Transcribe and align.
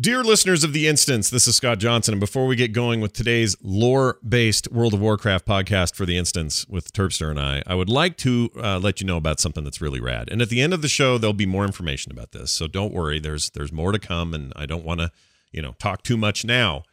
Dear 0.00 0.24
listeners 0.24 0.64
of 0.64 0.72
The 0.72 0.88
Instance, 0.88 1.28
this 1.28 1.46
is 1.46 1.56
Scott 1.56 1.78
Johnson. 1.78 2.14
And 2.14 2.20
before 2.20 2.46
we 2.46 2.56
get 2.56 2.72
going 2.72 3.02
with 3.02 3.12
today's 3.12 3.54
lore 3.60 4.18
based 4.26 4.72
World 4.72 4.94
of 4.94 5.00
Warcraft 5.00 5.44
podcast 5.44 5.94
for 5.94 6.06
The 6.06 6.16
Instance 6.16 6.66
with 6.68 6.90
Terpster 6.94 7.28
and 7.28 7.38
I, 7.38 7.62
I 7.66 7.74
would 7.74 7.90
like 7.90 8.16
to 8.18 8.50
uh, 8.56 8.78
let 8.78 9.02
you 9.02 9.06
know 9.06 9.18
about 9.18 9.40
something 9.40 9.62
that's 9.62 9.82
really 9.82 10.00
rad. 10.00 10.30
And 10.30 10.40
at 10.40 10.48
the 10.48 10.62
end 10.62 10.72
of 10.72 10.80
the 10.80 10.88
show, 10.88 11.18
there'll 11.18 11.34
be 11.34 11.44
more 11.44 11.66
information 11.66 12.12
about 12.12 12.32
this. 12.32 12.50
So 12.50 12.66
don't 12.66 12.94
worry, 12.94 13.20
there's, 13.20 13.50
there's 13.50 13.72
more 13.72 13.92
to 13.92 13.98
come. 13.98 14.32
And 14.32 14.54
I 14.56 14.64
don't 14.64 14.86
want 14.86 15.00
to, 15.00 15.12
you 15.52 15.60
know, 15.60 15.74
talk 15.78 16.02
too 16.02 16.16
much 16.16 16.46
now. 16.46 16.84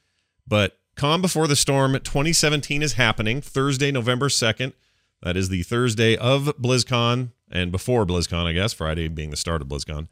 But 0.45 0.77
Calm 0.97 1.21
Before 1.21 1.47
the 1.47 1.55
Storm 1.55 1.93
2017 1.93 2.83
is 2.83 2.93
happening 2.93 3.39
Thursday, 3.39 3.89
November 3.89 4.27
2nd. 4.27 4.73
That 5.23 5.37
is 5.37 5.47
the 5.47 5.63
Thursday 5.63 6.17
of 6.17 6.47
BlizzCon 6.61 7.29
and 7.49 7.71
before 7.71 8.05
BlizzCon, 8.05 8.47
I 8.47 8.51
guess, 8.51 8.73
Friday 8.73 9.07
being 9.07 9.29
the 9.29 9.37
start 9.37 9.61
of 9.61 9.69
BlizzCon. 9.69 10.09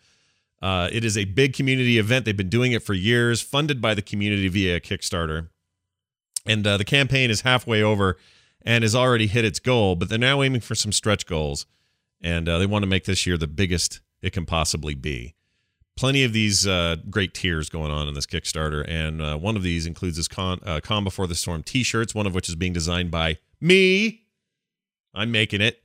Uh, 0.66 0.89
it 0.91 1.05
is 1.05 1.16
a 1.16 1.25
big 1.25 1.54
community 1.54 2.00
event. 2.00 2.25
They've 2.25 2.36
been 2.36 2.50
doing 2.50 2.71
it 2.71 2.81
for 2.81 2.95
years, 2.95 3.39
funded 3.39 3.79
by 3.79 3.93
the 3.93 4.02
community 4.02 4.48
via 4.48 4.80
Kickstarter. 4.80 5.49
And 6.44 6.66
uh, 6.66 6.77
the 6.77 6.84
campaign 6.84 7.30
is 7.30 7.41
halfway 7.41 7.84
over 7.84 8.17
and 8.63 8.84
has 8.84 8.95
already 8.95 9.27
hit 9.27 9.45
its 9.45 9.59
goal, 9.59 9.95
but 9.95 10.09
they're 10.09 10.17
now 10.17 10.41
aiming 10.41 10.62
for 10.62 10.73
some 10.73 10.91
stretch 10.91 11.27
goals. 11.27 11.67
And 12.20 12.49
uh, 12.49 12.57
they 12.57 12.66
want 12.66 12.81
to 12.81 12.88
make 12.88 13.05
this 13.05 13.27
year 13.27 13.38
the 13.38 13.45
biggest 13.45 14.02
it 14.23 14.34
can 14.34 14.48
possibly 14.48 14.95
be. 14.95 15.35
Plenty 15.95 16.23
of 16.23 16.34
these 16.34 16.66
uh, 16.66 16.95
great 17.12 17.35
tiers 17.35 17.70
going 17.70 17.91
on 17.91 18.07
in 18.07 18.16
this 18.16 18.26
Kickstarter. 18.26 18.84
And 18.88 19.21
uh, 19.21 19.38
one 19.38 19.55
of 19.55 19.62
these 19.62 19.85
includes 19.85 20.18
this 20.18 20.27
Con, 20.27 20.59
uh, 20.66 20.79
Calm 20.82 21.04
Before 21.04 21.27
the 21.27 21.35
Storm 21.35 21.62
t 21.62 21.84
shirts, 21.84 22.16
one 22.16 22.26
of 22.26 22.34
which 22.34 22.49
is 22.49 22.55
being 22.55 22.73
designed 22.73 23.12
by 23.12 23.38
me. 23.62 24.23
I'm 25.13 25.32
making 25.32 25.62
it. 25.62 25.84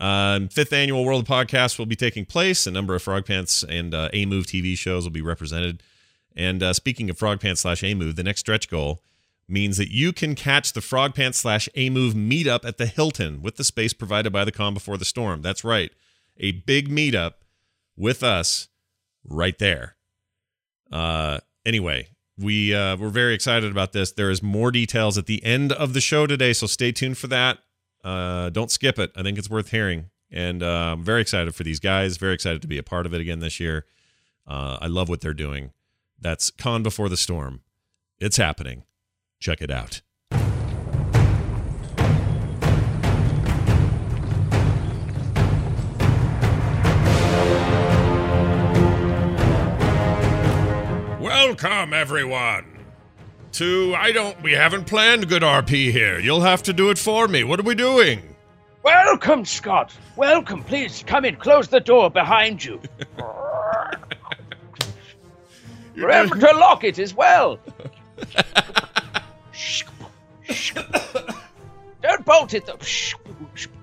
Um, 0.00 0.48
fifth 0.48 0.72
annual 0.72 1.04
World 1.04 1.28
Podcast 1.28 1.78
will 1.78 1.86
be 1.86 1.94
taking 1.94 2.24
place. 2.24 2.66
A 2.66 2.70
number 2.70 2.94
of 2.94 3.02
Frog 3.02 3.26
Pants 3.26 3.62
and 3.62 3.94
uh, 3.94 4.08
A 4.14 4.24
Move 4.24 4.46
TV 4.46 4.76
shows 4.76 5.04
will 5.04 5.10
be 5.10 5.20
represented. 5.20 5.82
And 6.34 6.62
uh, 6.62 6.72
speaking 6.72 7.10
of 7.10 7.18
Frog 7.18 7.40
Pants 7.40 7.60
slash 7.60 7.84
A 7.84 7.94
Move, 7.94 8.16
the 8.16 8.22
next 8.22 8.40
stretch 8.40 8.70
goal 8.70 9.02
means 9.46 9.76
that 9.76 9.92
you 9.92 10.12
can 10.12 10.34
catch 10.34 10.72
the 10.72 10.80
Frog 10.80 11.14
Pants 11.14 11.38
slash 11.38 11.68
A 11.74 11.90
Move 11.90 12.14
meetup 12.14 12.64
at 12.64 12.78
the 12.78 12.86
Hilton 12.86 13.42
with 13.42 13.56
the 13.56 13.64
space 13.64 13.92
provided 13.92 14.32
by 14.32 14.44
the 14.44 14.52
Calm 14.52 14.72
Before 14.72 14.96
the 14.96 15.04
Storm. 15.04 15.42
That's 15.42 15.64
right, 15.64 15.92
a 16.38 16.52
big 16.52 16.88
meetup 16.88 17.34
with 17.96 18.22
us 18.22 18.68
right 19.24 19.58
there. 19.58 19.96
Uh, 20.90 21.40
anyway, 21.66 22.08
we 22.38 22.74
uh, 22.74 22.96
we're 22.96 23.10
very 23.10 23.34
excited 23.34 23.70
about 23.70 23.92
this. 23.92 24.12
There 24.12 24.30
is 24.30 24.42
more 24.42 24.70
details 24.70 25.18
at 25.18 25.26
the 25.26 25.44
end 25.44 25.72
of 25.72 25.92
the 25.92 26.00
show 26.00 26.26
today, 26.26 26.54
so 26.54 26.66
stay 26.66 26.92
tuned 26.92 27.18
for 27.18 27.26
that. 27.26 27.58
Uh, 28.02 28.50
don't 28.50 28.70
skip 28.70 28.98
it. 28.98 29.12
I 29.16 29.22
think 29.22 29.38
it's 29.38 29.50
worth 29.50 29.70
hearing. 29.70 30.10
And 30.30 30.62
uh, 30.62 30.92
I'm 30.92 31.04
very 31.04 31.20
excited 31.20 31.54
for 31.54 31.64
these 31.64 31.80
guys. 31.80 32.16
Very 32.16 32.34
excited 32.34 32.62
to 32.62 32.68
be 32.68 32.78
a 32.78 32.82
part 32.82 33.06
of 33.06 33.14
it 33.14 33.20
again 33.20 33.40
this 33.40 33.58
year. 33.60 33.84
Uh, 34.46 34.78
I 34.80 34.86
love 34.86 35.08
what 35.08 35.20
they're 35.20 35.34
doing. 35.34 35.72
That's 36.20 36.50
Con 36.50 36.82
Before 36.82 37.08
the 37.08 37.16
Storm. 37.16 37.62
It's 38.18 38.36
happening. 38.36 38.84
Check 39.40 39.60
it 39.60 39.70
out. 39.70 40.02
Welcome, 51.20 51.92
everyone 51.92 52.69
to 53.52 53.94
I 53.96 54.12
don't 54.12 54.40
we 54.42 54.52
haven't 54.52 54.86
planned 54.86 55.28
good 55.28 55.42
RP 55.42 55.90
here. 55.92 56.18
You'll 56.18 56.40
have 56.42 56.62
to 56.64 56.72
do 56.72 56.90
it 56.90 56.98
for 56.98 57.28
me. 57.28 57.44
What 57.44 57.60
are 57.60 57.64
we 57.64 57.74
doing? 57.74 58.22
Welcome, 58.82 59.44
Scott. 59.44 59.94
Welcome. 60.16 60.64
Please 60.64 61.04
come 61.06 61.24
in. 61.24 61.36
Close 61.36 61.68
the 61.68 61.80
door 61.80 62.10
behind 62.10 62.64
you. 62.64 62.80
Remember 65.94 66.36
to 66.36 66.52
lock 66.56 66.84
it 66.84 66.98
as 66.98 67.14
well. 67.14 67.58
Don't 72.02 72.24
bolt 72.24 72.54
it. 72.54 72.64
Though. 72.66 72.78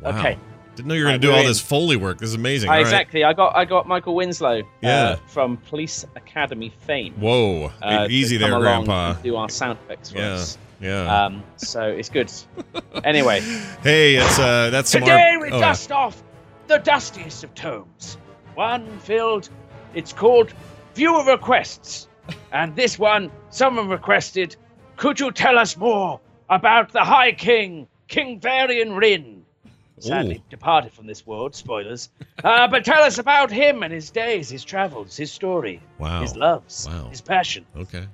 Wow. 0.01 0.17
Okay. 0.17 0.39
Didn't 0.77 0.89
know 0.89 0.93
you 0.93 1.03
were 1.05 1.09
going 1.09 1.21
to 1.21 1.27
do 1.27 1.33
all 1.33 1.39
in. 1.39 1.45
this 1.47 1.59
Foley 1.59 1.95
work. 1.97 2.19
This 2.19 2.29
is 2.29 2.35
amazing. 2.35 2.69
Uh, 2.69 2.73
All 2.73 2.77
right. 2.77 2.81
exactly. 2.85 3.23
I 3.23 3.33
got 3.33 3.55
I 3.55 3.65
got 3.65 3.87
Michael 3.87 4.13
Winslow. 4.15 4.61
Yeah. 4.81 4.89
Uh, 5.03 5.15
from 5.27 5.57
Police 5.57 6.05
Academy 6.15 6.71
fame. 6.85 7.13
Whoa. 7.15 7.71
uh, 7.81 8.07
Easy 8.09 8.37
there, 8.37 8.57
Grandpa. 8.59 9.11
and 9.13 9.23
Do 9.23 9.35
our 9.35 9.49
sound 9.49 9.79
effects 9.83 10.11
for 10.11 10.19
Yeah. 10.19 10.33
us. 10.33 10.57
Yeah. 10.79 11.25
Um, 11.25 11.43
so 11.55 11.81
it's 11.81 12.09
good. 12.09 12.31
anyway, 13.03 13.39
hey, 13.83 14.15
it's 14.17 14.37
uh 14.37 14.69
that's 14.69 14.91
some 14.91 15.01
today 15.01 15.35
we 15.41 15.49
oh, 15.49 15.59
dust 15.59 15.91
off 15.91 16.21
the 16.67 16.77
dustiest 16.77 17.43
of 17.43 17.53
tomes. 17.55 18.17
One 18.53 18.85
filled. 18.99 19.49
It's 19.95 20.13
called 20.13 20.53
Viewer 20.93 21.25
Requests, 21.25 22.07
and 22.51 22.75
this 22.75 22.99
one 22.99 23.31
someone 23.49 23.89
requested. 23.89 24.55
Could 24.97 25.19
you 25.19 25.31
tell 25.31 25.57
us 25.57 25.75
more 25.75 26.19
about 26.49 26.91
the 26.91 27.03
High 27.03 27.31
King, 27.31 27.87
King 28.07 28.39
Varian 28.39 28.91
Wrynn? 28.91 29.36
Sadly 29.99 30.35
Ooh. 30.35 30.49
departed 30.49 30.93
from 30.93 31.07
this 31.07 31.25
world. 31.25 31.55
Spoilers. 31.55 32.09
Uh, 32.43 32.67
but 32.67 32.85
tell 32.85 33.03
us 33.03 33.17
about 33.17 33.51
him 33.51 33.81
and 33.83 33.91
his 33.91 34.11
days, 34.11 34.49
his 34.49 34.63
travels, 34.63 35.17
his 35.17 35.31
story, 35.31 35.81
Wow. 35.97 36.21
his 36.21 36.35
loves, 36.35 36.87
Wow. 36.87 37.09
his 37.09 37.21
passion. 37.21 37.65
Okay. 37.75 38.05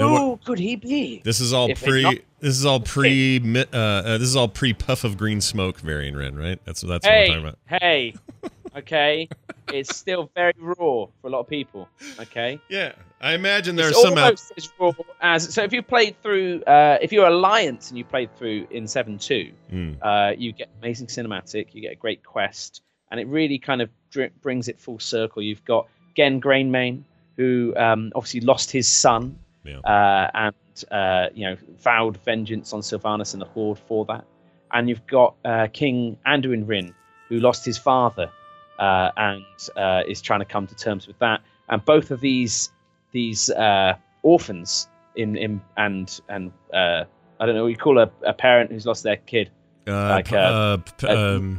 Now 0.00 0.08
Who 0.08 0.28
what- 0.30 0.44
could 0.44 0.58
he 0.58 0.76
be? 0.76 1.20
This 1.24 1.40
is 1.40 1.52
all 1.52 1.70
If 1.70 1.84
pre. 1.84 2.02
not- 2.02 2.14
this 2.40 2.56
is 2.56 2.64
all 2.66 2.80
pre. 2.80 3.38
mi- 3.40 3.64
Uh, 3.72 3.76
uh, 3.76 4.18
this 4.18 4.28
is 4.28 4.36
all 4.36 4.48
pre 4.48 4.72
puff 4.72 5.04
of 5.04 5.16
green 5.16 5.40
smoke, 5.40 5.78
Varian 5.80 6.14
Wrynn, 6.14 6.38
right? 6.38 6.58
That's 6.64 6.80
that's 6.80 7.06
what 7.06 7.12
we're 7.12 7.26
talking 7.26 7.42
about. 7.42 7.58
hey, 7.66 8.14
okay. 8.76 9.28
it's 9.72 9.96
still 9.96 10.30
very 10.34 10.52
raw 10.58 10.74
for 10.74 11.26
a 11.26 11.28
lot 11.30 11.40
of 11.40 11.48
people. 11.48 11.88
Okay, 12.18 12.58
Yeah, 12.68 12.92
I 13.20 13.34
imagine 13.34 13.76
there's 13.76 13.90
it's 13.90 14.02
some 14.02 14.14
out. 14.18 14.24
almost 14.24 14.52
as 14.56 14.68
raw 14.80 14.92
as. 15.20 15.52
So 15.54 15.62
if 15.62 15.72
you 15.72 15.82
played 15.82 16.20
through, 16.22 16.62
uh, 16.64 16.98
if 17.00 17.12
you're 17.12 17.26
Alliance 17.26 17.90
and 17.90 17.98
you 17.98 18.04
played 18.04 18.34
through 18.36 18.66
in 18.70 18.86
seven 18.88 19.18
two, 19.18 19.52
Mm, 19.72 19.96
uh, 20.02 20.34
you 20.36 20.52
get 20.52 20.68
amazing 20.82 21.06
cinematic, 21.08 21.68
you 21.74 21.82
get 21.82 21.92
a 21.92 21.96
great 21.96 22.24
quest, 22.24 22.82
and 23.10 23.20
it 23.20 23.26
really 23.28 23.58
kind 23.58 23.80
of 23.82 23.90
dri- 24.10 24.30
brings 24.42 24.66
it 24.68 24.80
full 24.80 24.98
circle. 24.98 25.40
You've 25.42 25.64
got 25.64 25.86
Genn 26.16 26.40
Greymane, 26.40 27.02
who 27.36 27.72
um, 27.76 28.10
obviously 28.16 28.40
lost 28.40 28.70
his 28.72 28.88
son, 28.88 29.38
Yeah. 29.64 29.78
uh, 29.80 30.30
and 30.34 30.84
uh, 30.90 31.26
you 31.34 31.46
know 31.46 31.56
vowed 31.78 32.16
vengeance 32.18 32.72
on 32.72 32.80
Sylvanas 32.80 33.34
and 33.34 33.42
the 33.42 33.46
Horde 33.46 33.78
for 33.78 34.04
that. 34.06 34.24
And 34.72 34.88
you've 34.88 35.06
got 35.06 35.34
uh, 35.44 35.66
King 35.72 36.16
Anduin 36.26 36.64
Wrynn, 36.64 36.94
who 37.28 37.40
lost 37.40 37.64
his 37.64 37.76
father, 37.76 38.30
uh, 38.78 39.10
and 39.16 39.44
uh, 39.76 40.02
is 40.06 40.22
trying 40.22 40.40
to 40.40 40.46
come 40.46 40.66
to 40.66 40.74
terms 40.74 41.06
with 41.06 41.18
that. 41.18 41.40
And 41.68 41.84
both 41.84 42.10
of 42.10 42.20
these 42.20 42.70
these 43.12 43.50
uh, 43.50 43.94
orphans 44.22 44.88
in 45.16 45.36
in 45.36 45.60
and 45.76 46.20
and 46.28 46.52
uh, 46.72 47.04
I 47.38 47.46
don't 47.46 47.54
know 47.54 47.62
what 47.64 47.68
you 47.70 47.76
call 47.76 47.98
a, 47.98 48.10
a 48.22 48.32
parent 48.32 48.70
who's 48.70 48.86
lost 48.86 49.02
their 49.02 49.16
kid. 49.16 49.50
Uh, 49.86 50.08
like, 50.08 50.26
p- 50.26 50.36
um, 50.36 51.58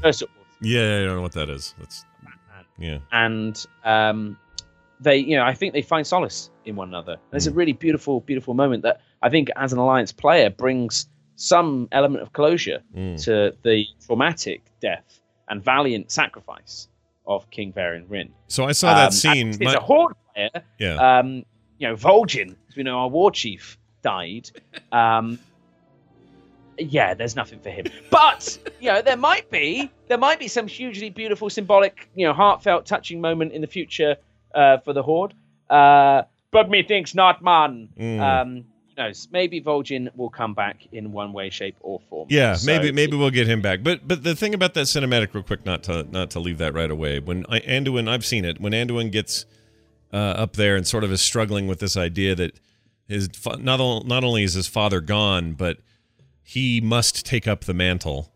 yeah, 0.62 1.00
I 1.00 1.04
don't 1.04 1.16
know 1.16 1.22
what 1.22 1.34
that 1.34 1.50
is. 1.50 1.76
That's 1.80 2.06
yeah. 2.78 3.00
and 3.12 3.66
um, 3.84 4.38
they, 5.02 5.18
you 5.18 5.36
know, 5.36 5.44
I 5.44 5.54
think 5.54 5.74
they 5.74 5.82
find 5.82 6.06
solace 6.06 6.50
in 6.66 6.76
one 6.76 6.88
another. 6.88 7.14
And 7.14 7.34
it's 7.38 7.48
a 7.48 7.52
Mm. 7.52 7.56
really 7.58 7.74
beautiful, 7.74 8.22
beautiful 8.22 8.54
moment 8.54 8.84
that 8.84 9.02
I 9.22 9.30
think, 9.30 9.50
as 9.56 9.74
an 9.74 9.80
alliance 9.80 10.12
player, 10.12 10.50
brings 10.50 11.08
some 11.36 11.88
element 11.92 12.22
of 12.22 12.34
closure 12.34 12.82
Mm. 12.96 13.22
to 13.26 13.56
the 13.64 13.86
traumatic 14.06 14.62
death 14.80 15.20
and 15.50 15.64
valiant 15.64 16.12
sacrifice 16.12 16.88
of 17.26 17.50
King 17.50 17.72
Varian 17.74 18.06
Wrynn. 18.08 18.30
So 18.48 18.66
I 18.66 18.74
saw 18.74 18.90
Um, 18.90 18.96
that 18.96 19.06
and 19.06 19.14
scene. 19.16 19.48
It's 19.50 19.60
My- 19.60 19.74
a 19.74 19.80
horde 19.80 20.14
player. 20.34 20.50
yeah. 20.80 21.20
Um, 21.20 21.46
you 21.80 21.88
know, 21.88 21.96
Vol'jin, 21.96 22.56
as 22.70 22.76
we 22.76 22.84
know, 22.84 22.98
our 23.00 23.08
war 23.10 23.32
chief 23.32 23.78
died. 24.04 24.50
Um, 24.92 25.40
yeah, 26.78 27.14
there's 27.14 27.36
nothing 27.36 27.60
for 27.60 27.70
him. 27.70 27.86
But 28.12 28.58
you 28.80 28.92
know, 28.92 29.02
there 29.02 29.18
might 29.18 29.50
be 29.50 29.90
there 30.08 30.18
might 30.18 30.40
be 30.40 30.48
some 30.48 30.68
hugely 30.68 31.10
beautiful, 31.10 31.50
symbolic, 31.50 32.10
you 32.16 32.26
know, 32.28 32.34
heartfelt, 32.34 32.86
touching 32.86 33.22
moment 33.22 33.52
in 33.54 33.62
the 33.62 33.68
future 33.68 34.16
uh, 34.56 34.78
for 34.80 34.94
the 34.94 35.04
horde. 35.04 35.34
Uh, 35.70 36.24
but 36.52 36.70
methinks 36.70 37.16
not, 37.16 37.42
man. 37.42 37.90
Mm. 37.98 38.20
Um, 38.20 38.66
knows? 38.98 39.28
Maybe 39.32 39.62
Vol'jin 39.62 40.10
will 40.18 40.30
come 40.30 40.54
back 40.54 40.86
in 40.92 41.12
one 41.14 41.32
way, 41.34 41.50
shape, 41.50 41.78
or 41.80 42.02
form. 42.10 42.28
Yeah, 42.30 42.56
So- 42.56 42.66
maybe 42.68 42.92
maybe 42.92 43.16
we'll 43.16 43.30
get 43.32 43.48
him 43.48 43.62
back. 43.62 43.84
But 43.84 44.08
but 44.08 44.24
the 44.24 44.36
thing 44.36 44.54
about 44.54 44.74
that 44.74 44.86
cinematic, 44.88 45.34
real 45.34 45.44
quick, 45.44 45.66
not 45.66 45.84
to 45.84 46.04
not 46.12 46.32
to 46.32 46.40
leave 46.40 46.58
that 46.58 46.74
right 46.74 46.92
away. 46.92 47.20
When 47.20 47.46
I, 47.50 47.60
Anduin, 47.62 48.08
I've 48.10 48.26
seen 48.26 48.44
it. 48.46 48.60
When 48.60 48.74
Anduin 48.74 49.12
gets 49.12 49.46
uh, 50.14 50.18
up 50.18 50.54
there 50.54 50.76
and 50.76 50.86
sort 50.86 51.04
of 51.06 51.12
is 51.12 51.22
struggling 51.22 51.68
with 51.68 51.80
this 51.80 51.96
idea 51.96 52.36
that 52.36 52.60
his 53.08 53.30
not 53.60 53.80
not 54.06 54.24
only 54.26 54.44
is 54.44 54.54
his 54.54 54.68
father 54.68 55.00
gone, 55.00 55.54
but 55.54 55.78
he 56.44 56.82
must 56.82 57.26
take 57.26 57.48
up 57.48 57.64
the 57.66 57.74
mantle 57.74 58.28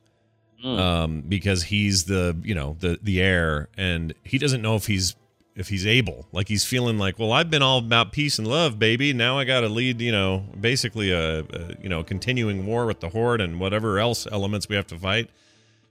Mm. 0.64 0.80
um, 0.80 1.22
because 1.28 1.64
he's 1.64 2.06
the 2.06 2.36
you 2.42 2.56
know 2.56 2.76
the 2.80 2.98
the 3.04 3.22
heir, 3.22 3.68
and 3.78 4.14
he 4.24 4.38
doesn't 4.40 4.62
know 4.64 4.76
if 4.76 4.88
he's 4.88 5.16
if 5.56 5.70
he's 5.70 5.86
able. 5.86 6.28
Like 6.32 6.48
he's 6.48 6.66
feeling 6.66 6.98
like, 6.98 7.18
well, 7.18 7.32
I've 7.32 7.50
been 7.50 7.62
all 7.62 7.78
about 7.80 8.12
peace 8.12 8.38
and 8.40 8.48
love, 8.48 8.78
baby. 8.78 9.14
Now 9.14 9.40
I 9.40 9.46
got 9.46 9.62
to 9.62 9.70
lead, 9.70 10.02
you 10.02 10.12
know, 10.12 10.46
basically 10.60 11.12
a, 11.12 11.40
a 11.40 11.76
you 11.82 11.90
know 11.90 12.04
continuing 12.04 12.66
war 12.66 12.86
with 12.86 13.00
the 13.00 13.10
horde 13.10 13.42
and 13.42 13.60
whatever 13.60 14.00
else 14.00 14.28
elements 14.32 14.68
we 14.70 14.76
have 14.76 14.88
to 14.88 14.98
fight. 14.98 15.30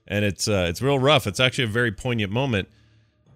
And 0.07 0.23
it's 0.23 0.47
uh, 0.47 0.67
it's 0.69 0.81
real 0.81 0.99
rough. 0.99 1.25
It's 1.25 1.39
actually 1.39 1.63
a 1.65 1.67
very 1.67 1.91
poignant 1.91 2.31
moment. 2.31 2.69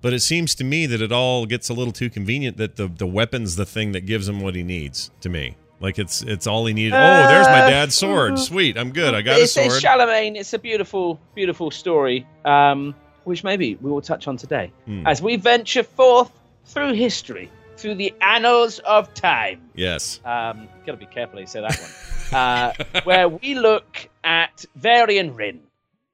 But 0.02 0.14
it 0.14 0.22
seems 0.22 0.56
to 0.56 0.64
me 0.64 0.86
that 0.86 1.02
it 1.02 1.12
all 1.12 1.46
gets 1.46 1.68
a 1.68 1.74
little 1.74 1.92
too 1.92 2.10
convenient. 2.10 2.58
That 2.58 2.76
the 2.78 2.88
the 2.88 3.08
weapon's 3.08 3.56
the 3.58 3.66
thing 3.66 3.92
that 3.94 4.02
gives 4.06 4.30
him 4.30 4.40
what 4.40 4.56
he 4.56 4.64
needs. 4.64 5.12
To 5.22 5.30
me, 5.30 5.58
like 5.82 6.00
it's 6.00 6.22
it's 6.22 6.48
all 6.48 6.66
he 6.68 6.74
needed. 6.74 6.94
oh, 6.94 7.28
there's 7.28 7.48
my 7.48 7.64
Uh, 7.64 7.70
dad's 7.70 7.96
sword. 7.96 8.40
Sweet, 8.40 8.78
I'm 8.78 8.92
good. 8.94 9.14
I 9.14 9.22
got 9.24 9.40
a 9.40 9.42
it's, 9.44 9.58
it's. 9.58 9.82
Shalamayne. 9.82 10.38
It's 10.38 10.54
a 10.54 10.60
beautiful, 10.60 11.20
beautiful 11.36 11.70
story, 11.70 12.26
um, 12.46 12.96
which 13.30 13.44
maybe 13.44 13.76
we 13.82 13.90
will 13.90 14.02
touch 14.02 14.28
on 14.28 14.36
today 14.38 14.72
Hmm. 14.86 15.08
as 15.08 15.22
we 15.22 15.36
venture 15.38 15.84
forth 15.84 16.32
through 16.66 16.94
history, 16.94 17.50
through 17.78 17.96
the 17.96 18.14
annals 18.22 18.80
of 18.80 19.14
time. 19.14 19.62
Yes. 19.76 20.20
Um, 20.26 20.68
gotta 20.86 20.98
be 20.98 21.06
careful 21.06 21.36
how 21.38 21.42
you 21.42 21.48
say 21.48 21.62
that 21.62 21.80
one. 21.80 22.40
uh, 22.40 23.02
where 23.04 23.30
we 23.30 23.56
look 23.56 24.10
at 24.24 24.66
Varian 24.76 25.34
Wrynn, 25.36 25.60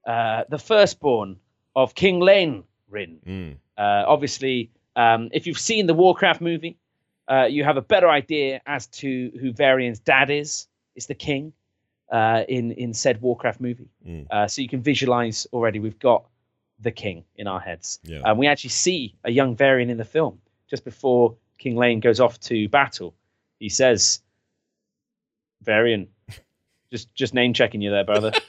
uh, 0.05 0.43
the 0.49 0.59
firstborn 0.59 1.37
of 1.75 1.95
King 1.95 2.19
Llane 2.19 2.63
Wrynn. 2.91 3.17
Mm. 3.27 3.55
Uh, 3.77 4.03
obviously, 4.07 4.69
um, 4.95 5.29
if 5.33 5.47
you've 5.47 5.59
seen 5.59 5.87
the 5.87 5.93
Warcraft 5.93 6.39
movie, 6.41 6.77
uh, 7.27 7.45
you 7.45 7.63
have 7.63 7.75
a 7.77 7.81
better 7.81 8.09
idea 8.09 8.61
as 8.65 8.87
to 8.87 9.31
who 9.41 9.51
Varian's 9.51 9.99
dad 9.99 10.29
is. 10.29 10.67
It's 10.95 11.07
the 11.07 11.15
king 11.15 11.51
uh, 12.11 12.43
in 12.47 12.71
in 12.71 12.93
said 12.93 13.19
Warcraft 13.21 13.59
movie. 13.59 13.89
Mm. 14.07 14.27
Uh, 14.31 14.47
so 14.47 14.61
you 14.61 14.69
can 14.69 14.81
visualize 14.81 15.47
already. 15.51 15.79
We've 15.79 15.99
got 15.99 16.23
the 16.85 16.91
king 16.91 17.25
in 17.35 17.47
our 17.47 17.59
heads. 17.59 17.99
Yeah. 18.03 18.21
And 18.23 18.39
we 18.39 18.47
actually 18.47 18.69
see 18.69 19.13
a 19.25 19.31
young 19.31 19.55
Varian 19.57 19.89
in 19.89 19.97
the 19.97 20.05
film 20.05 20.39
just 20.69 20.85
before 20.85 21.35
King 21.57 21.75
Llane 21.75 21.99
goes 21.99 22.21
off 22.21 22.39
to 22.41 22.69
battle. 22.69 23.13
He 23.59 23.67
says, 23.69 24.21
"Varian, 25.63 26.07
just 26.91 27.13
just 27.15 27.33
name 27.33 27.53
checking 27.53 27.81
you 27.81 27.91
there, 27.91 28.03
brother." 28.05 28.31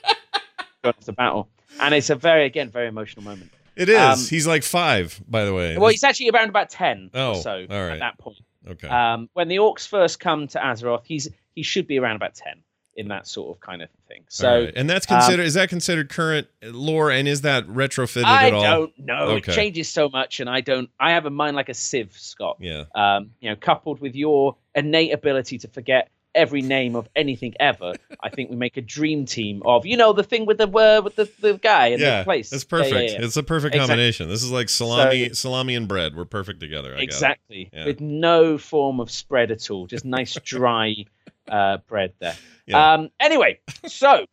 Going 0.83 0.93
off 0.97 1.05
to 1.05 1.11
battle, 1.13 1.49
and 1.81 1.93
it's 1.95 2.09
a 2.11 2.15
very 2.15 2.45
again 2.45 2.69
very 2.69 2.87
emotional 2.87 3.23
moment. 3.23 3.51
It 3.75 3.89
is. 3.89 3.97
Um, 3.97 4.19
he's 4.19 4.45
like 4.47 4.63
five, 4.63 5.19
by 5.27 5.43
the 5.45 5.53
way. 5.53 5.77
Well, 5.77 5.89
he's 5.89 6.03
actually 6.03 6.29
around 6.29 6.49
about 6.49 6.69
ten 6.69 7.09
Oh, 7.13 7.31
or 7.31 7.35
so 7.35 7.65
all 7.69 7.81
right. 7.83 7.93
at 7.93 7.99
that 7.99 8.17
point. 8.19 8.37
okay. 8.67 8.87
Um, 8.87 9.29
when 9.33 9.47
the 9.47 9.57
orcs 9.57 9.87
first 9.87 10.19
come 10.19 10.47
to 10.49 10.59
Azeroth, 10.59 11.01
he's 11.05 11.27
he 11.55 11.63
should 11.63 11.87
be 11.87 11.97
around 11.99 12.15
about 12.15 12.35
ten 12.35 12.61
in 12.97 13.07
that 13.09 13.27
sort 13.27 13.55
of 13.55 13.61
kind 13.61 13.81
of 13.81 13.89
thing. 14.07 14.23
So 14.27 14.65
right. 14.65 14.73
and 14.75 14.89
that's 14.89 15.05
considered 15.05 15.43
is 15.43 15.53
that 15.53 15.69
considered 15.69 16.09
current 16.09 16.47
lore 16.63 17.11
and 17.11 17.27
is 17.27 17.41
that 17.41 17.65
retrofitted 17.67 18.25
I 18.25 18.47
at 18.47 18.53
all? 18.53 18.63
I 18.63 18.65
don't 18.65 18.99
know. 18.99 19.23
Okay. 19.29 19.51
It 19.51 19.55
changes 19.55 19.87
so 19.87 20.09
much, 20.09 20.39
and 20.39 20.49
I 20.49 20.61
don't. 20.61 20.89
I 20.99 21.11
have 21.11 21.25
a 21.25 21.29
mind 21.29 21.55
like 21.55 21.69
a 21.69 21.73
sieve, 21.75 22.13
Scott. 22.17 22.57
Yeah. 22.59 22.85
Um, 22.95 23.31
you 23.39 23.49
know, 23.49 23.55
coupled 23.55 24.01
with 24.01 24.15
your 24.15 24.57
innate 24.75 25.13
ability 25.13 25.59
to 25.59 25.67
forget 25.67 26.09
every 26.33 26.61
name 26.61 26.95
of 26.95 27.07
anything 27.15 27.53
ever, 27.59 27.93
I 28.21 28.29
think 28.29 28.49
we 28.49 28.55
make 28.55 28.77
a 28.77 28.81
dream 28.81 29.25
team 29.25 29.61
of 29.63 29.85
you 29.85 29.95
know 29.95 30.11
the 30.11 30.23
thing 30.23 30.47
with 30.47 30.57
the 30.57 30.67
uh, 30.67 31.01
with 31.03 31.15
the, 31.15 31.29
the 31.39 31.53
guy 31.59 31.87
in 31.87 31.99
Yeah, 31.99 32.19
the 32.19 32.23
place. 32.23 32.51
It's 32.51 32.65
Yeah, 32.69 32.77
yeah, 32.77 32.83
perfect. 32.83 33.11
yeah. 33.11 33.25
It's 33.25 33.37
a 33.37 33.43
perfect 33.43 33.75
Exactly. 33.75 33.89
combination. 33.89 34.29
This 34.29 34.43
is 34.43 34.51
like 34.51 34.69
salami, 34.69 35.33
salami 35.33 35.75
and 35.75 35.87
bread. 35.87 36.15
We're 36.15 36.25
perfect 36.25 36.59
together. 36.61 36.95
I. 36.95 37.01
Exactly. 37.01 37.69
Yeah. 37.71 37.85
With 37.85 38.01
no 38.01 38.57
form 38.57 38.99
of 38.99 39.11
spread 39.11 39.51
at 39.51 39.69
all. 39.69 39.85
Just 39.85 40.03
nice 40.03 40.33
dry 40.43 41.05
uh, 41.49 41.77
bread 41.87 42.13
there. 42.19 42.35
Yeah. 42.65 42.93
Um, 42.93 43.09
anyway, 43.19 43.59
so 43.85 44.25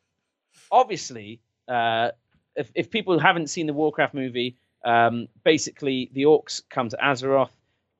obviously, 0.71 1.41
uh, 1.69 2.11
if, 2.57 2.71
if 2.75 2.91
people 2.91 3.19
haven't 3.19 3.49
seen 3.49 3.67
the 3.67 3.73
Warcraft 3.73 4.15
movie, 4.15 4.57
um, 4.85 5.29
basically 5.45 6.11
the 6.13 6.23
orcs 6.25 6.63
come 6.69 6.89
to 6.91 6.97
Azeroth. 6.97 7.51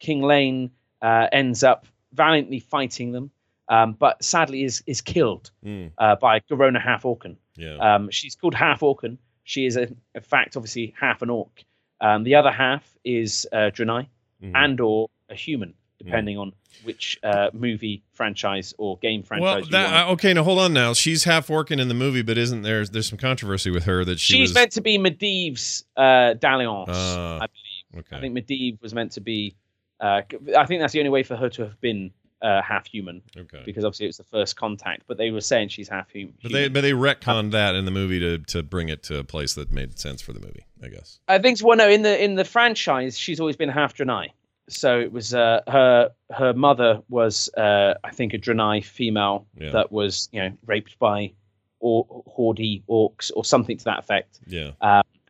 King 0.01 0.23
Llane 0.23 0.71
uh, 1.03 1.29
ends 1.33 1.65
up 1.65 1.87
valiantly 2.13 2.61
fighting 2.61 3.13
them, 3.13 3.31
um, 3.69 3.93
but 3.93 4.23
sadly 4.23 4.65
is 4.65 4.83
is 4.87 5.01
killed 5.01 5.51
Mm, 5.65 5.93
uh, 5.99 6.17
by 6.17 6.41
Garona 6.41 6.83
Halforcen. 6.83 7.37
yeah. 7.57 7.77
Um, 7.79 8.11
she's 8.11 8.35
called 8.35 8.55
Halforcen. 8.55 9.19
She 9.45 9.67
is, 9.67 9.77
a, 9.77 9.83
in 10.15 10.23
fact, 10.23 10.57
obviously 10.57 10.95
half 10.99 11.23
an 11.23 11.31
orc. 11.31 11.63
Um, 12.01 12.25
the 12.25 12.35
other 12.35 12.51
half 12.51 12.83
is 13.05 13.47
uh, 13.53 13.71
Draenei 13.75 14.07
Mhm. 14.43 14.53
and 14.55 14.81
or 14.81 15.09
a 15.31 15.35
human, 15.35 15.75
depending 16.05 16.39
on 16.39 16.53
which 16.83 17.19
uh, 17.23 17.51
movie 17.53 18.03
franchise 18.13 18.75
or 18.79 18.99
game 18.99 19.23
franchise 19.23 19.63
well, 19.63 19.71
that, 19.71 20.07
uh, 20.09 20.13
okay. 20.13 20.35
Now 20.35 20.43
hold 20.43 20.59
on. 20.59 20.73
Now 20.73 20.93
she's 20.93 21.25
half 21.25 21.49
working 21.49 21.79
in 21.79 21.89
the 21.89 21.95
movie, 21.95 22.23
but 22.23 22.37
isn't 22.39 22.63
there? 22.63 22.85
There's 22.85 23.09
some 23.09 23.19
controversy 23.19 23.71
with 23.71 23.85
her 23.85 24.05
that 24.05 24.19
she 24.21 24.35
She's 24.35 24.51
was. 24.51 24.55
meant 24.55 24.73
to 24.73 24.81
be 24.81 24.99
Medivh's 24.99 25.85
uh, 25.97 26.35
dalliance, 26.35 26.91
Ah, 26.93 27.37
I 27.37 27.47
believe. 27.47 28.07
okay. 28.07 28.17
I 28.17 28.21
think 28.21 28.37
Medivh 28.37 28.81
was 28.83 28.93
meant 28.95 29.13
to 29.13 29.21
be. 29.21 29.55
Uh, 30.01 30.23
I 30.57 30.67
think 30.67 30.81
that's 30.81 30.93
the 30.93 30.99
only 30.99 31.11
way 31.11 31.23
for 31.23 31.37
her 31.37 31.49
to 31.51 31.63
have 31.63 31.81
been 31.81 32.11
uh, 32.43 32.61
half 32.61 32.87
human, 32.87 33.23
okay. 33.37 33.63
because 33.65 33.85
obviously 33.85 34.05
it 34.05 34.09
was 34.09 34.17
the 34.19 34.25
first 34.25 34.57
contact. 34.57 35.05
But 35.07 35.17
they 35.17 35.31
were 35.31 35.41
saying 35.41 35.69
she's 35.69 35.89
half 35.89 36.11
hu- 36.11 36.19
human. 36.19 36.35
But 36.43 36.53
they 36.53 36.69
but 36.69 36.81
they 36.83 36.93
retconned 36.93 37.53
that 37.53 37.75
in 37.75 37.85
the 37.87 37.91
movie 37.91 38.21
to 38.21 38.39
to 38.39 38.63
bring 38.63 38.89
it 38.91 39.03
to 39.05 39.19
a 39.19 39.25
place 39.25 39.55
that 39.55 39.73
made 39.73 39.99
sense 39.99 40.21
for 40.21 40.33
the 40.35 40.41
movie. 40.41 40.67
I 40.83 40.89
guess. 40.89 41.21
I 41.29 41.39
think 41.39 41.61
well, 41.63 41.79
no, 41.79 41.89
in 41.89 42.03
the 42.03 42.23
in 42.23 42.35
the 42.35 42.45
franchise, 42.45 43.17
she's 43.17 43.41
always 43.41 43.57
been 43.57 43.71
half 43.71 43.97
Draenei. 43.97 44.31
So 44.69 44.99
it 44.99 45.13
was 45.13 45.35
uh, 45.35 45.61
her 45.69 46.11
her 46.33 46.55
mother 46.55 47.03
was 47.09 47.51
uh, 47.57 47.95
I 48.03 48.11
think 48.11 48.33
a 48.35 48.39
Draenei 48.39 48.83
female 48.85 49.47
Yeah. 49.61 49.71
that 49.71 49.93
was 49.93 50.29
you 50.33 50.41
know 50.43 50.53
raped 50.67 50.99
by 50.99 51.33
or 51.81 52.07
Hordy 52.27 52.83
orcs 52.89 53.31
or 53.37 53.45
something 53.45 53.77
to 53.77 53.85
that 53.85 53.99
effect, 53.99 54.41
Yeah. 54.47 54.71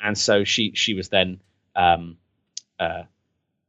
and 0.00 0.16
so 0.16 0.44
she 0.44 0.72
she 0.74 0.94
was 0.94 1.08
then 1.08 1.40
um, 1.74 2.16
uh, 2.78 3.02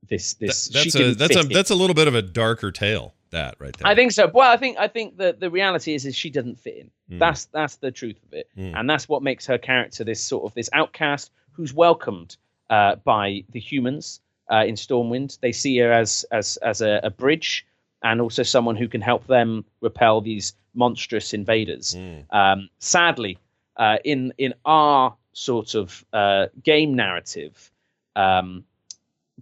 this 0.07 0.35
this 0.35 0.67
That- 0.69 0.83
she 0.83 0.91
that's 0.91 0.95
a 0.95 1.15
that's 1.15 1.35
a 1.35 1.39
in. 1.39 1.49
that's 1.49 1.69
a 1.71 1.75
little 1.75 1.95
bit 1.95 2.07
of 2.07 2.13
a 2.15 2.21
darker 2.21 2.71
tale. 2.71 3.13
That 3.31 3.55
right 3.59 3.75
there. 3.75 3.87
I 3.87 3.95
think 3.95 4.11
so. 4.11 4.29
Well, 4.31 4.49
I 4.49 4.55
think 4.57 4.77
I 4.77 4.87
think 4.87 5.17
the 5.17 5.35
the 5.37 5.49
reality 5.49 5.95
is 5.95 6.05
is 6.05 6.15
she 6.15 6.29
doesn't 6.29 6.59
fit 6.59 6.77
in. 6.77 6.91
Mm. 7.15 7.19
That's 7.19 7.45
that's 7.45 7.77
the 7.77 7.91
truth 7.91 8.17
of 8.23 8.33
it, 8.33 8.47
Mm. 8.55 8.79
and 8.79 8.89
that's 8.89 9.09
what 9.09 9.23
makes 9.23 9.47
her 9.47 9.57
character 9.57 10.03
this 10.03 10.23
sort 10.23 10.45
of 10.45 10.53
this 10.53 10.69
outcast 10.73 11.31
who's 11.53 11.73
welcomed 11.73 12.37
uh, 12.69 12.95
by 12.97 13.43
the 13.51 13.59
humans 13.59 14.21
uh, 14.51 14.63
in 14.65 14.75
Stormwind. 14.75 15.39
They 15.39 15.51
see 15.51 15.77
her 15.79 15.91
as 15.91 16.25
as 16.31 16.57
as 16.57 16.81
a, 16.81 16.99
a 17.03 17.09
bridge 17.09 17.65
and 18.03 18.21
also 18.21 18.43
someone 18.43 18.75
who 18.75 18.87
can 18.87 19.01
help 19.01 19.25
them 19.27 19.65
repel 19.81 20.21
these 20.21 20.53
monstrous 20.73 21.33
invaders. 21.33 21.95
Mm. 21.95 22.25
Um, 22.33 22.69
sadly, 22.79 23.37
uh, 23.77 23.97
in 24.03 24.33
in 24.37 24.53
our 24.65 25.15
sort 25.33 25.75
of 25.75 26.05
uh, 26.13 26.47
game 26.63 26.95
narrative, 26.95 27.71
um, 28.15 28.63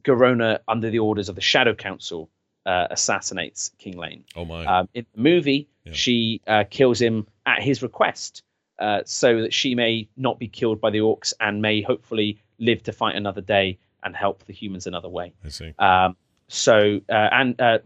Garona, 0.04 0.60
under 0.68 0.90
the 0.90 1.00
orders 1.00 1.30
of 1.30 1.36
the 1.36 1.42
Shadow 1.42 1.74
Council, 1.74 2.30
uh, 2.66 2.88
assassinates 2.90 3.72
King 3.78 3.98
Llane. 3.98 4.24
Oh 4.36 4.46
my. 4.46 4.66
Um, 4.66 4.90
in 4.94 5.06
the 5.14 5.22
movie, 5.22 5.68
Yeah. 5.86 5.94
she 5.94 6.42
uh, 6.48 6.64
kills 6.70 7.02
him 7.02 7.28
at 7.46 7.62
his 7.62 7.84
request, 7.84 8.44
uh, 8.80 9.02
so 9.06 9.42
that 9.42 9.54
she 9.54 9.76
may 9.76 10.08
not 10.18 10.40
be 10.40 10.48
killed 10.48 10.80
by 10.82 10.90
the 10.90 11.00
orcs 11.00 11.34
and 11.40 11.62
may 11.62 11.82
hopefully 11.82 12.40
live 12.60 12.82
to 12.84 12.92
fight 12.92 13.16
another 13.16 13.42
day 13.42 13.78
and 14.04 14.16
help 14.16 14.46
the 14.46 14.54
humans 14.54 14.88
another 14.88 15.10
way. 15.10 15.34
I 15.44 15.50
see. 15.50 15.74
Um, 15.80 16.16
so, 16.48 17.02
uh, 17.10 17.30
and 17.32 17.60
uh, 17.60 17.80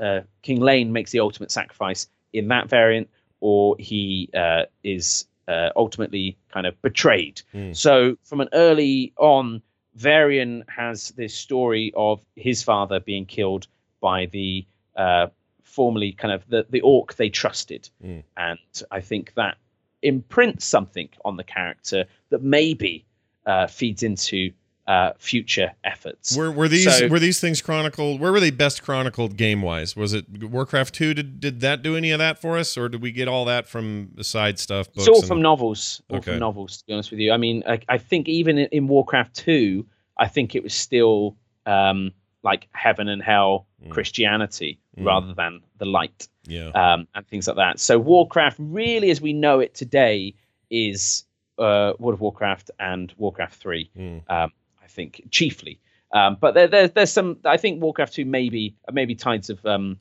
uh, 0.00 0.20
King 0.42 0.60
Llane 0.60 0.92
makes 0.92 1.10
the 1.10 1.20
ultimate 1.20 1.50
sacrifice 1.50 2.08
in 2.32 2.48
that 2.48 2.68
variant, 2.68 3.08
or 3.40 3.76
he 3.78 4.30
uh, 4.34 4.64
is 4.82 5.26
uh, 5.48 5.70
ultimately 5.76 6.36
kind 6.52 6.66
of 6.66 6.80
betrayed. 6.82 7.42
Hmm. 7.52 7.72
So, 7.72 8.16
from 8.24 8.40
an 8.40 8.48
early 8.52 9.12
on, 9.18 9.62
Varian 9.94 10.64
has 10.68 11.10
this 11.10 11.34
story 11.34 11.92
of 11.96 12.24
his 12.36 12.62
father 12.62 13.00
being 13.00 13.26
killed 13.26 13.66
by 14.00 14.26
the 14.26 14.66
uh, 14.96 15.28
formerly 15.62 16.12
kind 16.12 16.32
of 16.32 16.48
the, 16.48 16.66
the 16.70 16.80
orc 16.80 17.14
they 17.14 17.28
trusted. 17.28 17.88
Hmm. 18.00 18.20
And 18.36 18.58
I 18.90 19.00
think 19.00 19.34
that 19.34 19.56
imprints 20.02 20.64
something 20.64 21.08
on 21.24 21.36
the 21.36 21.44
character 21.44 22.06
that 22.30 22.42
maybe 22.42 23.04
uh, 23.46 23.66
feeds 23.66 24.02
into 24.02 24.52
uh, 24.86 25.12
future 25.18 25.72
efforts. 25.82 26.36
Were 26.36 26.50
were 26.50 26.68
these 26.68 26.98
So- 26.98 27.08
were 27.08 27.18
these 27.18 27.40
things 27.40 27.62
chronicled? 27.62 28.20
Where 28.20 28.30
were 28.32 28.40
they 28.40 28.50
best 28.50 28.82
chronicled 28.82 29.36
game 29.36 29.62
wise? 29.62 29.96
Was 29.96 30.12
it 30.12 30.26
Warcraft 30.42 30.94
two? 30.94 31.14
Did 31.14 31.40
did 31.40 31.60
that 31.60 31.82
do 31.82 31.96
any 31.96 32.10
of 32.10 32.18
that 32.18 32.38
for 32.40 32.58
us, 32.58 32.76
or 32.76 32.88
did 32.88 33.00
we 33.00 33.10
get 33.12 33.26
all 33.26 33.44
that 33.46 33.66
from 33.66 34.10
the 34.14 34.24
side 34.24 34.58
stuff? 34.58 34.86
Books 34.92 35.06
It's 35.06 35.08
all 35.08 35.18
and- 35.20 35.26
from 35.28 35.40
novels. 35.42 36.02
All 36.10 36.18
Okay. 36.18 36.32
from 36.32 36.40
novels, 36.40 36.78
to 36.78 36.86
be 36.86 36.92
honest 36.92 37.10
with 37.10 37.20
you. 37.20 37.32
I 37.32 37.36
mean, 37.38 37.62
I, 37.66 37.80
I 37.88 37.98
think 37.98 38.28
even 38.28 38.58
in, 38.58 38.68
in 38.72 38.86
Warcraft 38.88 39.34
2, 39.36 39.86
I 40.18 40.28
think 40.28 40.54
it 40.54 40.62
was 40.62 40.74
still 40.74 41.36
um, 41.66 42.12
like 42.42 42.68
heaven 42.72 43.08
and 43.08 43.22
hell 43.22 43.66
Mm. 43.84 43.90
Christianity 43.90 44.78
Mm. 44.98 45.06
rather 45.06 45.34
than 45.34 45.60
the 45.78 45.84
light 45.86 46.28
yeah. 46.46 46.68
um, 46.68 47.06
and 47.14 47.26
things 47.26 47.46
like 47.48 47.56
that. 47.56 47.80
So 47.80 47.98
Warcraft, 47.98 48.56
really, 48.60 49.10
as 49.10 49.20
we 49.20 49.32
know 49.32 49.60
it 49.60 49.74
today, 49.74 50.34
is 50.70 51.24
uh, 51.58 51.92
World 51.98 52.14
of 52.14 52.20
Warcraft 52.20 52.70
and 52.80 53.12
Warcraft 53.16 53.54
3, 53.60 53.90
Mm. 53.98 54.22
um, 54.30 54.52
I 54.84 54.88
think, 54.88 55.22
chiefly. 55.30 55.80
Um, 56.12 56.36
but 56.40 56.54
there, 56.54 56.68
there, 56.68 56.88
there's 56.88 57.10
some, 57.12 57.38
I 57.44 57.56
think 57.56 57.82
Warcraft 57.82 58.12
2 58.14 58.24
maybe, 58.24 58.76
maybe 58.92 59.14
Tides 59.14 59.50
of 59.50 59.64
um, 59.66 59.98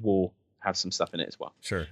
War 0.00 0.30
have 0.60 0.76
some 0.76 0.90
stuff 0.92 1.14
in 1.14 1.20
it 1.20 1.26
as 1.28 1.40
well. 1.40 1.54
Sure. 1.62 1.86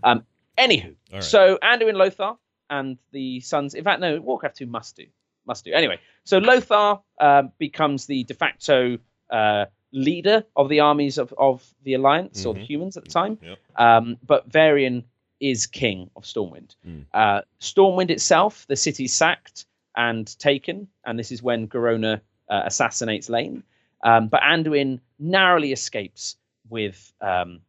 Anywho, 0.59 0.85
All 0.87 1.15
right. 1.15 1.25
so 1.25 1.59
Anduin 1.63 1.95
Lothar 1.95 2.35
and 2.69 2.99
the 3.13 3.41
sons. 3.41 3.75
In 3.75 3.83
fact, 3.83 4.01
no, 4.01 4.21
Warcraft 4.21 4.57
2 4.59 4.67
must 4.67 4.97
do. 4.97 5.07
Must 5.47 5.65
do. 5.65 5.73
Anyway, 5.73 5.99
so 6.25 6.39
Lothar 6.39 7.01
um, 7.19 7.51
becomes 7.59 8.07
the 8.07 8.25
de 8.25 8.35
facto 8.35 8.99
uh, 9.31 9.65
leader 9.93 10.45
of 10.55 10.69
the 10.69 10.81
armies 10.81 11.19
of, 11.19 11.33
of 11.39 11.67
the 11.85 11.95
Alliance 11.95 12.45
or 12.45 12.55
the 12.55 12.61
Mhm. 12.61 12.67
humans 12.67 12.97
at 12.97 13.05
the 13.05 13.11
time. 13.11 13.39
Yep. 13.43 13.59
Um, 13.77 14.19
but 14.25 14.47
Varian 14.53 15.05
is 15.41 15.67
king 15.67 16.11
of 16.15 16.25
Stormwind. 16.25 16.77
Mm. 16.87 17.07
Uh, 17.15 17.41
Stormwind 17.61 18.11
itself, 18.11 18.67
the 18.69 18.77
city's 18.77 19.15
sacked 19.15 19.65
and 19.97 20.39
taken, 20.39 20.89
and 21.05 21.19
this 21.19 21.33
is 21.33 21.43
when 21.43 21.69
Garona 21.69 22.21
uh, 22.49 22.63
assassinates 22.65 23.29
Llane. 23.29 23.63
Um, 24.03 24.29
but 24.29 24.41
Anduin 24.43 25.01
narrowly 25.19 25.73
escapes 25.73 26.37
with 26.69 27.13
um, 27.21 27.61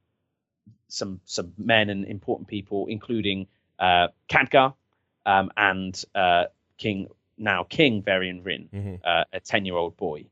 some 0.87 1.19
some 1.25 1.53
men 1.57 1.89
and 1.89 2.05
important 2.05 2.47
people, 2.47 2.85
including 2.87 3.47
uh, 3.79 4.07
Khadgar 4.29 4.73
um, 5.25 5.51
and 5.57 6.03
uh, 6.15 6.45
King 6.77 7.07
now 7.37 7.63
King 7.63 8.01
Varian 8.03 8.43
Wrynn, 8.43 8.69
Mhm. 8.69 8.99
uh, 9.03 9.25
a 9.33 9.39
ten 9.39 9.65
year 9.65 9.75
old 9.75 9.97
boy. 9.97 10.25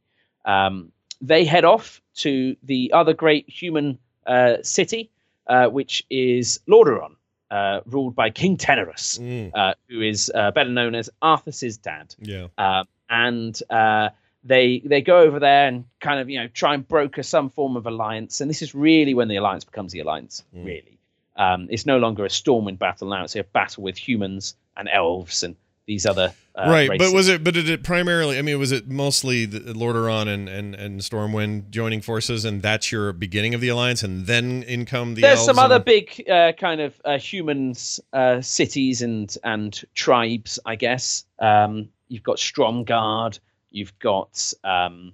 Um, 0.45 0.91
they 1.21 1.43
head 1.43 1.65
off 1.65 2.01
to 2.15 2.55
the 2.63 2.91
other 2.93 3.13
great 3.13 3.49
human 3.49 3.97
uh, 4.25 4.57
city, 4.61 5.09
uh, 5.47 5.67
which 5.67 6.05
is 6.09 6.59
Lordaeron, 6.67 7.15
uh, 7.51 7.81
ruled 7.85 8.15
by 8.15 8.29
King 8.29 8.57
Terenas, 8.57 9.19
Mm, 9.19 9.51
uh, 9.55 9.73
who 9.89 10.01
is 10.01 10.31
uh, 10.33 10.51
better 10.51 10.69
known 10.69 10.95
as 10.95 11.09
Arthas's 11.21 11.77
dad. 11.77 12.15
yeah. 12.19 12.47
Um, 12.57 12.87
and 13.09 13.59
uh, 13.69 14.09
they 14.43 14.79
they 14.85 15.01
go 15.01 15.19
over 15.19 15.39
there 15.39 15.67
and 15.67 15.85
kind 15.99 16.19
of 16.19 16.29
you 16.29 16.39
know 16.39 16.47
try 16.47 16.73
and 16.75 16.87
broker 16.87 17.23
some 17.23 17.49
form 17.49 17.75
of 17.75 17.87
alliance. 17.87 18.39
And 18.41 18.49
this 18.49 18.61
is 18.61 18.75
really 18.75 19.13
when 19.13 19.27
the 19.27 19.37
alliance 19.37 19.65
becomes 19.65 19.91
the 19.91 19.99
alliance. 20.01 20.43
Mm. 20.55 20.65
Really, 20.65 20.99
um, 21.35 21.67
it's 21.71 21.85
no 21.85 21.97
longer 21.97 22.23
a 22.25 22.29
Stormwind 22.29 22.77
battle 22.79 23.09
now; 23.09 23.23
it's 23.23 23.35
a 23.35 23.43
battle 23.43 23.83
with 23.83 23.97
humans 23.97 24.55
and 24.77 24.87
elves 24.87 25.43
and 25.43 25.55
these 25.89 26.05
other 26.05 26.31
uh, 26.55 26.69
right, 26.69 26.87
races. 26.87 27.07
but 27.07 27.15
was 27.15 27.27
it? 27.27 27.43
But 27.43 27.55
did 27.55 27.67
it 27.67 27.83
primarily? 27.83 28.37
I 28.37 28.43
mean, 28.43 28.59
was 28.59 28.71
it 28.71 28.87
mostly 28.87 29.45
the 29.45 29.73
Lordaeron 29.73 30.27
and 30.27 30.47
and 30.47 30.75
and 30.75 31.01
Stormwind 31.01 31.71
joining 31.71 31.99
forces, 32.01 32.45
and 32.45 32.61
that's 32.61 32.91
your 32.91 33.11
beginning 33.11 33.55
of 33.55 33.61
the 33.61 33.69
alliance, 33.69 34.03
and 34.03 34.27
then 34.27 34.61
in 34.63 34.85
come 34.85 35.15
the 35.15 35.21
There's 35.21 35.43
some 35.43 35.57
and- 35.57 35.65
other 35.65 35.79
big 35.83 36.23
uh, 36.29 36.51
kind 36.51 36.79
of 36.79 37.01
uh, 37.03 37.17
humans, 37.17 37.99
uh, 38.13 38.39
cities 38.41 39.01
and 39.01 39.35
and 39.43 39.83
tribes, 39.95 40.59
I 40.63 40.75
guess. 40.75 41.25
Um, 41.39 41.89
you've 42.07 42.23
got 42.23 42.37
Stromgarde. 42.37 43.39
You've 43.71 43.97
got 43.97 44.53
um, 44.63 45.13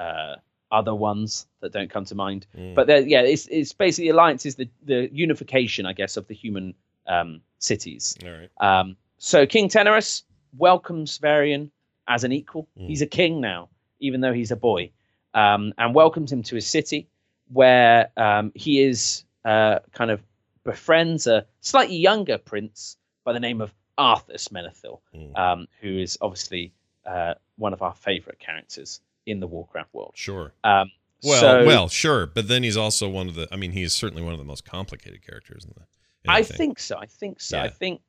uh, 0.00 0.34
other 0.72 0.96
ones 0.96 1.46
that 1.60 1.72
don't 1.72 1.90
come 1.90 2.06
to 2.06 2.16
mind. 2.16 2.46
Mm. 2.56 2.74
But 2.74 2.88
there- 2.88 3.06
yeah, 3.06 3.20
it's 3.20 3.46
it's 3.46 3.72
basically 3.72 4.08
the 4.08 4.14
alliance 4.16 4.46
is 4.46 4.56
the 4.56 4.68
the 4.84 5.08
unification, 5.12 5.86
I 5.86 5.92
guess, 5.92 6.16
of 6.16 6.26
the 6.26 6.34
human 6.34 6.74
um, 7.06 7.40
cities. 7.60 8.16
All 8.24 8.32
right. 8.32 8.50
Um, 8.60 8.96
so 9.18 9.46
King 9.46 9.68
Terenas 9.68 10.22
welcomes 10.56 11.18
Varian 11.18 11.70
as 12.08 12.24
an 12.24 12.32
equal. 12.32 12.68
Mm. 12.78 12.86
He's 12.88 13.02
a 13.02 13.06
king 13.06 13.40
now, 13.40 13.68
even 14.00 14.20
though 14.20 14.32
he's 14.32 14.50
a 14.50 14.56
boy, 14.56 14.90
um, 15.34 15.72
and 15.78 15.94
welcomes 15.94 16.32
him 16.32 16.42
to 16.44 16.54
his 16.54 16.66
city, 16.66 17.08
where 17.52 18.10
um, 18.16 18.52
he 18.54 18.80
is 18.82 19.24
uh, 19.44 19.80
kind 19.92 20.10
of 20.10 20.22
befriends 20.64 21.26
a 21.26 21.46
slightly 21.60 21.96
younger 21.96 22.38
prince 22.38 22.96
by 23.24 23.32
the 23.32 23.40
name 23.40 23.60
of 23.60 23.72
Arthas 23.98 24.48
Menethil, 24.50 25.00
Mm. 25.14 25.38
um, 25.38 25.68
who 25.80 25.98
is 25.98 26.16
obviously 26.20 26.72
uh, 27.06 27.34
one 27.56 27.72
of 27.72 27.82
our 27.82 27.94
favorite 27.94 28.38
characters 28.38 29.00
in 29.26 29.40
the 29.40 29.46
Warcraft 29.46 29.92
world. 29.92 30.12
Sure. 30.14 30.52
Um, 30.64 30.90
Well, 31.24 31.40
so 31.40 31.66
well, 31.66 31.88
sure, 31.88 32.26
but 32.26 32.46
then 32.48 32.62
he's 32.62 32.76
also 32.76 33.08
one 33.08 33.28
of 33.28 33.34
the. 33.34 33.48
I 33.50 33.56
mean, 33.56 33.72
he's 33.72 33.92
certainly 33.92 34.22
one 34.22 34.32
of 34.32 34.38
the 34.38 34.44
most 34.44 34.64
complicated 34.64 35.26
characters 35.26 35.64
in 35.64 35.72
the. 35.74 35.80
in 36.24 36.30
I 36.30 36.42
think 36.42 36.78
so. 36.78 36.96
I 36.96 37.06
think 37.06 37.40
so. 37.40 37.58
I 37.58 37.68
think 37.68 38.00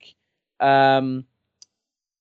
um, 0.60 1.26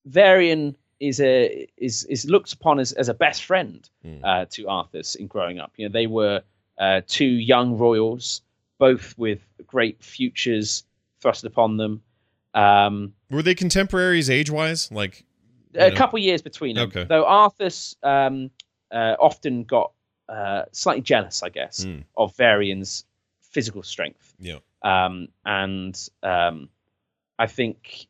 Varian 0.07 0.77
is 1.01 1.21
a 1.21 1.69
is 1.77 2.05
is 2.05 2.25
looked 2.25 2.53
upon 2.53 2.81
as, 2.81 2.93
as 2.93 3.09
a 3.09 3.15
best 3.15 3.45
friend 3.45 3.89
Hmm. 4.03 4.25
uh, 4.25 4.45
to 4.47 4.65
Arthas 4.65 5.17
in 5.17 5.27
growing 5.27 5.59
up. 5.59 5.73
You 5.77 5.89
know, 5.89 5.93
they 5.93 6.07
were 6.07 6.43
uh, 6.79 7.03
two 7.07 7.27
young 7.27 7.77
royals, 7.79 8.43
both 8.79 9.17
with 9.19 9.41
great 9.67 10.03
futures 10.03 10.85
thrust 11.21 11.45
upon 11.45 11.77
them. 11.77 12.03
Um, 12.55 13.13
Were 13.31 13.43
they 13.43 13.55
contemporaries 13.55 14.31
age 14.31 14.51
wise? 14.51 14.91
Like, 14.91 15.25
a 15.75 15.91
know? 15.91 15.97
couple 15.97 16.19
years 16.19 16.43
between 16.43 16.77
them. 16.77 16.89
Okay. 16.89 17.05
Though 17.05 17.25
Arthas 17.25 17.95
um, 18.03 18.51
uh, 18.91 19.15
often 19.21 19.65
got 19.65 19.93
uh, 20.29 20.65
slightly 20.73 21.03
jealous, 21.03 21.43
I 21.43 21.49
guess, 21.51 21.85
Hmm. 21.85 22.01
of 22.17 22.35
Varian's 22.37 23.05
physical 23.41 23.83
strength. 23.83 24.35
Yeah. 24.39 24.59
Um, 24.83 25.29
and 25.45 25.99
um, 26.23 26.69
I 27.39 27.47
think 27.47 28.07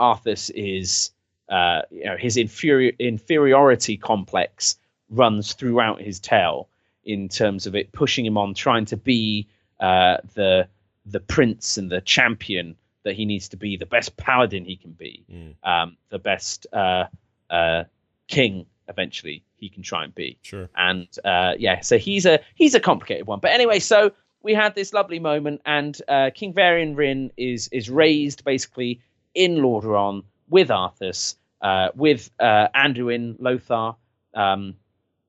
Arthas 0.00 0.50
is, 0.54 1.10
uh, 1.48 1.82
you 1.90 2.04
know, 2.04 2.16
his 2.16 2.36
inferior 2.36 2.92
inferiority 2.98 3.96
complex 3.96 4.76
runs 5.10 5.52
throughout 5.54 6.00
his 6.00 6.18
tale 6.20 6.68
in 7.04 7.28
terms 7.28 7.66
of 7.66 7.74
it 7.74 7.92
pushing 7.92 8.24
him 8.26 8.36
on, 8.38 8.54
trying 8.54 8.84
to 8.86 8.96
be 8.96 9.46
uh, 9.80 10.16
the 10.34 10.66
the 11.06 11.20
prince 11.20 11.78
and 11.78 11.90
the 11.90 12.00
champion 12.00 12.76
that 13.02 13.14
he 13.14 13.24
needs 13.24 13.48
to 13.48 13.56
be, 13.56 13.76
the 13.76 13.86
best 13.86 14.16
paladin 14.18 14.64
he 14.64 14.76
can 14.76 14.92
be, 14.92 15.24
Mm. 15.32 15.54
um, 15.64 15.96
the 16.10 16.18
best 16.18 16.66
uh, 16.72 17.04
uh, 17.48 17.84
king 18.28 18.66
eventually 18.88 19.42
he 19.56 19.68
can 19.70 19.82
try 19.82 20.04
and 20.04 20.14
be 20.14 20.36
Sure. 20.42 20.68
and 20.76 21.08
uh, 21.24 21.52
yeah, 21.58 21.80
so 21.80 21.96
he's 21.98 22.26
a 22.26 22.38
he's 22.54 22.74
a 22.74 22.80
complicated 22.80 23.26
one. 23.26 23.40
But 23.40 23.52
anyway, 23.52 23.78
so 23.78 24.12
we 24.42 24.52
had 24.54 24.74
this 24.74 24.92
lovely 24.92 25.18
moment, 25.18 25.60
and 25.66 26.00
uh, 26.08 26.30
King 26.34 26.52
Varian 26.54 26.94
Wrynn 26.96 27.30
is 27.36 27.68
is 27.72 27.88
raised 27.90 28.44
basically 28.44 29.00
in 29.34 29.56
Lordaeron 29.56 30.24
with 30.48 30.68
Arthas, 30.68 31.36
uh, 31.62 31.88
with 31.94 32.30
uh, 32.40 32.68
Anduin 32.74 33.36
Lothar. 33.38 33.94
Um, 34.34 34.76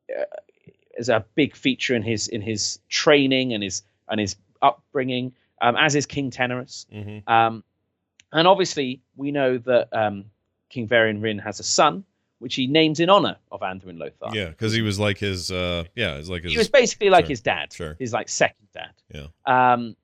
uh, 0.09 0.23
as 0.99 1.07
a 1.07 1.25
big 1.35 1.55
feature 1.55 1.95
in 1.95 2.03
his 2.03 2.27
in 2.27 2.41
his 2.41 2.79
training 2.89 3.53
and 3.53 3.63
his 3.63 3.81
and 4.09 4.19
his 4.19 4.35
upbringing, 4.61 5.31
um, 5.61 5.75
as 5.77 5.95
is 5.95 6.05
King 6.05 6.29
Terenas. 6.31 6.85
hmm 6.91 7.19
Um, 7.31 7.63
and 8.33 8.47
obviously, 8.47 9.01
we 9.15 9.31
know 9.31 9.57
that 9.57 9.87
um, 9.93 10.25
King 10.69 10.87
Varian 10.87 11.21
Wrynn 11.21 11.41
has 11.41 11.59
a 11.61 11.63
son, 11.63 12.03
which 12.39 12.55
he 12.55 12.67
names 12.67 12.99
in 12.99 13.09
honor 13.09 13.37
of 13.51 13.61
Anduin 13.61 13.97
Lothar. 13.97 14.35
Yeah, 14.35 14.49
because 14.49 14.73
he 14.73 14.81
was 14.81 14.99
like 14.99 15.17
his. 15.17 15.49
uh 15.49 15.85
Yeah, 15.95 16.15
it's 16.15 16.29
like 16.29 16.43
his. 16.43 16.51
He 16.51 16.57
was 16.57 16.69
basically 16.69 17.09
like 17.09 17.25
Sure, 17.25 17.29
his 17.29 17.41
dad. 17.41 17.73
sure. 17.73 17.95
His 17.97 18.11
like 18.13 18.27
second 18.27 18.67
dad. 18.73 18.91
Yeah. 19.13 19.27
Um. 19.45 19.95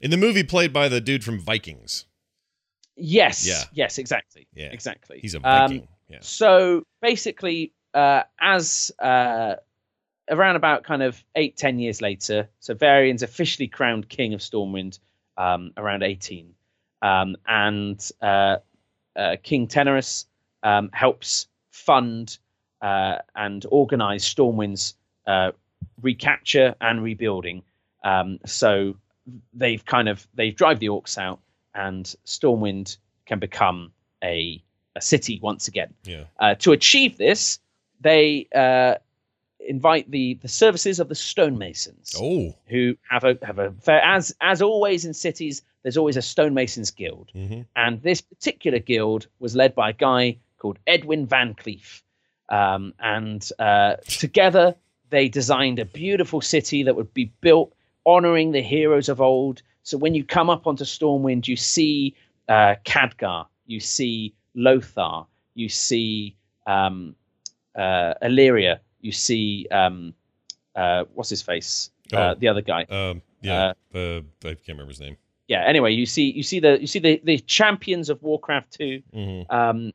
in 0.00 0.10
the 0.12 0.16
movie 0.16 0.44
played 0.44 0.72
by 0.72 0.88
the 0.88 1.00
dude 1.00 1.24
from 1.24 1.40
Vikings. 1.40 2.06
Yes. 2.96 3.46
Yeah. 3.46 3.62
Yes. 3.72 3.98
Exactly. 3.98 4.46
Yeah. 4.54 4.66
Exactly. 4.72 5.18
He's 5.20 5.34
a 5.34 5.38
Um, 5.38 5.42
Viking. 5.70 5.88
yeah. 6.08 6.18
So 6.20 6.84
basically, 7.02 7.72
uh, 7.94 8.22
as 8.40 8.90
uh, 8.98 9.56
around 10.30 10.56
about 10.56 10.82
kind 10.84 11.02
of 11.02 11.22
eight, 11.34 11.56
ten 11.56 11.78
years 11.78 12.00
later, 12.00 12.48
so 12.60 12.74
Varian's 12.74 13.22
officially 13.22 13.68
crowned 13.68 14.08
king 14.08 14.34
of 14.34 14.40
Stormwind 14.40 14.98
um, 15.36 15.72
around 15.76 16.02
18. 16.02 16.54
Um, 17.02 17.36
and 17.46 18.10
uh, 18.22 18.56
uh, 19.14 19.36
King 19.42 19.68
Terenas 19.68 20.24
um, 20.62 20.90
helps 20.92 21.46
fund 21.70 22.38
uh, 22.80 23.18
and 23.34 23.64
organize 23.70 24.24
Stormwind's 24.24 24.94
uh, 25.26 25.52
recapture 26.00 26.74
and 26.80 27.02
rebuilding. 27.02 27.62
Um, 28.04 28.38
so 28.46 28.96
they've 29.52 29.84
kind 29.84 30.08
of 30.08 30.26
they've 30.34 30.54
drive 30.54 30.78
the 30.78 30.86
orcs 30.88 31.18
out, 31.18 31.40
and 31.76 32.14
Stormwind 32.24 32.96
can 33.26 33.38
become 33.38 33.92
a 34.24 34.62
a 34.96 35.00
city 35.00 35.38
once 35.42 35.68
again. 35.68 35.92
Yeah. 36.04 36.24
Uh, 36.40 36.54
to 36.56 36.72
achieve 36.72 37.18
this, 37.18 37.58
they 38.00 38.48
uh, 38.54 38.94
invite 39.60 40.10
the 40.10 40.34
the 40.42 40.48
services 40.48 41.00
of 41.00 41.08
the 41.08 41.14
stonemasons, 41.14 42.14
Oh. 42.18 42.54
who 42.66 42.96
have 43.10 43.24
a 43.24 43.38
have 43.42 43.58
a 43.58 43.72
fair, 43.82 44.02
as 44.02 44.34
as 44.40 44.62
always 44.62 45.04
in 45.04 45.14
cities. 45.14 45.62
There's 45.82 45.96
always 45.96 46.16
a 46.16 46.22
stonemasons 46.22 46.90
guild, 46.90 47.30
hmm 47.32 47.60
and 47.76 48.02
this 48.02 48.20
particular 48.20 48.80
guild 48.80 49.28
was 49.38 49.54
led 49.54 49.74
by 49.74 49.90
a 49.90 49.92
guy 49.92 50.38
called 50.58 50.78
Edwin 50.86 51.26
VanCleef. 51.28 52.02
Um, 52.48 52.94
and 53.00 53.48
uh, 53.58 53.96
together 54.06 54.74
they 55.10 55.28
designed 55.28 55.78
a 55.78 55.84
beautiful 55.84 56.40
city 56.40 56.82
that 56.84 56.96
would 56.96 57.12
be 57.14 57.26
built 57.40 57.72
honoring 58.06 58.52
the 58.52 58.62
heroes 58.62 59.08
of 59.08 59.20
old. 59.20 59.62
So 59.82 59.98
when 59.98 60.14
you 60.14 60.24
come 60.24 60.48
up 60.48 60.66
onto 60.66 60.84
Stormwind, 60.84 61.46
you 61.48 61.56
see 61.56 62.14
uh, 62.48 62.76
Khadgar, 62.84 63.46
you 63.66 63.80
see 63.80 64.34
Lothar, 64.54 65.24
you 65.54 65.68
see 65.68 66.36
um, 66.66 67.14
uh, 67.74 68.14
Alleria, 68.22 68.78
you 69.00 69.12
see 69.12 69.66
um, 69.70 70.14
uh, 70.74 71.04
what's 71.14 71.30
his 71.30 71.42
face, 71.42 71.90
uh, 72.12 72.16
Oh. 72.16 72.34
the 72.38 72.48
other 72.48 72.62
guy. 72.62 72.84
Um. 72.84 73.22
Yeah. 73.42 73.72
Uh, 73.94 74.20
I 74.44 74.54
can't 74.54 74.60
remember 74.68 74.88
his 74.90 75.00
name. 75.00 75.16
Yeah. 75.46 75.62
Anyway, 75.64 75.92
you 75.92 76.06
see 76.06 76.30
you 76.32 76.42
see 76.42 76.58
the 76.58 76.80
you 76.80 76.86
see 76.86 76.98
the 76.98 77.20
the 77.22 77.38
champions 77.38 78.08
of 78.10 78.22
Warcraft 78.22 78.72
two 78.72 79.02
hmm 79.12 79.42
um, 79.50 79.92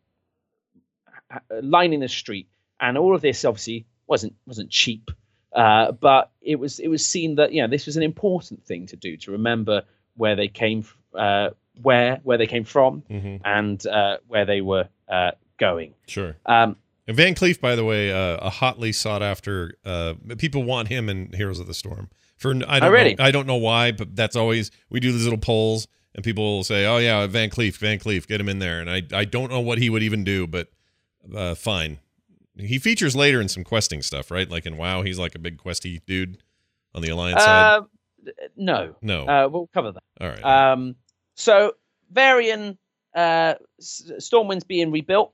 lining 1.61 1.99
the 1.99 2.07
street, 2.07 2.47
and 2.79 2.97
all 2.97 3.15
of 3.15 3.21
this 3.21 3.43
obviously 3.45 3.85
wasn't 4.07 4.35
wasn't 4.45 4.69
cheap, 4.69 5.11
uh, 5.53 5.91
but 5.91 6.31
it 6.41 6.57
was 6.59 6.79
it 6.79 6.87
was 6.87 7.05
seen 7.05 7.35
that 7.35 7.51
you 7.53 7.61
know 7.61 7.67
this 7.67 7.85
was 7.85 7.97
an 7.97 8.03
important 8.03 8.63
thing 8.65 8.87
to 8.87 8.95
do 8.95 9.17
to 9.17 9.31
remember 9.31 9.83
where 10.15 10.35
they 10.35 10.47
came, 10.47 10.83
uh, 11.13 11.49
where 11.81 12.19
where 12.23 12.37
they 12.37 12.47
came 12.47 12.63
from, 12.63 13.01
hmm 13.09 13.37
and 13.45 13.85
uh, 13.87 14.17
where 14.27 14.45
they 14.45 14.61
were 14.61 14.87
uh, 15.07 15.31
going. 15.57 15.93
Sure. 16.07 16.35
Um, 16.45 16.75
And 17.07 17.17
VanCleef, 17.17 17.59
by 17.59 17.75
the 17.75 17.83
way, 17.83 18.11
uh, 18.11 18.37
a 18.37 18.49
hotly 18.49 18.91
sought 18.91 19.21
after. 19.23 19.75
Uh, 19.83 20.13
people 20.37 20.63
want 20.63 20.87
him 20.87 21.09
in 21.09 21.31
Heroes 21.33 21.59
of 21.59 21.67
the 21.67 21.73
Storm. 21.73 22.09
For 22.37 22.51
I 22.51 22.79
don't 22.79 22.95
Oh, 22.95 23.03
know, 23.03 23.15
I 23.19 23.31
don't 23.31 23.45
know 23.47 23.57
why, 23.57 23.91
but 23.91 24.15
that's 24.15 24.35
always 24.35 24.71
we 24.89 24.99
do 24.99 25.11
these 25.11 25.23
little 25.25 25.39
polls, 25.39 25.87
and 26.15 26.23
people 26.23 26.43
will 26.57 26.63
say, 26.63 26.85
"Oh 26.85 26.97
yeah, 26.97 27.27
VanCleef, 27.27 27.77
Van 27.77 27.99
Cleef, 27.99 28.25
get 28.27 28.39
him 28.41 28.49
in 28.49 28.59
there." 28.59 28.79
And 28.81 28.89
I 28.89 29.03
I 29.13 29.25
don't 29.25 29.49
know 29.51 29.59
what 29.59 29.77
he 29.77 29.89
would 29.89 30.03
even 30.03 30.23
do, 30.23 30.47
but 30.47 30.67
uh, 31.35 31.55
fine. 31.55 31.99
He 32.57 32.77
features 32.79 33.15
later 33.15 33.39
in 33.41 33.47
some 33.47 33.63
questing 33.63 34.01
stuff, 34.01 34.29
right? 34.31 34.49
Like 34.49 34.65
in 34.65 34.77
WoW, 34.77 35.01
he's 35.03 35.17
like 35.19 35.35
a 35.35 35.39
big 35.39 35.57
questy 35.57 36.01
dude 36.05 36.37
on 36.93 37.01
the 37.01 37.09
Alliance 37.09 37.41
side. 37.43 37.77
Uh, 37.77 37.81
no, 38.55 38.95
No, 39.01 39.25
uh, 39.25 39.47
we'll 39.51 39.69
cover 39.73 39.91
that. 39.93 40.03
all 40.19 40.27
right. 40.29 40.43
Um, 40.43 40.95
so 41.35 41.73
Varian 42.11 42.77
uh, 43.15 43.55
S- 43.79 44.11
Stormwind's 44.19 44.63
being 44.63 44.91
rebuilt, 44.91 45.33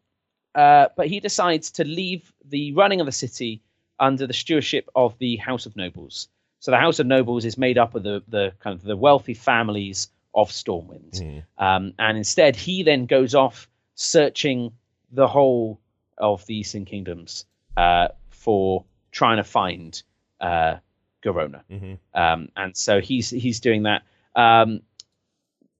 uh, 0.55 0.87
but 0.95 1.07
he 1.07 1.19
decides 1.19 1.69
to 1.71 1.83
leave 1.83 2.31
the 2.45 2.71
running 2.73 2.99
of 3.01 3.05
the 3.05 3.11
city 3.11 3.61
under 3.99 4.25
the 4.27 4.33
stewardship 4.33 4.87
of 4.95 5.17
the 5.19 5.35
House 5.37 5.65
of 5.65 5.75
Nobles. 5.75 6.29
So 6.59 6.71
the 6.71 6.77
House 6.77 6.99
of 6.99 7.07
Nobles 7.07 7.45
is 7.45 7.57
made 7.57 7.77
up 7.77 7.93
of 7.95 8.03
the 8.03 8.23
the 8.27 8.53
kind 8.59 8.75
of 8.75 8.83
the 8.83 8.95
wealthy 8.97 9.33
families 9.33 10.07
of 10.33 10.49
Stormwind, 10.49 11.19
Mhm. 11.21 11.43
um, 11.57 11.93
and 11.99 12.17
instead 12.17 12.55
he 12.55 12.83
then 12.83 13.05
goes 13.05 13.33
off 13.35 13.67
searching 13.95 14.71
the 15.11 15.27
whole 15.27 15.79
of 16.17 16.45
the 16.45 16.55
Eastern 16.55 16.85
Kingdoms 16.85 17.45
uh, 17.75 18.09
for 18.29 18.85
trying 19.11 19.37
to 19.37 19.43
find 19.43 20.01
uh, 20.41 20.77
Garona. 21.23 21.61
Mhm. 21.71 21.97
Um, 22.13 22.49
and 22.55 22.75
so 22.77 22.99
he's 23.01 23.29
he's 23.29 23.59
doing 23.59 23.83
that. 23.83 24.03
Um, 24.35 24.81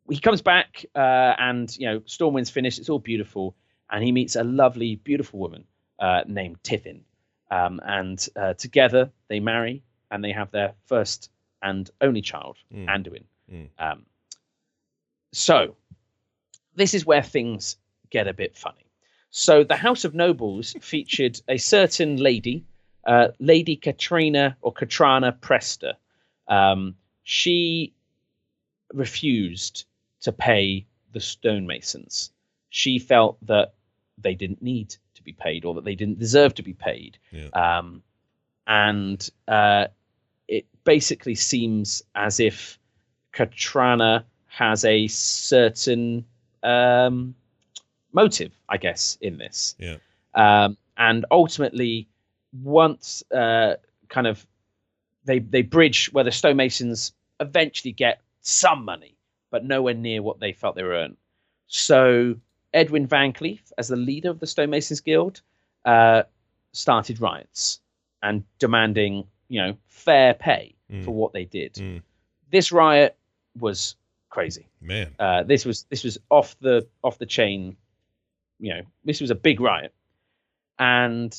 he 0.10 0.20
comes 0.20 0.42
back 0.42 0.86
uh, 0.96 1.34
and 1.38 1.76
you 1.78 1.86
know 1.88 2.00
Stormwind's 2.02 2.50
finished. 2.50 2.80
It's 2.80 2.90
all 2.90 3.00
beautiful, 3.00 3.56
and 3.90 4.04
he 4.04 4.12
meets 4.12 4.36
a 4.36 4.44
lovely, 4.44 4.96
beautiful 4.96 5.40
woman 5.40 5.66
uh, 6.00 6.22
named 6.28 6.64
Tiffin, 6.64 7.02
um, 7.52 7.80
and 7.86 8.26
uh, 8.36 8.54
together 8.54 9.12
they 9.28 9.40
marry 9.40 9.84
and 10.10 10.24
they 10.24 10.32
have 10.32 10.52
their 10.52 10.74
first 10.86 11.30
and 11.62 11.90
only 12.02 12.22
child, 12.22 12.58
Mm. 12.74 12.86
Anduin. 12.88 13.24
Mm. 13.52 13.68
Um, 13.80 14.06
so 15.34 15.76
this 16.76 16.94
is 16.94 17.06
where 17.06 17.22
things 17.24 17.78
get 18.10 18.28
a 18.28 18.34
bit 18.34 18.56
funny. 18.56 18.87
So 19.38 19.64
the 19.64 19.76
House 19.76 20.04
of 20.04 20.16
Nobles 20.16 20.76
featured 20.82 21.40
a 21.48 21.58
certain 21.60 22.18
lady, 22.18 22.66
uh, 23.06 23.28
Lady 23.40 23.76
Katrina 23.76 24.58
or 24.62 24.74
Katrana 24.74 25.32
Prestor. 25.32 25.94
Um, 26.48 26.96
she 27.22 27.94
refused 28.92 29.86
to 30.22 30.32
pay 30.32 30.88
the 31.14 31.20
stonemasons. 31.20 32.32
She 32.72 32.98
felt 32.98 33.38
that 33.46 33.76
they 34.18 34.34
didn't 34.34 34.64
need 34.64 34.96
to 35.14 35.22
be 35.22 35.34
paid 35.34 35.66
or 35.66 35.76
that 35.76 35.86
they 35.86 35.94
didn't 35.94 36.18
deserve 36.18 36.56
to 36.56 36.64
be 36.64 36.74
paid. 36.74 37.20
Yeah. 37.32 37.50
Um, 37.50 38.02
and 38.66 39.30
uh, 39.48 39.86
it 40.48 40.66
basically 40.84 41.36
seems 41.36 42.02
as 42.16 42.40
if 42.40 42.80
Katrana 43.34 44.26
has 44.48 44.84
a 44.84 45.06
certain 45.06 46.26
um, 46.64 47.36
motive, 48.22 48.52
I 48.68 48.78
guess, 48.78 49.18
in 49.22 49.38
this. 49.38 49.76
Yeah. 49.80 49.98
Um, 50.34 50.78
and 50.98 51.26
ultimately, 51.32 52.08
once 52.64 53.24
uh, 53.32 53.76
kind 54.10 54.28
of 54.28 54.46
they 55.26 55.40
they 55.40 55.62
bridge 55.62 56.12
where 56.14 56.24
the 56.24 56.32
stonemasons 56.32 57.14
eventually 57.40 57.92
get 57.92 58.22
some 58.42 58.84
money, 58.86 59.14
but 59.52 59.64
nowhere 59.64 59.94
near 59.94 60.22
what 60.22 60.40
they 60.40 60.54
felt 60.54 60.76
they 60.76 60.84
were 60.84 60.98
earned. 61.04 61.18
So 61.68 62.36
Edwin 62.74 63.08
VanCleef, 63.08 63.72
as 63.78 63.88
the 63.88 63.96
leader 64.10 64.30
of 64.30 64.40
the 64.40 64.48
stonemasons 64.48 65.02
guild, 65.04 65.42
uh, 65.86 66.24
started 66.72 67.20
riots 67.22 67.80
and 68.24 68.44
demanding, 68.60 69.26
you 69.50 69.62
know, 69.62 69.78
fair 69.88 70.34
pay 70.34 70.74
Mm. 70.92 71.04
for 71.04 71.12
what 71.12 71.34
they 71.34 71.44
did. 71.44 71.74
Mm. 71.74 72.02
This 72.50 72.72
riot 72.72 73.18
was 73.60 73.98
crazy. 74.30 74.66
Man. 74.80 75.14
Uh, 75.20 75.44
this 75.44 75.66
was 75.66 75.86
this 75.90 76.04
was 76.06 76.18
off 76.30 76.56
the 76.62 76.88
off 77.04 77.18
the 77.18 77.26
chain. 77.26 77.76
You 78.60 78.74
know, 78.76 78.82
this 79.06 79.22
was 79.22 79.30
a 79.30 79.36
big 79.36 79.60
riot, 79.60 79.94
and 80.80 81.36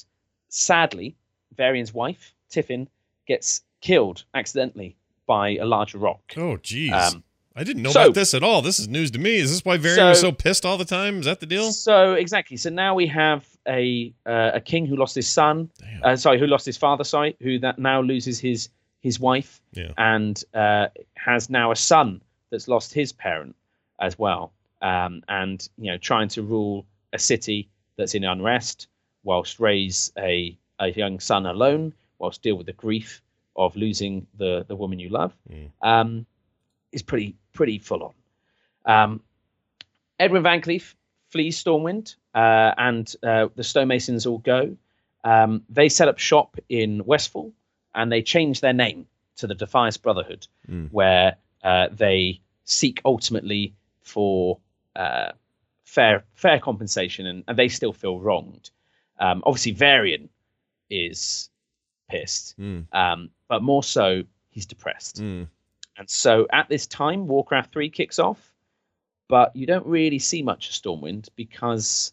sadly, 0.48 1.16
Varian's 1.56 1.92
wife 1.92 2.34
Tiffin 2.50 2.88
gets 3.26 3.62
killed 3.80 4.24
accidentally 4.34 4.96
by 5.26 5.56
a 5.56 5.64
large 5.64 5.94
rock. 5.94 6.20
Oh, 6.36 6.56
geez. 6.56 6.92
Um, 6.92 7.22
I 7.54 7.64
didn't 7.64 7.82
know 7.82 7.90
so- 7.90 8.02
about 8.02 8.14
this 8.14 8.34
at 8.34 8.42
all. 8.42 8.62
This 8.62 8.78
is 8.78 8.88
news 8.88 9.10
to 9.12 9.18
me. 9.18 9.36
Is 9.36 9.50
this 9.50 9.64
why 9.64 9.76
Varian 9.76 10.08
was 10.08 10.20
So- 10.20 10.28
so 10.28 10.32
pissed 10.32 10.64
all 10.64 10.78
the 10.78 10.84
time? 10.84 11.18
Is 11.20 11.24
that 11.26 11.40
the 11.40 11.46
deal? 11.46 11.72
So 11.72 12.14
exactly. 12.14 12.56
So 12.56 12.70
now 12.70 12.94
we 12.94 13.06
have 13.08 13.46
a 13.66 14.14
uh, 14.24 14.52
a 14.54 14.60
king 14.60 14.86
who 14.86 14.96
lost 14.96 15.14
his 15.14 15.26
son. 15.28 15.70
Uh, 16.02 16.16
sorry, 16.16 16.38
who 16.38 16.46
lost 16.46 16.64
his 16.64 16.76
father. 16.76 17.04
Sorry, 17.04 17.36
who 17.40 17.58
that 17.58 17.78
now 17.78 18.00
loses 18.00 18.38
his 18.38 18.68
his 19.00 19.18
wife. 19.20 19.60
Yeah. 19.72 19.92
And 19.98 20.42
uh, 20.54 20.88
has 21.14 21.50
now 21.50 21.72
a 21.72 21.76
son 21.76 22.22
that's 22.50 22.68
lost 22.68 22.94
his 22.94 23.12
parent 23.12 23.56
as 24.00 24.18
well. 24.18 24.52
Um, 24.80 25.22
and 25.28 25.68
you 25.76 25.90
know, 25.90 25.98
trying 25.98 26.28
to 26.28 26.42
rule 26.42 26.86
a 27.12 27.18
city 27.18 27.68
that's 27.96 28.14
in 28.14 28.24
unrest, 28.24 28.86
whilst 29.24 29.60
raise 29.60 30.12
a 30.18 30.56
a 30.80 30.88
young 30.92 31.18
son 31.20 31.46
alone, 31.46 31.92
whilst 32.18 32.42
deal 32.42 32.54
with 32.56 32.66
the 32.66 32.72
grief 32.72 33.20
of 33.56 33.74
losing 33.76 34.26
the 34.36 34.64
the 34.68 34.76
woman 34.76 34.98
you 34.98 35.08
love, 35.08 35.32
Mm. 35.50 35.70
um, 35.82 36.26
is 36.92 37.02
pretty 37.02 37.34
pretty 37.52 37.78
full 37.78 38.02
on. 38.04 38.14
Um, 38.84 39.20
Edwin 40.20 40.42
VanCleef 40.42 40.94
flees 41.28 41.62
Stormwind, 41.62 42.14
uh, 42.34 42.72
and 42.76 43.12
uh, 43.22 43.48
the 43.54 43.62
stonemasons 43.64 44.26
all 44.26 44.38
go. 44.38 44.76
Um, 45.24 45.62
they 45.68 45.88
set 45.88 46.08
up 46.08 46.18
shop 46.18 46.56
in 46.68 47.04
Westfall, 47.04 47.52
and 47.94 48.10
they 48.10 48.22
change 48.22 48.60
their 48.60 48.72
name 48.72 49.06
to 49.36 49.46
the 49.46 49.54
Defias 49.54 49.96
Brotherhood, 50.00 50.46
Mm. 50.70 50.90
where 50.92 51.36
uh, 51.62 51.88
they 51.92 52.40
seek 52.64 53.00
ultimately 53.04 53.74
for 54.02 54.58
uh, 54.96 55.32
fair 55.88 56.22
fair 56.34 56.58
compensation, 56.60 57.26
and, 57.26 57.44
and 57.48 57.58
they 57.58 57.68
still 57.68 57.92
feel 57.94 58.20
wronged. 58.20 58.70
Um, 59.18 59.42
obviously, 59.46 59.72
Varian 59.72 60.28
is 60.90 61.48
pissed, 62.10 62.58
Mm. 62.58 62.86
um, 62.94 63.30
but 63.48 63.62
more 63.62 63.82
so, 63.82 64.22
he's 64.50 64.66
depressed. 64.66 65.22
Mm. 65.22 65.48
And 65.96 66.08
so 66.08 66.46
at 66.52 66.68
this 66.68 66.86
time, 66.86 67.26
Warcraft 67.26 67.72
3 67.72 67.90
kicks 67.90 68.18
off, 68.18 68.52
but 69.28 69.54
you 69.56 69.66
don't 69.66 69.86
really 69.86 70.18
see 70.18 70.42
much 70.42 70.68
of 70.68 70.74
Stormwind 70.74 71.28
because 71.36 72.12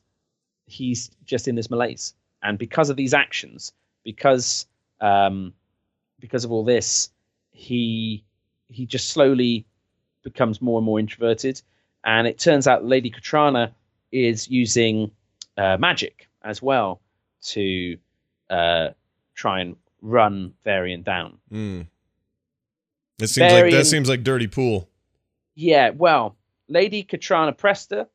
he's 0.65 1.11
just 1.25 1.47
in 1.47 1.55
this 1.55 1.69
malaise. 1.69 2.15
And 2.41 2.57
because 2.57 2.89
of 2.89 2.95
these 2.95 3.13
actions, 3.13 3.73
because 4.03 4.67
um, 5.01 5.53
because 6.19 6.45
of 6.45 6.51
all 6.51 6.63
this, 6.63 7.11
he 7.51 8.23
he 8.69 8.85
just 8.85 9.09
slowly 9.09 9.65
becomes 10.23 10.61
more 10.61 10.79
and 10.79 10.85
more 10.85 10.99
introverted. 10.99 11.61
And 12.05 12.27
it 12.27 12.37
turns 12.37 12.67
out 12.67 12.85
Lady 12.85 13.09
Katrana 13.09 13.73
is 14.11 14.49
using 14.49 15.11
uh, 15.57 15.77
magic 15.77 16.29
as 16.43 16.61
well 16.61 17.01
to 17.47 17.97
uh, 18.49 18.89
try 19.33 19.61
and 19.61 19.75
run 20.01 20.53
Varian 20.63 21.01
down. 21.01 21.39
Mm. 21.51 21.87
It 23.19 23.27
seems 23.27 23.51
like 23.51 23.71
that 23.71 23.85
seems 23.85 24.07
like 24.07 24.23
dirty 24.23 24.47
pool. 24.47 24.87
Yeah, 25.55 25.89
well, 25.91 26.35
Lady 26.67 27.03
Katrana 27.03 27.53
Prestor, 27.53 28.07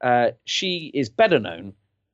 uh, 0.00 0.30
she 0.44 0.90
is 0.94 1.08
better 1.08 1.38
known 1.38 1.72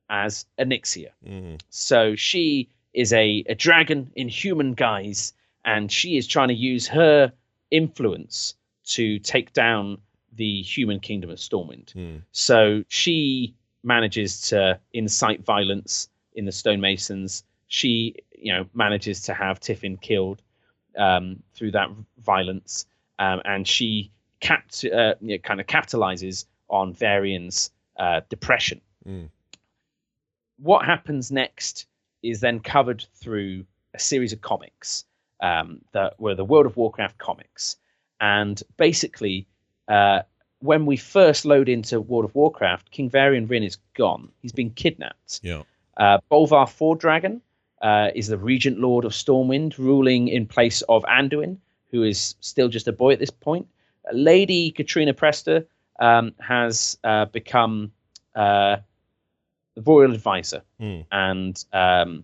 as 0.09 0.45
Onyxia. 0.57 1.09
Mm. 1.27 1.61
So 1.69 2.15
she 2.15 2.69
is 2.93 3.13
a, 3.13 3.43
a 3.47 3.55
dragon 3.55 4.11
in 4.15 4.27
human 4.27 4.73
guise, 4.73 5.33
and 5.65 5.91
she 5.91 6.17
is 6.17 6.25
trying 6.25 6.47
to 6.47 6.53
use 6.53 6.87
her 6.87 7.31
influence 7.69 8.55
to 8.85 9.19
take 9.19 9.53
down 9.53 9.97
the 10.33 10.61
human 10.61 10.99
kingdom 10.99 11.29
of 11.29 11.37
Stormwind. 11.37 11.93
Mm. 11.93 12.21
So 12.31 12.83
she 12.87 13.55
manages 13.83 14.41
to 14.49 14.79
incite 14.93 15.43
violence 15.43 16.09
in 16.33 16.45
the 16.45 16.51
stonemasons. 16.51 17.43
She, 17.67 18.15
you 18.37 18.53
know, 18.53 18.65
manages 18.73 19.21
to 19.23 19.33
have 19.33 19.59
Tiffin 19.59 19.97
killed 19.97 20.41
um, 20.97 21.41
through 21.53 21.71
that 21.71 21.89
violence, 22.19 22.85
um, 23.19 23.41
and 23.45 23.67
she 23.67 24.11
capt- 24.39 24.85
uh, 24.85 25.15
you 25.21 25.35
know, 25.35 25.37
kind 25.39 25.59
of 25.59 25.67
capitalizes 25.67 26.45
on 26.69 26.93
Varian's 26.93 27.71
uh, 27.97 28.21
depression. 28.29 28.81
Mm. 29.07 29.29
What 30.57 30.85
happens 30.85 31.31
next 31.31 31.87
is 32.23 32.39
then 32.39 32.59
covered 32.59 33.05
through 33.15 33.65
a 33.93 33.99
series 33.99 34.31
of 34.31 34.41
comics 34.41 35.05
um, 35.41 35.81
that 35.91 36.19
were 36.19 36.35
the 36.35 36.45
World 36.45 36.65
of 36.65 36.77
Warcraft 36.77 37.17
comics, 37.17 37.77
and 38.19 38.61
basically. 38.77 39.47
Uh, 39.91 40.21
when 40.59 40.85
we 40.85 40.95
first 40.97 41.43
load 41.45 41.67
into 41.69 41.99
World 41.99 42.25
of 42.25 42.35
Warcraft, 42.35 42.91
King 42.91 43.09
Varian 43.09 43.47
Wrynn 43.47 43.65
is 43.65 43.77
gone. 43.95 44.29
He's 44.41 44.51
been 44.53 44.69
kidnapped. 44.69 45.39
Yeah. 45.43 45.63
Uh, 45.97 46.19
Bolvar 46.31 46.67
Fordragon 46.67 47.41
uh, 47.81 48.09
is 48.15 48.27
the 48.27 48.37
Regent 48.37 48.79
Lord 48.79 49.05
of 49.05 49.11
Stormwind, 49.11 49.77
ruling 49.77 50.27
in 50.27 50.45
place 50.45 50.81
of 50.83 51.03
Anduin, 51.03 51.57
who 51.91 52.03
is 52.03 52.35
still 52.39 52.69
just 52.69 52.87
a 52.87 52.91
boy 52.93 53.11
at 53.13 53.19
this 53.19 53.31
point. 53.31 53.67
Lady 54.13 54.71
Katrina 54.71 55.13
Prestor 55.13 55.65
um, 55.99 56.33
has 56.39 56.97
uh, 57.03 57.25
become 57.25 57.91
uh, 58.35 58.77
the 59.75 59.81
royal 59.81 60.13
advisor, 60.13 60.61
Mm. 60.79 61.05
and 61.11 61.65
um, 61.73 62.23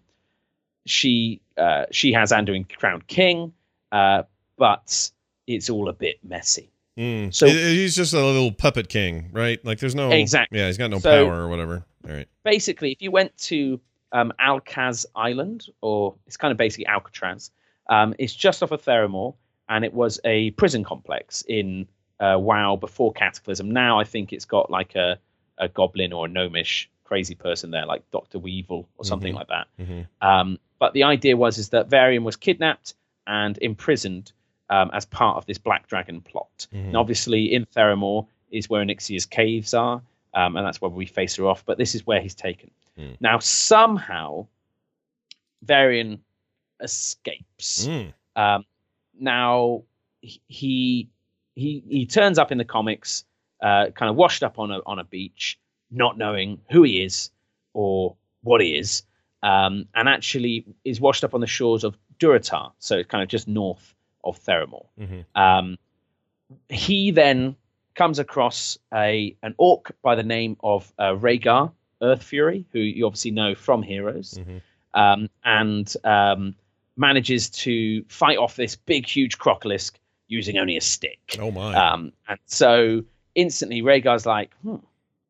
she 0.86 1.42
uh, 1.58 1.86
she 1.92 2.14
has 2.14 2.32
Anduin 2.32 2.66
crowned 2.78 3.08
king, 3.08 3.54
uh, 3.92 4.24
but 4.58 5.12
it's 5.48 5.70
all 5.70 5.90
a 5.90 5.94
bit 5.94 6.18
messy. 6.24 6.70
Mm. 6.98 7.34
So- 7.34 7.48
he's 7.48 7.96
just 7.96 8.14
a 8.14 8.24
little 8.26 8.52
puppet 8.52 8.90
king, 8.90 9.30
right? 9.32 9.64
Like 9.64 9.80
there's 9.80 9.96
no 9.96 10.12
Exactly. 10.12 10.60
Yeah, 10.60 10.68
he's 10.68 10.78
got 10.78 10.90
no 10.90 11.00
So- 11.00 11.26
power 11.26 11.44
or 11.44 11.48
whatever. 11.50 11.86
All 12.08 12.14
right. 12.16 12.28
basically, 12.44 12.92
if 12.94 13.02
you 13.02 13.12
went 13.12 13.38
to 13.40 13.80
um, 14.14 14.32
Alcaz 14.40 15.06
Island, 15.16 15.68
or 15.82 16.16
it's 16.28 16.38
kind 16.38 16.52
of 16.54 16.58
basically 16.58 16.86
Alcatraz. 16.88 17.52
Um, 17.90 18.16
it's 18.18 18.34
just 18.34 18.64
off 18.64 18.72
of 18.72 18.82
Theramore, 18.82 19.36
and 19.68 19.84
it 19.84 19.94
was 19.94 20.18
a 20.24 20.52
prison 20.52 20.84
complex 20.86 21.44
in 21.48 21.88
uh, 22.22 22.38
WoW 22.40 22.78
before 22.78 23.12
Cataclysm. 23.12 23.70
Now 23.70 24.00
I 24.00 24.06
think 24.06 24.32
it's 24.32 24.46
got 24.46 24.72
like 24.72 24.96
a, 24.96 25.20
a 25.58 25.68
goblin 25.68 26.14
or 26.14 26.26
a 26.26 26.30
gnomish 26.30 26.90
crazy 27.04 27.36
person 27.36 27.72
there, 27.72 27.86
like 27.86 28.02
Doctor 28.12 28.40
Weavil 28.40 28.86
or 28.98 29.04
something 29.06 29.34
Mhm. 29.34 29.36
like 29.36 29.48
that. 29.50 29.68
hmm 29.78 30.02
Um, 30.22 30.58
but 30.80 30.94
the 30.94 31.04
idea 31.04 31.36
was 31.36 31.58
is 31.58 31.70
that 31.70 31.90
Varian 31.90 32.24
was 32.24 32.38
kidnapped 32.38 32.94
and 33.28 33.58
imprisoned 33.62 34.32
um, 34.70 34.90
as 34.94 35.06
part 35.06 35.38
of 35.38 35.46
this 35.46 35.58
Black 35.58 35.88
Dragon 35.88 36.22
plot. 36.22 36.68
Mhm. 36.74 36.88
And 36.88 36.98
obviously, 36.98 37.54
in 37.54 37.66
Theramore 37.66 38.28
is 38.52 38.70
where 38.70 38.84
Onyxia's 38.84 39.26
caves 39.26 39.74
are, 39.74 40.02
um, 40.34 40.56
and 40.56 40.66
that's 40.66 40.82
where 40.82 40.90
we 40.90 41.06
face 41.06 41.36
her 41.36 41.48
off. 41.48 41.66
But 41.66 41.78
this 41.78 41.96
is 41.96 42.06
where 42.06 42.22
he's 42.22 42.36
taken. 42.36 42.72
Mm. 42.98 43.18
Now, 43.20 43.40
somehow, 43.40 44.48
Varian 45.62 46.24
escapes. 46.82 47.88
Mm. 47.88 48.14
Um, 48.36 48.66
now, 49.20 49.84
he 50.22 51.10
he 51.56 51.84
he 51.90 52.06
turns 52.06 52.38
up 52.38 52.52
in 52.52 52.58
the 52.58 52.66
comics, 52.66 53.26
uh, 53.62 53.90
kind 53.92 54.10
of 54.10 54.16
washed 54.16 54.44
up 54.44 54.60
on 54.60 54.72
a 54.72 54.80
on 54.86 55.00
a 55.00 55.04
beach, 55.04 55.60
not 55.92 56.18
knowing 56.18 56.60
who 56.70 56.84
he 56.84 57.04
is 57.04 57.32
or 57.74 58.16
what 58.44 58.62
he 58.62 58.78
is, 58.78 59.04
um, 59.44 59.88
and 59.96 60.08
actually 60.08 60.66
is 60.84 61.02
washed 61.02 61.24
up 61.24 61.34
on 61.34 61.42
the 61.42 61.48
shores 61.48 61.84
of 61.84 61.98
Durotar, 62.20 62.72
so 62.80 62.98
it's 62.98 63.10
kind 63.10 63.24
of 63.24 63.30
just 63.30 63.48
north 63.48 63.94
of 64.24 64.40
Theramore. 64.44 64.88
Mhm. 65.00 65.26
Um, 65.36 65.78
he 66.70 67.12
then 67.12 67.56
comes 67.96 68.20
across 68.20 68.78
a 68.94 69.36
an 69.44 69.56
orc 69.58 69.96
by 70.02 70.16
the 70.16 70.24
name 70.24 70.56
of 70.64 70.92
uh, 71.00 71.14
Rhaegar 71.14 71.72
Earth 72.02 72.24
Fury, 72.24 72.66
who 72.72 72.80
you 72.80 73.06
obviously 73.06 73.32
know 73.32 73.56
from 73.56 73.82
Heroes, 73.84 74.36
Mhm. 74.40 74.62
um, 74.94 75.30
and 75.44 75.94
um, 76.04 76.56
manages 76.96 77.50
to 77.50 78.04
fight 78.08 78.38
off 78.38 78.56
this 78.56 78.76
big, 78.76 79.06
huge 79.06 79.38
crocolisk 79.38 79.94
using 80.28 80.58
only 80.58 80.78
a 80.78 80.82
stick. 80.82 81.38
Oh 81.40 81.52
my. 81.52 81.74
Um, 81.74 82.12
and 82.28 82.40
so 82.46 83.04
instantly, 83.36 83.82
Rehgar's 83.82 84.26
like, 84.26 84.54
hmm, 84.62 84.76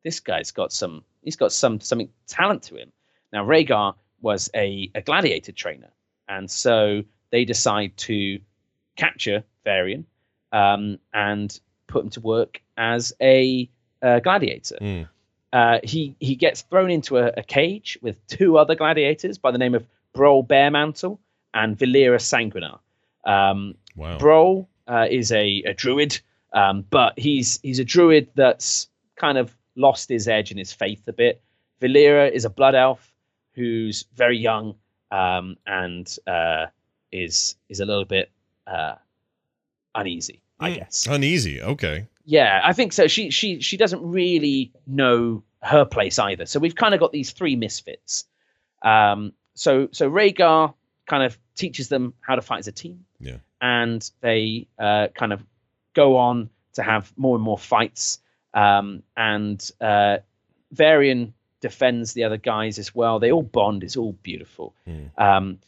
"This 0.04 0.20
guy's 0.20 0.50
got 0.50 0.72
some. 0.72 1.04
He's 1.22 1.36
got 1.36 1.52
some 1.52 1.80
something 1.80 2.10
talent 2.26 2.62
to 2.64 2.76
him." 2.76 2.92
Now, 3.32 3.44
Rehgar 3.44 3.94
was 4.20 4.50
a, 4.54 4.90
a 4.94 5.00
gladiator 5.02 5.52
trainer, 5.52 5.90
and 6.28 6.50
so 6.50 7.02
they 7.30 7.44
decide 7.44 7.96
to 7.98 8.40
capture 8.98 9.42
Varian 9.64 10.04
um, 10.52 10.98
and 11.14 11.58
put 11.86 12.04
him 12.04 12.10
to 12.10 12.20
work 12.20 12.60
as 12.76 13.14
a 13.22 13.70
uh, 14.02 14.20
gladiator. 14.20 14.76
Mm. 14.80 15.08
Uh, 15.50 15.78
he 15.82 16.14
he 16.20 16.34
gets 16.34 16.60
thrown 16.60 16.90
into 16.90 17.16
a, 17.16 17.32
a 17.38 17.42
cage 17.42 17.98
with 18.02 18.24
two 18.26 18.58
other 18.58 18.74
gladiators 18.74 19.38
by 19.38 19.50
the 19.50 19.56
name 19.56 19.74
of 19.74 19.86
Broll 20.12 20.44
Bearmantle 20.44 21.18
and 21.54 21.78
Valeera 21.78 22.18
Sanguinar. 22.18 22.80
Um, 23.24 23.74
Wow. 23.98 24.16
Broll 24.16 24.68
uh, 24.86 25.06
is 25.10 25.32
a, 25.32 25.62
a 25.66 25.74
druid, 25.74 26.20
um, 26.52 26.84
but 26.88 27.18
he's 27.18 27.58
he's 27.62 27.80
a 27.80 27.84
druid 27.84 28.28
that's 28.36 28.88
kind 29.16 29.36
of 29.36 29.54
lost 29.74 30.08
his 30.08 30.28
edge 30.28 30.50
and 30.50 30.58
his 30.58 30.72
faith 30.72 31.02
a 31.08 31.12
bit. 31.12 31.42
Valeera 31.80 32.30
is 32.30 32.44
a 32.44 32.50
blood 32.50 32.76
elf 32.76 33.12
who's 33.54 34.04
very 34.14 34.38
young 34.38 34.76
um, 35.10 35.56
and 35.66 36.16
uh, 36.28 36.66
is 37.10 37.56
is 37.68 37.80
a 37.80 37.84
little 37.84 38.04
bit 38.04 38.30
uh, 38.68 38.94
uneasy, 39.94 40.42
I 40.60 40.70
Mm. 40.70 40.74
guess. 40.76 41.06
Uneasy. 41.08 41.62
Okay. 41.62 42.06
Yeah, 42.24 42.60
I 42.62 42.72
think 42.74 42.92
so. 42.92 43.08
She 43.08 43.30
she 43.30 43.60
she 43.60 43.76
doesn't 43.76 44.02
really 44.02 44.72
know 44.86 45.42
her 45.62 45.84
place 45.84 46.18
either. 46.18 46.46
So 46.46 46.60
we've 46.60 46.74
kind 46.74 46.94
of 46.94 47.00
got 47.00 47.10
these 47.12 47.30
three 47.32 47.56
misfits. 47.56 48.24
Um, 48.82 49.32
so 49.54 49.88
so 49.92 50.10
Rehgar 50.10 50.74
kind 51.06 51.22
of 51.22 51.38
teaches 51.56 51.88
them 51.88 52.12
how 52.20 52.34
to 52.36 52.42
fight 52.42 52.58
as 52.60 52.68
a 52.68 52.72
team. 52.72 53.04
Yeah. 53.18 53.38
And 53.60 54.08
they 54.20 54.68
uh, 54.78 55.08
kind 55.14 55.32
of 55.32 55.42
go 55.94 56.16
on 56.16 56.50
to 56.74 56.82
have 56.82 57.12
more 57.16 57.34
and 57.34 57.42
more 57.42 57.58
fights. 57.58 58.20
Um, 58.54 59.02
and 59.16 59.58
uh, 59.80 60.18
Varian 60.70 61.34
defends 61.60 62.12
the 62.12 62.24
other 62.24 62.36
guys 62.36 62.78
as 62.78 62.94
well. 62.94 63.18
They 63.18 63.32
all 63.32 63.42
bond. 63.42 63.82
It's 63.82 63.96
all 63.96 64.12
beautiful. 64.22 64.74
Mm. 64.86 65.10
Um, 65.18 65.58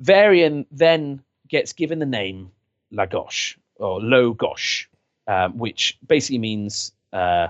Varian 0.00 0.66
then 0.72 1.22
gets 1.48 1.72
given 1.72 1.98
the 1.98 2.06
name 2.06 2.50
Lagosh 2.92 3.56
or 3.76 4.00
Logosh, 4.00 4.86
um, 5.26 5.58
which 5.58 5.98
basically 6.06 6.38
means 6.38 6.92
uh, 7.12 7.48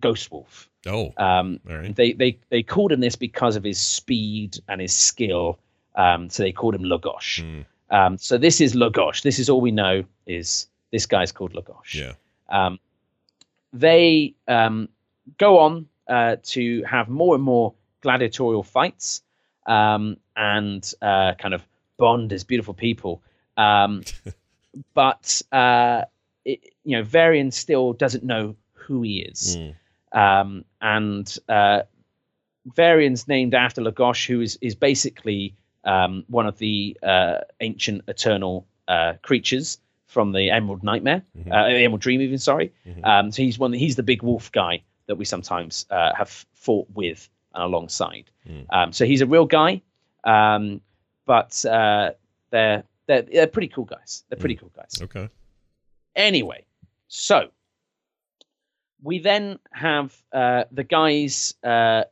ghost 0.00 0.30
wolf. 0.30 0.68
Oh. 0.86 1.12
Um, 1.16 1.60
right. 1.64 1.94
they 1.94 2.12
they 2.12 2.38
they 2.48 2.62
called 2.62 2.92
him 2.92 3.00
this 3.00 3.16
because 3.16 3.56
of 3.56 3.64
his 3.64 3.78
speed 3.78 4.58
and 4.68 4.80
his 4.80 4.94
skill. 4.94 5.58
Um, 5.94 6.28
so 6.28 6.42
they 6.42 6.52
called 6.52 6.74
him 6.74 6.82
Lagosh. 6.82 7.42
Mm. 7.42 7.64
Um, 7.90 8.18
so 8.18 8.36
this 8.36 8.60
is 8.60 8.74
Lagosh. 8.74 9.22
This 9.22 9.38
is 9.38 9.48
all 9.48 9.60
we 9.60 9.70
know. 9.70 10.04
Is 10.26 10.66
this 10.92 11.06
guy's 11.06 11.32
called 11.32 11.54
Lagosh? 11.54 11.94
Yeah. 11.94 12.12
Um, 12.48 12.78
they 13.72 14.34
um, 14.46 14.88
go 15.38 15.58
on 15.58 15.88
uh, 16.08 16.36
to 16.42 16.82
have 16.84 17.08
more 17.08 17.34
and 17.34 17.42
more 17.42 17.74
gladiatorial 18.00 18.62
fights 18.62 19.22
um, 19.66 20.16
and 20.36 20.92
uh, 21.02 21.34
kind 21.34 21.54
of 21.54 21.62
bond 21.98 22.32
as 22.32 22.44
beautiful 22.44 22.74
people. 22.74 23.22
Um, 23.56 24.02
but 24.94 25.40
uh, 25.52 26.02
it, 26.44 26.60
you 26.84 26.96
know, 26.96 27.02
Varian 27.02 27.50
still 27.50 27.92
doesn't 27.92 28.24
know 28.24 28.56
who 28.74 29.02
he 29.02 29.20
is, 29.20 29.56
Mm. 29.56 29.74
um, 30.12 30.64
and 30.80 31.36
uh, 31.48 31.82
Varian's 32.74 33.28
named 33.28 33.54
after 33.54 33.80
Lagosh, 33.82 34.26
who 34.26 34.40
is 34.40 34.58
is 34.60 34.74
basically 34.74 35.54
um, 35.84 36.24
one 36.28 36.46
of 36.46 36.58
the 36.58 36.96
uh, 37.02 37.38
ancient 37.60 38.02
eternal 38.08 38.66
uh, 38.88 39.14
creatures 39.22 39.78
from 40.06 40.32
the 40.32 40.50
Emerald 40.50 40.82
Nightmare, 40.82 41.22
Mhm. 41.38 41.50
uh, 41.52 41.66
Emerald 41.66 42.00
Dream, 42.00 42.20
even. 42.20 42.38
Sorry. 42.38 42.72
Mhm. 42.86 43.04
Um, 43.04 43.30
so 43.32 43.42
he's 43.42 43.58
one. 43.58 43.72
He's 43.72 43.96
the 43.96 44.02
big 44.02 44.22
wolf 44.22 44.50
guy 44.52 44.82
that 45.06 45.16
we 45.16 45.24
sometimes 45.24 45.86
uh, 45.90 46.12
have 46.14 46.44
fought 46.54 46.88
with 46.94 47.28
and 47.54 47.62
alongside. 47.64 48.24
Mm. 48.48 48.66
Um, 48.70 48.92
so 48.92 49.04
he's 49.04 49.20
a 49.20 49.26
real 49.26 49.46
guy, 49.46 49.80
um, 50.24 50.80
but 51.26 51.64
uh, 51.64 52.12
they're, 52.50 52.84
they're 53.06 53.22
they're 53.22 53.46
pretty 53.46 53.68
cool 53.68 53.84
guys. 53.84 54.24
They're 54.28 54.38
pretty 54.38 54.56
cool 54.56 54.72
guys. 54.74 55.00
Okay. 55.02 55.28
Anyway, 56.14 56.64
so 57.08 57.50
we 59.02 59.18
then 59.18 59.58
have 59.72 60.16
uh, 60.32 60.64
the 60.72 60.84
guys 60.84 61.54
uh, 61.62 62.04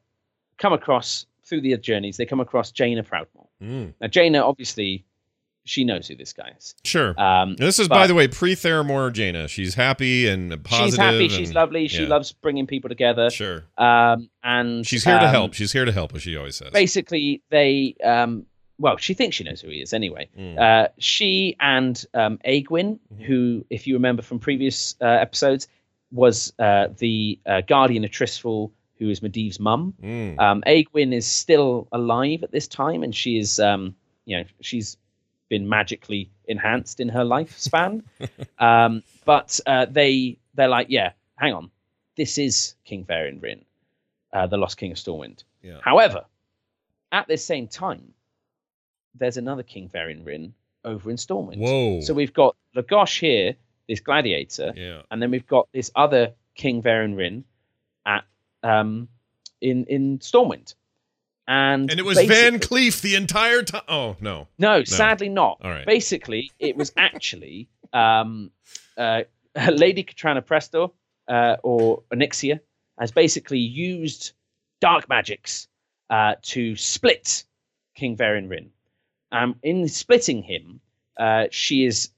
come 0.58 0.72
across 0.72 1.26
through 1.44 1.62
the 1.62 1.76
journeys. 1.78 2.16
They 2.16 2.26
come 2.26 2.40
across 2.40 2.70
Jaina 2.70 3.02
Proudmoore. 3.02 3.48
Mm. 3.62 3.94
Now, 4.00 4.06
Jaina 4.08 4.40
obviously 4.40 5.04
she 5.64 5.84
knows 5.84 6.06
who 6.08 6.14
this 6.14 6.32
guy 6.32 6.52
is. 6.56 6.74
Sure. 6.84 7.18
Um, 7.18 7.56
this 7.56 7.78
is, 7.78 7.88
by 7.88 8.06
the 8.06 8.14
way, 8.14 8.28
pre 8.28 8.54
Theramore 8.54 9.12
Jaina. 9.12 9.48
She's 9.48 9.74
happy 9.74 10.28
and 10.28 10.62
positive. 10.62 10.90
she's 10.90 10.96
happy. 10.96 11.28
She's 11.28 11.54
lovely. 11.54 11.88
She 11.88 12.02
yeah. 12.02 12.08
loves 12.08 12.32
bringing 12.32 12.66
people 12.66 12.88
together. 12.88 13.30
Sure. 13.30 13.64
Um, 13.78 14.28
and 14.42 14.86
She's 14.86 15.04
here 15.04 15.18
to 15.18 15.24
um, 15.24 15.30
help. 15.30 15.54
She's 15.54 15.72
here 15.72 15.86
to 15.86 15.92
help, 15.92 16.14
as 16.14 16.22
she 16.22 16.36
always 16.36 16.56
says. 16.56 16.70
Basically, 16.72 17.42
they 17.48 17.94
um, 18.04 18.46
well, 18.78 18.96
she 18.96 19.14
thinks 19.14 19.36
she 19.36 19.44
knows 19.44 19.60
who 19.60 19.68
he 19.68 19.80
is 19.80 19.92
anyway. 19.92 20.28
Mm. 20.38 20.58
Uh, 20.58 20.88
she 20.98 21.56
and 21.60 22.04
um, 22.14 22.38
Aegwynn, 22.44 22.98
Mhm. 23.14 23.22
who, 23.22 23.64
if 23.70 23.86
you 23.86 23.94
remember 23.94 24.22
from 24.22 24.38
previous 24.38 24.96
uh, 25.00 25.04
episodes, 25.06 25.68
was 26.10 26.52
uh, 26.58 26.88
the 26.98 27.38
uh, 27.46 27.60
guardian 27.62 28.04
of 28.04 28.10
Tirisfal, 28.10 28.70
who 28.98 29.10
is 29.10 29.20
Medivh's 29.20 29.58
mum. 29.60 29.94
Mm. 30.02 30.38
Um, 30.38 30.62
Aegwynn 30.66 31.12
is 31.12 31.26
still 31.26 31.88
alive 31.92 32.42
at 32.42 32.52
this 32.52 32.68
time, 32.68 33.02
and 33.02 33.14
she 33.14 33.38
is, 33.38 33.58
um, 33.60 33.94
you 34.24 34.36
know, 34.38 34.44
she's 34.60 34.96
been 35.48 35.68
magically 35.68 36.30
enhanced 36.46 37.00
in 37.00 37.08
her 37.08 37.24
lifespan. 37.24 38.02
um, 38.58 39.02
but 39.24 39.58
uh, 39.66 39.86
they 39.86 40.38
they're 40.54 40.68
like, 40.68 40.86
yeah, 40.90 41.12
hang 41.36 41.52
on, 41.52 41.70
this 42.16 42.38
is 42.38 42.74
King 42.84 43.04
Varian 43.04 43.40
Wrynn, 43.40 43.64
uh, 44.32 44.46
the 44.46 44.56
Lost 44.56 44.76
King 44.78 44.92
of 44.92 44.98
Stormwind. 44.98 45.42
Yeah. 45.62 45.78
However, 45.82 46.24
at 47.12 47.26
this 47.28 47.44
same 47.44 47.66
time, 47.66 48.12
there's 49.14 49.36
another 49.36 49.62
King 49.62 49.88
Varian 49.88 50.24
Wrynn 50.24 50.52
over 50.84 51.10
in 51.10 51.16
Stormwind. 51.16 51.58
Whoa. 51.58 52.00
So 52.00 52.14
we've 52.14 52.32
got 52.32 52.56
Lagosh 52.76 53.20
here, 53.20 53.54
this 53.88 54.00
gladiator, 54.00 54.72
yeah. 54.76 55.02
and 55.10 55.20
then 55.22 55.30
we've 55.30 55.46
got 55.46 55.68
this 55.72 55.90
other 55.94 56.32
King 56.54 56.82
Varian 56.82 57.16
Wrynn 57.16 57.44
at 58.06 58.24
um 58.62 59.08
in 59.60 59.84
in 59.86 60.18
Stormwind. 60.18 60.74
And 61.46 61.90
And 61.90 62.00
it 62.00 62.04
was 62.04 62.16
VanCleef 62.16 63.02
the 63.02 63.16
entire 63.16 63.62
time. 63.62 63.82
Oh 63.88 64.16
no. 64.20 64.48
No, 64.58 64.84
sadly 64.84 65.28
not. 65.28 65.58
All 65.62 65.70
right. 65.70 65.86
Basically, 65.86 66.50
it 66.58 66.76
was 66.76 66.92
actually 66.96 67.68
um 67.92 68.50
uh 68.96 69.22
Lady 69.70 70.02
Katrana 70.02 70.42
Prestor 70.42 70.90
uh, 71.28 71.56
or 71.62 72.02
Onyxia 72.12 72.60
has 72.98 73.12
basically 73.12 73.58
used 73.58 74.32
dark 74.80 75.08
magics 75.08 75.68
uh, 76.10 76.34
to 76.42 76.76
split 76.76 77.44
King 77.94 78.16
Varian 78.16 78.48
Wrynn. 78.48 78.68
Um, 79.34 79.56
in 79.64 79.88
splitting 79.88 80.44
him, 80.44 80.80
uh, 81.18 81.46
she 81.50 81.84
is 81.84 82.10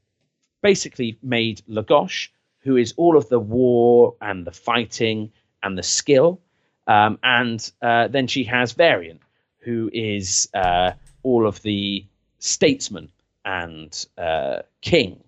basically 0.63 1.19
made 1.23 1.63
Lagosh, 1.67 2.29
who 2.61 2.77
is 2.77 2.93
all 2.99 3.17
of 3.17 3.29
the 3.31 3.41
war 3.41 4.15
and 4.21 4.47
the 4.47 4.53
fighting 4.53 5.33
and 5.63 5.79
the 5.79 5.83
skill. 5.83 6.41
Um, 6.87 7.19
and 7.23 7.73
uh, 7.81 8.09
then 8.09 8.27
she 8.27 8.45
has 8.45 8.73
Varian, 8.73 9.19
who 9.61 9.91
is 9.95 10.49
uh, 10.53 10.93
all 11.23 11.47
of 11.47 11.63
the 11.63 12.05
statesman 12.39 13.11
and 13.47 14.07
uh, 14.19 14.59
king, 14.83 15.25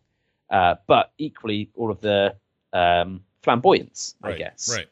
uh, 0.51 0.75
but 0.87 1.13
equally 1.17 1.71
all 1.75 1.91
of 1.91 2.03
the 2.03 2.37
um, 2.75 3.25
flamboyance, 3.43 4.15
I 4.23 4.29
right, 4.29 4.39
guess. 4.39 4.71
Right. 4.77 4.87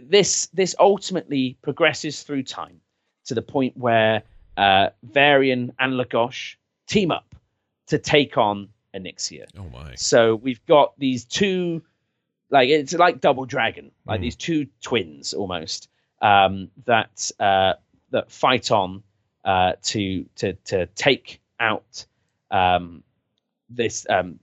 This 0.00 0.46
this 0.54 0.76
ultimately 0.78 1.58
progresses 1.60 2.22
through 2.22 2.44
time 2.44 2.80
to 3.24 3.34
the 3.34 3.42
point 3.42 3.76
where 3.76 4.22
uh, 4.58 4.90
Varian 5.02 5.72
and 5.78 5.92
Lagosh 5.94 6.56
team 6.86 7.10
up 7.10 7.34
to 7.86 7.98
take 7.98 8.36
on 8.36 8.68
Onyxia. 8.94 9.44
Oh 9.56 9.68
my. 9.72 9.94
So 9.94 10.34
we've 10.34 10.64
got 10.66 10.98
these 10.98 11.24
two, 11.24 11.82
like 12.50 12.68
it's 12.68 12.92
like 12.92 13.20
Double 13.20 13.46
Dragon, 13.46 13.90
like 14.06 14.18
Mm. 14.20 14.22
these 14.22 14.36
two 14.36 14.66
twins 14.82 15.32
almost 15.34 15.88
um, 16.20 16.70
that 16.86 17.30
uh, 17.38 17.74
that 18.10 18.30
fight 18.30 18.70
on 18.70 19.02
uh, 19.44 19.72
to 19.82 20.24
to 20.36 20.52
to 20.64 20.86
take 20.94 21.40
out 21.60 22.06
um, 22.50 23.02
this 23.70 24.06
um, 24.10 24.38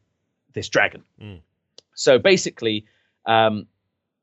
this 0.54 0.70
dragon. 0.70 1.04
Mm. 1.22 1.40
So 1.96 2.20
basically, 2.20 2.86
um, 3.26 3.68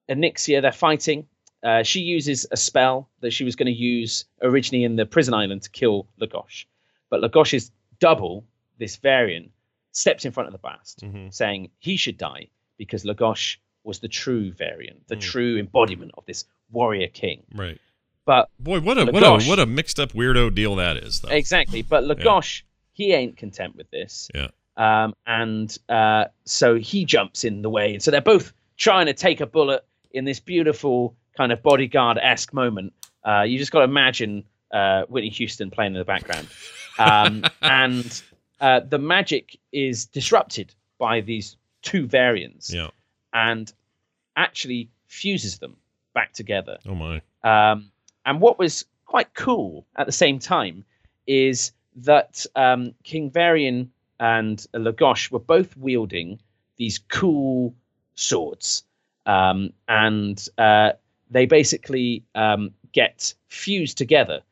Onyxia, 0.09 0.63
they're 0.63 0.73
fighting. 0.73 1.27
Uh, 1.63 1.83
she 1.83 2.01
uses 2.01 2.47
a 2.51 2.57
spell 2.57 3.09
that 3.21 3.33
she 3.33 3.45
was 3.45 3.55
going 3.57 3.67
to 3.67 3.73
use 3.73 4.25
originally 4.43 4.85
in 4.85 4.97
the 4.97 5.07
prison 5.07 5.33
island 5.35 5.63
to 5.63 5.71
kill 5.71 6.09
Lagosh. 6.21 6.65
But 7.11 7.21
Lagosh's 7.21 7.71
double, 8.01 8.45
this 8.79 8.97
variant, 8.97 9.51
steps 9.93 10.25
in 10.25 10.33
front 10.33 10.49
of 10.49 10.53
the 10.53 10.59
blast, 10.59 11.01
hmm 11.03 11.29
saying 11.31 11.71
he 11.79 11.97
should 11.97 12.19
die 12.19 12.49
because 12.79 13.05
Lagosh 13.05 13.59
was 13.85 14.01
the 14.01 14.09
true 14.09 14.53
variant, 14.53 15.07
the 15.09 15.17
Mm. 15.17 15.21
true 15.21 15.59
embodiment 15.59 16.13
of 16.17 16.25
this 16.27 16.45
warrior 16.71 17.09
king. 17.09 17.43
Right. 17.55 17.79
But 18.25 18.49
Boy, 18.59 18.81
what 18.81 18.97
a 18.99 19.07
what 19.13 19.23
a 19.23 19.45
what 19.49 19.59
a 19.59 19.67
mixed 19.67 19.99
up 20.01 20.13
weirdo 20.13 20.55
deal 20.55 20.77
that 20.77 20.97
is, 20.97 21.21
though. 21.21 21.29
exactly, 21.29 21.83
but 21.83 22.05
Lagosh, 22.05 22.63
he 22.93 23.13
ain't 23.13 23.37
content 23.37 23.77
with 23.77 23.91
this. 23.91 24.31
Yeah. 24.35 24.49
Um, 24.77 25.15
and 25.27 25.77
uh, 25.89 26.27
so 26.45 26.77
he 26.77 27.05
jumps 27.05 27.45
in 27.45 27.63
the 27.63 27.69
way. 27.71 27.93
And 27.95 28.03
so 28.03 28.11
they're 28.11 28.21
both 28.23 28.53
trying 28.79 29.07
to 29.07 29.13
take 29.13 29.41
a 29.41 29.47
bullet 29.47 29.85
in 30.13 30.25
this 30.25 30.41
beautiful 30.41 31.15
kind 31.37 31.53
of 31.53 31.63
bodyguard 31.63 32.19
esque 32.21 32.53
moment. 32.53 32.93
Uh, 33.25 33.43
you 33.43 33.59
just 33.59 33.73
got 33.73 33.81
to 33.81 33.85
imagine 33.85 34.45
uh, 34.73 35.03
Whitney 35.09 35.31
Houston 35.31 35.71
playing 35.71 35.93
in 35.95 35.99
the 35.99 36.05
background. 36.05 36.49
Um, 36.99 37.45
and 37.63 38.23
uh, 38.61 38.81
the 38.81 38.99
magic 38.99 39.59
is 39.73 40.07
disrupted 40.07 40.75
by 40.99 41.21
these 41.21 41.57
two 41.83 42.07
variants 42.07 42.73
Yeah. 42.73 42.89
and 43.33 43.73
actually 44.37 44.91
fuses 45.07 45.59
them 45.59 45.77
back 46.15 46.33
together. 46.33 46.79
Oh 46.87 46.95
my. 46.95 47.21
Um, 47.43 47.91
and 48.25 48.41
what 48.41 48.59
was 48.59 48.85
quite 49.07 49.35
cool 49.35 49.87
at 49.97 50.07
the 50.07 50.13
same 50.13 50.39
time 50.39 50.85
is 51.27 51.73
that 51.97 52.47
um, 52.57 52.95
King 53.05 53.31
Varian 53.31 53.91
and 54.21 54.65
Lagosh 54.75 55.31
were 55.31 55.39
both 55.41 55.77
wielding 55.77 56.39
these 56.77 56.99
cool 57.09 57.75
swords. 58.15 58.85
Um, 59.27 59.73
and 59.89 60.43
uh, 60.59 60.93
they 61.33 61.47
basically 61.47 62.25
um, 62.35 62.71
get 62.93 63.35
fused 63.49 63.99
together 63.99 64.43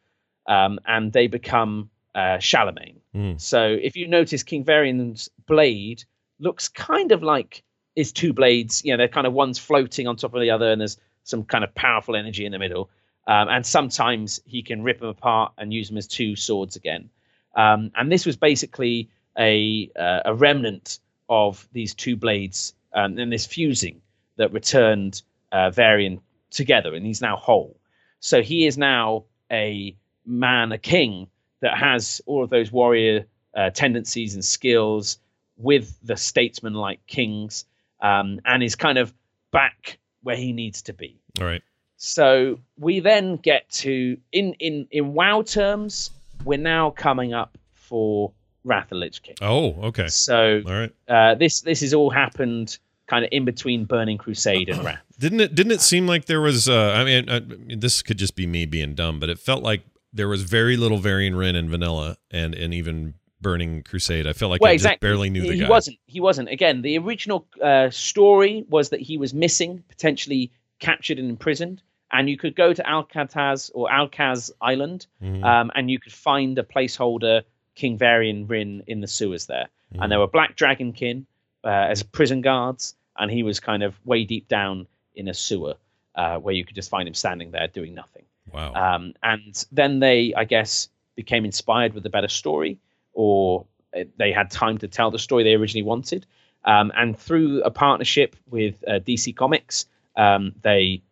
um, 0.46 0.80
and 0.86 1.12
they 1.12 1.26
become 1.26 1.90
uh, 2.14 2.38
Shalamayne. 2.38 2.96
Mm. 3.14 3.40
So 3.40 3.76
if 3.80 3.96
you 3.96 4.08
notice, 4.08 4.42
King 4.42 4.64
Varian's 4.64 5.28
blade 5.46 6.04
looks 6.38 6.68
kind 6.68 7.12
of 7.12 7.22
like 7.22 7.62
his 7.94 8.12
two 8.12 8.32
blades. 8.32 8.84
You 8.84 8.92
know, 8.92 8.96
they're 8.96 9.08
kind 9.08 9.26
of 9.26 9.32
one's 9.32 9.58
floating 9.58 10.06
on 10.06 10.16
top 10.16 10.34
of 10.34 10.40
the 10.40 10.50
other, 10.50 10.70
and 10.70 10.80
there's 10.80 10.98
some 11.24 11.44
kind 11.44 11.64
of 11.64 11.74
powerful 11.74 12.16
energy 12.16 12.46
in 12.46 12.52
the 12.52 12.58
middle. 12.58 12.90
Um, 13.26 13.48
and 13.48 13.66
sometimes 13.66 14.40
he 14.44 14.62
can 14.62 14.82
rip 14.82 15.00
them 15.00 15.08
apart 15.08 15.52
and 15.58 15.72
use 15.72 15.88
them 15.88 15.98
as 15.98 16.06
two 16.06 16.34
swords 16.34 16.76
again. 16.76 17.10
Um, 17.54 17.90
and 17.94 18.10
this 18.10 18.26
was 18.26 18.36
basically 18.36 19.10
a 19.38 19.90
uh, 19.98 20.20
a 20.24 20.34
remnant 20.34 20.98
of 21.28 21.68
these 21.72 21.94
two 21.94 22.16
blades 22.16 22.74
um, 22.92 23.18
and 23.18 23.32
this 23.32 23.46
fusing 23.46 24.00
that 24.36 24.52
returned 24.52 25.22
uh, 25.52 25.70
Varian 25.70 26.20
together, 26.50 26.94
and 26.94 27.06
he's 27.06 27.20
now 27.20 27.36
whole. 27.36 27.76
So 28.20 28.42
he 28.42 28.66
is 28.66 28.76
now 28.76 29.24
a 29.50 29.96
man, 30.26 30.72
a 30.72 30.78
king 30.78 31.28
that 31.60 31.76
has 31.76 32.20
all 32.26 32.44
of 32.44 32.50
those 32.50 32.70
warrior 32.72 33.26
uh, 33.56 33.70
tendencies 33.70 34.34
and 34.34 34.44
skills 34.44 35.18
with 35.56 35.98
the 36.02 36.16
statesman-like 36.16 37.06
kings, 37.06 37.64
um, 38.00 38.40
and 38.44 38.62
is 38.62 38.74
kind 38.76 38.98
of 38.98 39.12
back 39.50 39.98
where 40.22 40.36
he 40.36 40.52
needs 40.52 40.82
to 40.82 40.92
be. 40.92 41.20
All 41.38 41.46
right. 41.46 41.62
So 41.96 42.58
we 42.78 43.00
then 43.00 43.36
get 43.36 43.68
to 43.70 44.16
in 44.32 44.54
in 44.54 44.86
in 44.90 45.12
WoW 45.12 45.42
terms, 45.42 46.10
we're 46.44 46.58
now 46.58 46.90
coming 46.90 47.34
up 47.34 47.58
for 47.74 48.32
Wrath 48.64 48.90
of 48.92 48.98
Lich 48.98 49.22
King. 49.22 49.36
Oh, 49.42 49.72
okay. 49.82 50.08
So 50.08 50.62
All 50.66 50.72
right. 50.72 50.94
uh, 51.08 51.34
this 51.34 51.60
this 51.60 51.80
has 51.80 51.92
all 51.92 52.08
happened 52.10 52.78
kind 53.10 53.24
of 53.24 53.28
in 53.32 53.44
between 53.44 53.84
Burning 53.84 54.16
Crusade 54.18 54.68
and 54.68 54.84
Wrath. 54.84 55.02
Didn't 55.18 55.40
it? 55.40 55.54
Didn't 55.54 55.72
it 55.72 55.80
seem 55.80 56.06
like 56.06 56.26
there 56.26 56.40
was? 56.40 56.68
Uh, 56.68 56.92
I 56.96 57.04
mean, 57.04 57.28
I, 57.28 57.40
this 57.76 58.02
could 58.02 58.16
just 58.18 58.36
be 58.36 58.46
me 58.46 58.64
being 58.66 58.94
dumb, 58.94 59.18
but 59.18 59.28
it 59.28 59.38
felt 59.38 59.62
like 59.64 59.82
there 60.12 60.28
was 60.28 60.42
very 60.42 60.76
little 60.76 60.98
Varian 60.98 61.34
Wrynn 61.34 61.56
in 61.56 61.68
Vanilla, 61.68 62.16
and 62.30 62.54
and 62.54 62.72
even 62.72 63.14
Burning 63.40 63.82
Crusade. 63.82 64.26
I 64.28 64.32
felt 64.32 64.50
like 64.50 64.60
well, 64.60 64.70
I 64.70 64.74
exactly. 64.74 64.94
just 64.94 65.00
barely 65.00 65.28
knew 65.28 65.42
the 65.42 65.52
he 65.52 65.58
guy. 65.58 65.64
He 65.64 65.70
wasn't. 65.70 65.98
He 66.06 66.20
wasn't. 66.20 66.48
Again, 66.50 66.82
the 66.82 66.96
original 66.98 67.46
uh, 67.62 67.90
story 67.90 68.64
was 68.68 68.90
that 68.90 69.00
he 69.00 69.18
was 69.18 69.34
missing, 69.34 69.82
potentially 69.88 70.52
captured 70.78 71.18
and 71.18 71.28
imprisoned, 71.28 71.82
and 72.12 72.30
you 72.30 72.38
could 72.38 72.54
go 72.54 72.72
to 72.72 72.88
Alcatraz 72.88 73.70
or 73.74 73.88
Alcaz 73.90 74.50
Island, 74.62 75.06
Mhm. 75.22 75.44
um, 75.44 75.70
and 75.74 75.90
you 75.90 75.98
could 75.98 76.12
find 76.12 76.58
a 76.58 76.62
placeholder 76.62 77.42
King 77.74 77.98
Varian 77.98 78.46
Wrynn 78.46 78.82
in 78.86 79.00
the 79.00 79.06
sewers 79.08 79.46
there, 79.46 79.68
Mhm. 79.94 80.02
and 80.02 80.12
there 80.12 80.18
were 80.20 80.28
Black 80.28 80.56
Dragonkin 80.56 81.26
uh, 81.62 81.68
as 81.68 82.02
prison 82.02 82.40
guards, 82.40 82.94
and 83.20 83.30
he 83.30 83.44
was 83.44 83.60
kind 83.60 83.82
of 83.82 83.94
way 84.04 84.24
deep 84.24 84.48
down 84.48 84.88
in 85.14 85.28
a 85.28 85.34
sewer 85.34 85.76
uh, 86.16 86.38
where 86.38 86.54
you 86.54 86.64
could 86.64 86.74
just 86.74 86.90
find 86.90 87.06
him 87.06 87.14
standing 87.14 87.52
there 87.52 87.68
doing 87.68 87.94
nothing. 87.94 88.24
Wow. 88.52 88.72
Um, 88.74 89.14
and 89.22 89.64
then 89.70 90.00
they, 90.00 90.34
I 90.34 90.44
guess, 90.44 90.88
became 91.14 91.44
inspired 91.44 91.94
with 91.94 92.04
a 92.06 92.10
better 92.10 92.28
story, 92.28 92.78
or 93.12 93.66
uh, 93.96 94.04
they 94.16 94.32
had 94.32 94.50
time 94.50 94.78
to 94.78 94.88
tell 94.88 95.10
the 95.10 95.18
story 95.18 95.44
they 95.44 95.54
originally 95.54 95.84
wanted. 95.84 96.26
Um, 96.64 96.90
and 96.96 97.16
through 97.16 97.62
a 97.62 97.70
partnership 97.70 98.36
with 98.50 98.82
uh, 98.88 99.00
DC 99.00 99.36
Comics, 99.36 99.86
um, 100.16 100.52
they 100.62 101.02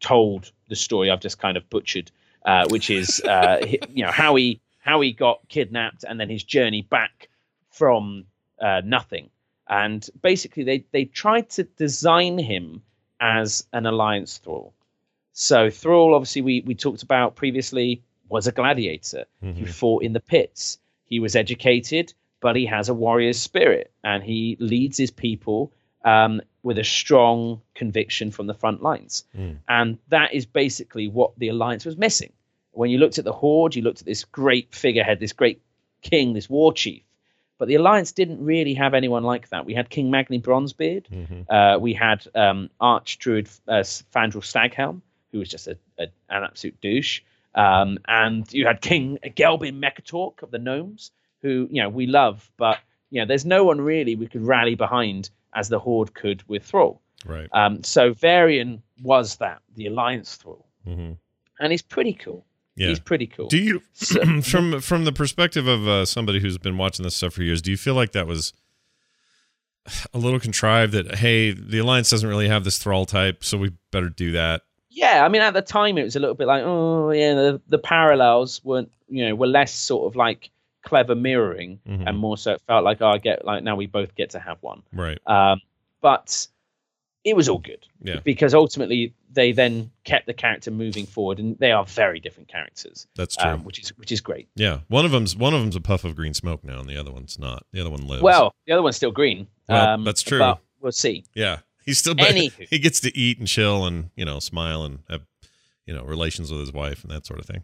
told 0.00 0.50
the 0.68 0.76
story 0.76 1.10
I've 1.10 1.20
just 1.20 1.38
kind 1.38 1.56
of 1.56 1.68
butchered, 1.68 2.10
uh, 2.44 2.66
which 2.70 2.90
is 2.90 3.20
uh, 3.20 3.58
you 3.90 4.04
know 4.04 4.10
how 4.10 4.34
he 4.36 4.60
how 4.78 5.00
he 5.00 5.12
got 5.12 5.40
kidnapped 5.48 6.04
and 6.04 6.18
then 6.18 6.30
his 6.30 6.44
journey 6.44 6.82
back 6.82 7.28
from 7.70 8.24
uh, 8.60 8.82
nothing. 8.84 9.30
And 9.68 10.08
basically, 10.22 10.64
they 10.64 10.84
they 10.92 11.04
tried 11.04 11.50
to 11.50 11.64
design 11.64 12.38
him 12.38 12.82
as 13.20 13.66
an 13.72 13.86
alliance 13.86 14.38
thrall. 14.38 14.72
So 15.32 15.70
Thrall, 15.70 16.14
obviously, 16.14 16.42
we 16.42 16.62
we 16.66 16.74
talked 16.74 17.02
about 17.02 17.34
previously, 17.36 18.02
was 18.28 18.46
a 18.46 18.52
gladiator. 18.52 19.24
He 19.40 19.48
Mhm. 19.48 19.68
fought 19.68 20.02
in 20.02 20.12
the 20.12 20.20
pits. 20.20 20.78
He 21.04 21.20
was 21.20 21.36
educated, 21.36 22.12
but 22.40 22.56
he 22.56 22.66
has 22.66 22.88
a 22.88 22.94
warrior's 22.94 23.38
spirit, 23.38 23.90
and 24.02 24.22
he 24.22 24.56
leads 24.60 24.96
his 24.98 25.10
people 25.10 25.72
um, 26.04 26.40
with 26.62 26.78
a 26.78 26.84
strong 26.84 27.60
conviction 27.74 28.30
from 28.30 28.46
the 28.46 28.54
front 28.54 28.80
lines. 28.82 29.24
Mm. 29.36 29.58
And 29.68 29.98
that 30.08 30.32
is 30.32 30.46
basically 30.46 31.08
what 31.08 31.36
the 31.36 31.48
alliance 31.48 31.84
was 31.84 31.96
missing. 31.96 32.32
When 32.72 32.90
you 32.90 32.98
looked 32.98 33.18
at 33.18 33.24
the 33.24 33.32
horde, 33.32 33.74
you 33.74 33.82
looked 33.82 34.00
at 34.02 34.06
this 34.06 34.24
great 34.24 34.72
figurehead, 34.72 35.18
this 35.18 35.32
great 35.32 35.60
king, 36.02 36.32
this 36.32 36.48
war 36.48 36.72
chief. 36.72 37.02
But 37.58 37.68
the 37.68 37.74
alliance 37.76 38.12
didn't 38.12 38.44
really 38.44 38.74
have 38.74 38.92
anyone 38.94 39.22
like 39.22 39.48
that. 39.48 39.64
We 39.64 39.74
had 39.74 39.88
King 39.88 40.10
Magni 40.10 40.40
Bronzebeard. 40.40 41.08
Mhm. 41.08 41.46
Uh, 41.48 41.78
we 41.78 41.94
had 41.94 42.26
um, 42.34 42.68
Archdruid 42.80 43.48
uh, 43.66 43.82
Fandral 44.14 44.42
Staghelm, 44.44 45.00
who 45.32 45.38
was 45.38 45.48
just 45.48 45.66
a, 45.66 45.78
a, 45.98 46.04
an 46.28 46.44
absolute 46.44 46.80
douche. 46.80 47.22
Um, 47.54 47.98
and 48.06 48.52
you 48.52 48.66
had 48.66 48.80
King 48.82 49.18
Gelbin 49.24 49.80
Mekkatorque 49.80 50.42
of 50.42 50.50
the 50.50 50.58
Gnomes, 50.58 51.10
who 51.42 51.68
you 51.70 51.82
know 51.82 51.88
we 51.88 52.06
love, 52.06 52.50
but 52.58 52.78
you 53.10 53.20
know 53.20 53.26
there's 53.26 53.46
no 53.46 53.64
one 53.64 53.80
really 53.80 54.16
we 54.16 54.26
could 54.26 54.42
rally 54.42 54.74
behind 54.74 55.30
as 55.54 55.68
the 55.70 55.78
Horde 55.78 56.12
could 56.12 56.46
with 56.48 56.64
Thrall. 56.64 57.00
Right. 57.24 57.48
Um, 57.52 57.82
so 57.82 58.12
Varian 58.12 58.82
was 59.02 59.36
that 59.36 59.62
the 59.74 59.86
Alliance 59.86 60.36
Thrall, 60.36 60.66
hmm 60.84 61.12
and 61.58 61.72
he's 61.72 61.80
pretty 61.80 62.12
cool. 62.12 62.44
Yeah. 62.76 62.88
He's 62.88 63.00
pretty 63.00 63.26
cool. 63.26 63.48
Do 63.48 63.58
you, 63.58 63.82
So- 63.94 64.40
from 64.42 64.80
from 64.80 65.04
the 65.04 65.12
perspective 65.12 65.66
of 65.66 65.88
uh, 65.88 66.04
somebody 66.04 66.40
who's 66.40 66.58
been 66.58 66.76
watching 66.78 67.02
this 67.04 67.16
stuff 67.16 67.32
for 67.34 67.42
years, 67.42 67.62
do 67.62 67.70
you 67.70 67.76
feel 67.76 67.94
like 67.94 68.12
that 68.12 68.26
was 68.26 68.52
a 70.12 70.18
little 70.18 70.40
contrived? 70.40 70.92
That 70.92 71.16
hey, 71.16 71.52
the 71.52 71.78
alliance 71.78 72.10
doesn't 72.10 72.28
really 72.28 72.48
have 72.48 72.64
this 72.64 72.78
thrall 72.78 73.06
type, 73.06 73.44
so 73.44 73.56
we 73.56 73.72
better 73.92 74.08
do 74.08 74.32
that. 74.32 74.62
yeah, 74.90 75.24
I 75.24 75.28
mean 75.28 75.42
at 75.42 75.54
the 75.54 75.62
time 75.62 75.98
it 75.98 76.04
was 76.04 76.16
a 76.16 76.20
little 76.20 76.34
bit 76.34 76.46
like 76.46 76.62
oh 76.64 77.10
yeah, 77.10 77.34
the, 77.34 77.60
the 77.68 77.78
parallels 77.78 78.60
weren't 78.64 78.90
you 79.08 79.28
know 79.28 79.34
were 79.34 79.46
less 79.46 79.72
sort 79.72 80.10
of 80.10 80.16
like 80.16 80.50
clever 80.84 81.14
mirroring, 81.14 81.78
Mhm. 81.88 82.04
and 82.06 82.18
more 82.18 82.36
so 82.36 82.52
it 82.52 82.62
felt 82.66 82.84
like 82.84 83.00
oh 83.00 83.08
I 83.08 83.18
get 83.18 83.44
like 83.44 83.62
now 83.62 83.76
we 83.76 83.86
both 83.86 84.14
get 84.16 84.30
to 84.30 84.38
have 84.38 84.58
one. 84.62 84.82
Right. 84.92 85.18
Um, 85.26 85.60
but 86.00 86.46
it 87.26 87.34
was 87.36 87.48
all 87.48 87.58
good. 87.58 87.84
Yeah. 88.00 88.20
Because 88.24 88.54
ultimately 88.54 89.12
they 89.32 89.50
then 89.52 89.90
kept 90.04 90.26
the 90.26 90.32
character 90.32 90.70
moving 90.70 91.04
forward, 91.06 91.38
and 91.40 91.58
they 91.58 91.72
are 91.72 91.84
very 91.84 92.20
different 92.20 92.48
characters. 92.48 93.06
That's 93.16 93.36
true. 93.36 93.50
um, 93.50 93.64
which 93.64 93.78
is 93.80 93.88
which 93.98 94.12
is 94.12 94.20
great. 94.20 94.48
yeah, 94.54 94.78
one 94.88 95.04
of 95.04 95.10
them's 95.10 95.36
one 95.36 95.52
of 95.52 95.60
them's 95.60 95.76
a 95.76 95.80
puff 95.80 96.04
of 96.04 96.14
green 96.16 96.32
smoke 96.34 96.62
now, 96.64 96.78
and 96.80 96.88
the 96.88 96.96
other 96.96 97.12
one's 97.12 97.38
not. 97.38 97.66
The 97.72 97.80
other 97.80 97.90
one 97.90 98.06
lives. 98.06 98.22
Well, 98.22 98.54
the 98.66 98.72
other 98.72 98.82
one's 98.82 98.96
still 98.96 99.10
green. 99.10 99.48
Well, 99.68 99.88
um, 99.88 100.04
that's 100.04 100.22
true. 100.22 100.38
But 100.38 100.60
we'll 100.80 100.92
see. 100.92 101.24
yeah, 101.34 101.58
he's 101.84 101.98
still 101.98 102.14
Anywho. 102.14 102.68
he 102.70 102.78
gets 102.78 103.00
to 103.00 103.16
eat 103.18 103.38
and 103.40 103.48
chill 103.48 103.84
and 103.86 104.10
you 104.16 104.24
know 104.24 104.38
smile 104.38 104.84
and 104.84 105.00
have 105.10 105.22
you 105.84 105.94
know 105.94 106.04
relations 106.04 106.50
with 106.52 106.60
his 106.60 106.72
wife 106.72 107.02
and 107.02 107.10
that 107.12 107.26
sort 107.26 107.40
of 107.40 107.46
thing. 107.46 107.62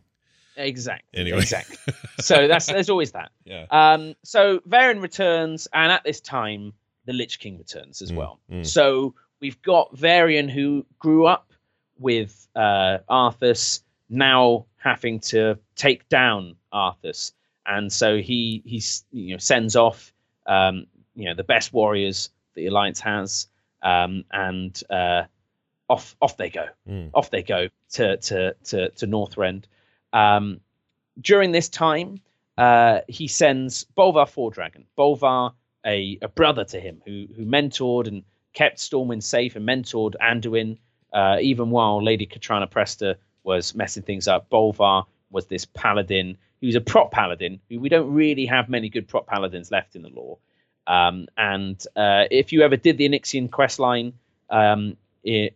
Exactly. 0.57 1.19
Anyway. 1.19 1.39
Exactly. 1.39 1.95
so 2.21 2.47
that's 2.49 2.67
there's 2.67 2.91
always 2.91 3.13
that. 3.13 3.31
Yeah. 3.45 3.67
Um, 3.71 4.15
so 4.25 4.61
Varian 4.67 5.01
returns, 5.01 5.67
and 5.73 5.91
at 5.93 6.05
this 6.05 6.21
time, 6.21 6.73
the 7.07 7.13
Lich 7.13 7.39
King 7.39 7.57
returns 7.59 8.03
as 8.03 8.13
Mm, 8.13 8.17
well. 8.17 8.41
mm. 8.51 8.67
So 8.67 9.15
we've 9.43 9.61
got 9.61 9.95
Varian 9.99 10.49
who 10.49 10.87
grew 10.99 11.27
up 11.27 11.53
with 11.99 12.49
uh, 12.57 12.99
Arthas, 13.11 13.83
now 14.09 14.65
having 14.77 15.21
to 15.21 15.59
take 15.77 16.09
down 16.09 16.57
Arthas, 16.73 17.33
and 17.67 17.93
so 17.93 18.17
he 18.19 18.63
he's 18.65 19.05
you 19.13 19.35
know 19.35 19.39
sends 19.39 19.77
off 19.77 20.13
um, 20.47 20.87
you 21.15 21.27
know 21.27 21.35
the 21.35 21.45
best 21.45 21.73
warriors 21.75 22.31
the 22.55 22.67
Alliance 22.67 23.01
has, 23.01 23.49
um, 23.83 24.25
and 24.33 24.83
uh, 24.89 25.25
off 25.89 26.17
off 26.23 26.37
they 26.39 26.49
go 26.49 26.67
Mm. 26.89 27.11
off 27.13 27.31
they 27.31 27.43
go 27.43 27.69
to 27.93 28.17
to 28.17 28.55
to, 28.65 28.89
to 28.91 29.07
Northrend. 29.07 29.65
Um, 30.13 30.61
during 31.21 31.53
this 31.53 31.69
time, 31.69 32.21
uh, 32.59 33.01
he 33.09 33.29
sends 33.29 33.85
Bolvar 33.97 34.27
Fordragon, 34.27 34.85
Bolvar, 34.97 35.53
a, 35.85 36.19
a 36.23 36.29
brother 36.29 36.65
to 36.65 36.81
him, 36.81 37.03
who 37.05 37.27
who 37.37 37.45
mentored 37.45 38.09
and 38.09 38.23
kept 38.53 38.79
Stormwind 38.79 39.23
safe 39.23 39.57
and 39.57 39.67
mentored 39.67 40.15
Anduin, 40.21 40.79
uh, 41.13 41.39
even 41.41 41.71
while 41.71 42.03
Lady 42.03 42.27
Katrana 42.27 42.67
Prestor 42.71 43.17
was 43.45 43.75
messing 43.75 44.03
things 44.03 44.29
up. 44.29 44.49
Bolvar 44.51 45.05
was 45.31 45.47
this 45.47 45.65
paladin 45.65 46.37
who's 46.61 46.75
a 46.77 46.81
prop 46.81 47.11
paladin, 47.11 47.61
who 47.69 47.81
we 47.81 47.89
don't 47.89 48.13
really 48.13 48.47
have 48.47 48.69
many 48.69 48.89
good 48.89 49.09
prop 49.09 49.27
paladins 49.27 49.71
left 49.71 49.97
in 49.97 50.03
the 50.03 50.09
lore. 50.11 50.39
Um, 50.87 51.27
and 51.37 51.83
uh, 51.97 52.25
if 52.31 52.53
you 52.53 52.63
ever 52.63 52.77
did 52.77 52.99
the 52.99 53.09
Onyxian 53.09 53.51
quest 53.51 53.79
line 53.79 54.13
um, 54.51 54.97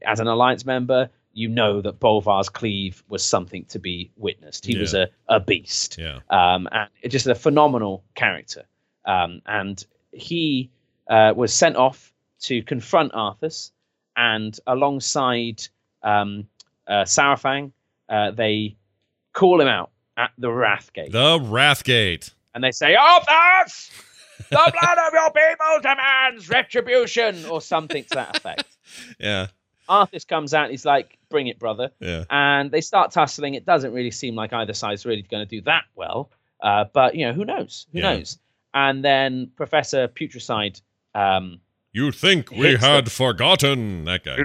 as 0.05 0.21
an 0.21 0.27
alliance 0.27 0.65
member, 0.65 1.11
you 1.33 1.49
know 1.49 1.81
that 1.83 2.01
Bolvar's 2.01 2.49
cleave 2.49 3.05
was 3.09 3.23
something 3.23 3.65
to 3.67 3.79
be 3.79 4.11
witnessed. 4.17 4.65
He 4.65 4.79
was 4.79 4.95
a, 4.95 5.09
a 5.29 5.39
beast, 5.39 5.99
Yeah. 5.99 6.21
um, 6.31 6.69
and 6.73 6.89
just 7.09 7.27
a 7.27 7.35
phenomenal 7.35 8.03
character. 8.15 8.65
Um, 9.05 9.43
and 9.47 9.85
he 10.13 10.71
uh, 11.09 11.35
was 11.37 11.53
sent 11.53 11.77
off 11.77 12.13
to 12.43 12.63
confront 12.63 13.13
Arthas, 13.13 13.71
and 14.17 14.59
alongside 14.67 15.63
um, 16.03 16.47
uh, 16.87 17.05
Saurfang, 17.05 17.73
uh, 18.09 18.31
they 18.31 18.77
call 19.33 19.61
him 19.61 19.69
out 19.69 19.91
at 20.17 20.31
the 20.39 20.49
Wrathgate, 20.49 21.13
The 21.13 21.39
Wrathgate. 21.39 22.33
and 22.55 22.63
they 22.65 22.73
say, 22.73 22.95
"Arthas, 22.95 23.91
the 24.49 24.57
blood 24.81 24.99
of 25.07 25.13
your 25.13 25.31
people 25.31 25.81
demands 25.83 26.49
retribution," 26.49 27.45
or 27.47 27.61
something 27.61 28.03
to 28.05 28.15
that 28.15 28.37
effect. 28.37 28.65
Yeah. 29.19 29.49
Arthas 29.89 30.27
comes 30.27 30.55
out 30.55 30.71
he's 30.71 30.85
like, 30.85 31.19
"Bring 31.29 31.49
it, 31.49 31.59
brother." 31.59 31.91
Yeah. 32.01 32.25
and 32.31 32.71
they 32.71 32.81
start 32.81 33.11
tussling. 33.13 33.55
It 33.55 33.67
doesn't 33.67 33.93
really 33.93 34.11
seem 34.11 34.35
like 34.35 34.53
either 34.53 34.73
side's 34.75 35.05
really 35.05 35.23
going 35.23 35.45
to 35.47 35.49
do 35.57 35.61
that 35.63 35.85
well, 35.95 36.31
uh, 36.63 36.85
but 36.93 37.15
you 37.15 37.27
know 37.27 37.33
who 37.33 37.45
knows? 37.45 37.87
Who 37.93 37.99
Yeah. 37.99 38.15
knows? 38.15 38.39
And 38.75 39.05
then 39.05 39.51
Professor 39.57 40.07
Putricide, 40.09 40.81
um, 41.15 41.61
You 41.97 42.13
think 42.13 42.51
we 42.51 42.69
Hits 42.69 42.85
had 42.85 43.11
forgotten 43.11 44.05
that 44.05 44.23
guy? 44.25 44.37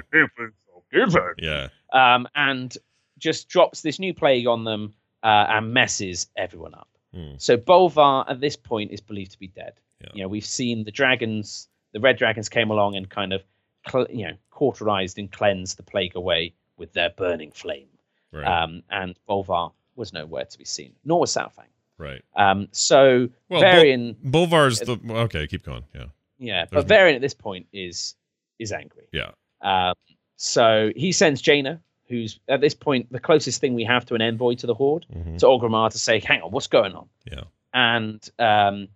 given, 0.90 1.34
Yeah. 1.38 1.68
um, 1.92 2.26
and 2.34 2.76
just 3.18 3.48
drops 3.48 3.82
this 3.82 3.98
new 3.98 4.14
plague 4.14 4.46
on 4.46 4.64
them 4.64 4.94
uh, 5.22 5.46
and 5.48 5.72
messes 5.74 6.28
everyone 6.36 6.74
up. 6.74 6.88
Hmm. 7.14 7.34
So 7.38 7.56
Bolvar 7.56 8.24
at 8.28 8.40
this 8.40 8.56
point 8.56 8.90
is 8.90 9.00
believed 9.00 9.32
to 9.32 9.38
be 9.38 9.48
dead. 9.48 9.74
Yeah. 10.00 10.08
You 10.14 10.22
know, 10.22 10.28
we've 10.28 10.46
seen 10.46 10.84
the 10.84 10.90
dragons, 10.90 11.68
the 11.92 12.00
red 12.00 12.16
dragons 12.16 12.48
came 12.48 12.70
along 12.70 12.96
and 12.96 13.08
kind 13.08 13.32
of, 13.32 13.42
cl- 13.88 14.06
you 14.10 14.26
know, 14.26 14.34
cauterized 14.50 15.18
and 15.18 15.30
cleansed 15.30 15.76
the 15.76 15.82
plague 15.82 16.16
away 16.16 16.54
with 16.78 16.92
their 16.94 17.10
burning 17.10 17.52
flame. 17.52 17.88
Right. 18.32 18.46
Um, 18.46 18.82
and 18.90 19.14
Bolvar 19.28 19.72
was 19.94 20.12
nowhere 20.14 20.46
to 20.46 20.58
be 20.58 20.64
seen, 20.64 20.94
nor 21.04 21.20
was 21.20 21.32
Saurfang. 21.34 21.68
right. 21.98 22.22
Um, 22.34 22.68
so 22.72 23.28
Well, 23.50 23.60
Varian, 23.60 24.16
Bul- 24.22 24.46
Bolvar's 24.46 24.80
the 24.80 24.98
okay. 25.26 25.46
Keep 25.46 25.64
going. 25.64 25.84
Yeah. 25.94 26.06
Yeah, 26.42 26.66
there's 26.70 26.84
but 26.84 26.88
Varian 26.88 27.16
at 27.16 27.22
this 27.22 27.34
point 27.34 27.66
is 27.72 28.14
is 28.58 28.72
angry. 28.72 29.04
Yeah. 29.12 29.30
Um, 29.60 29.94
so 30.36 30.90
he 30.96 31.12
sends 31.12 31.40
Jaina, 31.40 31.80
who's 32.08 32.38
at 32.48 32.60
this 32.60 32.74
point 32.74 33.10
the 33.12 33.20
closest 33.20 33.60
thing 33.60 33.74
we 33.74 33.84
have 33.84 34.04
to 34.06 34.14
an 34.14 34.20
envoy 34.22 34.54
to 34.56 34.66
the 34.66 34.74
Horde, 34.74 35.06
Mhm. 35.14 35.38
to 35.38 35.46
Orgrimmar 35.46 35.90
to 35.92 35.98
say, 35.98 36.20
"Hang 36.20 36.42
on, 36.42 36.50
what's 36.50 36.66
going 36.66 36.94
on?" 36.94 37.08
Yeah. 37.30 37.44
And 37.72 38.28
um, 38.38 38.88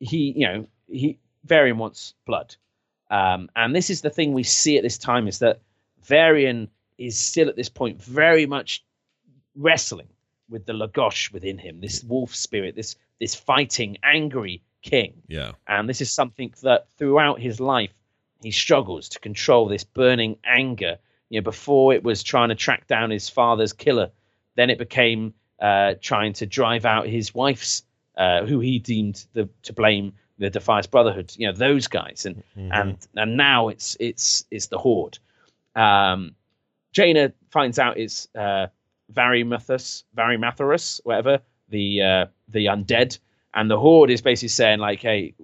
he, 0.00 0.32
you 0.36 0.46
know, 0.46 0.66
he 0.88 1.18
Varian 1.44 1.78
wants 1.78 2.14
blood, 2.26 2.56
um, 3.10 3.48
and 3.56 3.74
this 3.74 3.88
is 3.90 4.02
the 4.02 4.10
thing 4.10 4.32
we 4.32 4.42
see 4.42 4.76
at 4.76 4.82
this 4.82 4.98
time 4.98 5.26
is 5.28 5.38
that 5.38 5.60
Varian 6.02 6.68
is 6.98 7.18
still 7.18 7.48
at 7.48 7.56
this 7.56 7.68
point 7.70 8.02
very 8.02 8.44
much 8.46 8.84
wrestling 9.56 10.08
with 10.48 10.66
the 10.66 10.72
Lagosh 10.72 11.32
within 11.32 11.56
him, 11.58 11.80
this 11.80 12.02
wolf 12.04 12.34
spirit, 12.34 12.74
this 12.74 12.96
this 13.20 13.34
fighting, 13.34 13.96
angry 14.02 14.62
king. 14.82 15.14
Yeah. 15.28 15.52
And 15.66 15.88
this 15.88 16.00
is 16.00 16.10
something 16.10 16.52
that 16.62 16.86
throughout 16.98 17.40
his 17.40 17.60
life 17.60 17.92
he 18.42 18.50
struggles 18.50 19.08
to 19.10 19.18
control 19.20 19.68
this 19.68 19.84
burning 19.84 20.36
anger. 20.44 20.98
You 21.28 21.40
know, 21.40 21.44
before 21.44 21.92
it 21.94 22.02
was 22.02 22.22
trying 22.22 22.48
to 22.48 22.54
track 22.54 22.86
down 22.86 23.10
his 23.10 23.28
father's 23.28 23.72
killer, 23.72 24.10
then 24.56 24.70
it 24.70 24.78
became 24.78 25.34
uh, 25.60 25.94
trying 26.00 26.32
to 26.34 26.46
drive 26.46 26.84
out 26.86 27.06
his 27.06 27.34
wife's, 27.34 27.82
uh, 28.16 28.46
who 28.46 28.60
he 28.60 28.78
deemed 28.78 29.26
the, 29.34 29.48
to 29.62 29.72
blame 29.72 30.12
the 30.38 30.50
Defias 30.50 30.90
Brotherhood. 30.90 31.32
You 31.36 31.46
know, 31.48 31.52
those 31.52 31.86
guys, 31.86 32.24
and 32.26 32.42
Mhm. 32.56 32.70
and 32.72 33.08
and 33.14 33.36
now 33.36 33.68
it's 33.68 33.96
it's 34.00 34.46
it's 34.50 34.68
the 34.68 34.78
Horde. 34.78 35.18
Um, 35.76 36.34
Jaina 36.92 37.32
finds 37.50 37.78
out 37.78 37.98
it's 37.98 38.26
uh, 38.34 38.68
Varimathus, 39.12 40.04
Varimathorus, 40.16 41.00
whatever 41.04 41.40
the 41.68 42.02
uh, 42.02 42.26
the 42.48 42.66
undead, 42.66 43.18
and 43.54 43.70
the 43.70 43.78
Horde 43.78 44.10
is 44.10 44.20
basically 44.20 44.48
saying 44.48 44.78
like, 44.78 45.00
"Hey, 45.00 45.34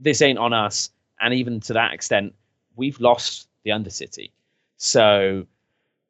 this 0.00 0.20
ain't 0.22 0.38
on 0.38 0.52
us." 0.52 0.90
And 1.20 1.32
even 1.34 1.60
to 1.60 1.72
that 1.74 1.92
extent, 1.92 2.34
we've 2.76 2.98
lost 3.00 3.48
the 3.64 3.70
Undercity. 3.70 4.30
So 4.76 5.46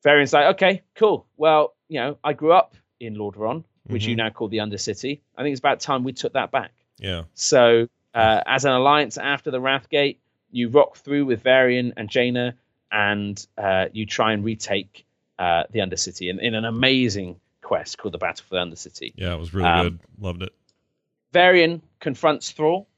Varian's 0.03 0.33
like, 0.33 0.47
"Okay, 0.57 0.83
cool. 0.95 1.27
Well, 1.37 1.75
you 1.88 2.01
know, 2.01 2.19
I 2.25 2.33
grew 2.33 2.53
up 2.53 2.75
in 3.01 3.14
Lordaeron, 3.17 3.64
which 3.87 4.07
you 4.07 4.14
Mhm. 4.14 4.19
now 4.19 4.31
call 4.31 4.49
the 4.49 4.59
Undercity. 4.59 5.21
I 5.37 5.43
think 5.43 5.53
it's 5.53 5.61
about 5.61 5.81
time 5.81 6.05
we 6.05 6.12
took 6.12 6.33
that 6.35 6.51
back." 6.51 6.73
yeah. 6.99 7.25
So, 7.35 7.88
uh, 8.14 8.43
as 8.47 8.64
an 8.64 8.73
alliance 8.73 9.19
after 9.19 9.51
the 9.51 9.61
Wrathgate, 9.61 10.17
you 10.53 10.69
rock 10.69 10.97
through 10.97 11.25
with 11.27 11.43
Varian 11.43 11.93
and 11.97 12.09
Jaina, 12.09 12.55
and 12.93 13.45
uh, 13.59 13.87
you 13.93 14.07
try 14.07 14.33
and 14.33 14.45
retake 14.45 15.05
uh, 15.38 15.64
the 15.73 15.81
Undercity 15.81 16.31
in, 16.31 16.38
in 16.38 16.55
an 16.55 16.64
amazing 16.64 17.40
quest 17.61 17.99
called 17.99 18.14
the 18.14 18.19
Battle 18.19 18.45
for 18.49 18.55
the 18.55 18.61
Undercity. 18.61 19.12
Yeah. 19.17 19.35
It 19.35 19.38
was 19.40 19.53
really 19.53 19.69
Um, 19.69 19.83
good. 19.88 19.99
Loved 20.21 20.43
it. 20.45 20.55
Varian 21.35 21.83
confronts 22.01 22.51
Thrall, 22.53 22.88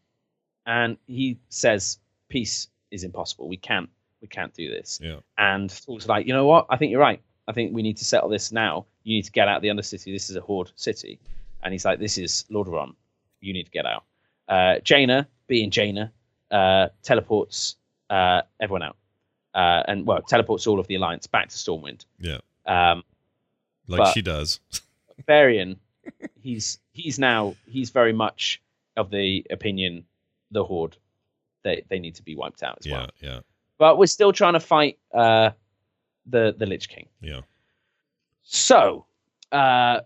and 0.66 0.96
he 1.06 1.38
says, 1.48 1.98
"Peace 2.28 2.68
is 2.90 3.02
impossible. 3.02 3.48
We 3.48 3.56
can't. 3.56 3.88
We 4.20 4.28
can't 4.28 4.52
do 4.54 4.70
this." 4.70 5.00
Yeah. 5.02 5.20
And 5.38 5.72
Thrall's 5.72 6.06
like, 6.06 6.26
"You 6.26 6.34
know 6.34 6.46
what? 6.46 6.66
I 6.70 6.76
think 6.76 6.90
you're 6.92 7.00
right. 7.00 7.20
I 7.48 7.52
think 7.52 7.74
we 7.74 7.82
need 7.82 7.96
to 7.96 8.04
settle 8.04 8.28
this 8.28 8.52
now. 8.52 8.86
You 9.04 9.16
need 9.16 9.24
to 9.24 9.32
get 9.32 9.48
out 9.48 9.56
of 9.56 9.62
the 9.62 9.68
Undercity. 9.68 10.12
This 10.12 10.30
is 10.30 10.36
a 10.36 10.40
Horde 10.42 10.70
city." 10.76 11.18
And 11.62 11.72
he's 11.72 11.84
like, 11.84 11.98
"This 11.98 12.18
is 12.18 12.44
Lordaeron. 12.50 12.94
You 13.40 13.52
need 13.54 13.64
to 13.64 13.70
get 13.72 13.86
out." 13.86 14.04
Uh, 14.48 14.78
Jaina, 14.84 15.26
being 15.48 15.70
Jaina, 15.70 16.12
uh, 16.50 16.88
teleports 17.02 17.76
uh, 18.10 18.42
everyone 18.60 18.82
out, 18.82 18.96
uh, 19.54 19.82
and 19.88 20.06
well, 20.06 20.20
teleports 20.22 20.66
all 20.66 20.78
of 20.78 20.86
the 20.88 20.94
Alliance 20.96 21.26
back 21.26 21.48
to 21.48 21.56
Stormwind. 21.56 22.04
Yeah. 22.20 22.38
Um, 22.66 23.02
Like 23.88 24.12
she 24.14 24.20
does. 24.22 24.60
Varian, 25.26 25.80
he's 26.46 26.78
he's 26.92 27.18
now 27.18 27.54
he's 27.66 27.90
very 27.90 28.12
much 28.12 28.62
of 28.96 29.10
the 29.10 29.44
opinion 29.50 30.04
the 30.52 30.62
Horde 30.64 30.96
they 31.64 31.82
they 31.90 31.98
need 31.98 32.14
to 32.14 32.22
be 32.22 32.34
wiped 32.36 32.62
out 32.62 32.76
as 32.80 32.86
Yeah. 32.86 32.92
well. 32.98 33.10
Yeah. 33.20 33.28
yeah. 33.30 33.40
But 33.78 33.98
we're 33.98 34.06
still 34.18 34.32
trying 34.32 34.54
to 34.54 34.60
fight 34.60 34.98
uh, 35.12 35.50
the 36.26 36.54
the 36.56 36.66
Lich 36.66 36.88
King. 36.88 37.08
Yeah. 37.20 37.40
So 38.42 39.06
uh, 39.52 40.00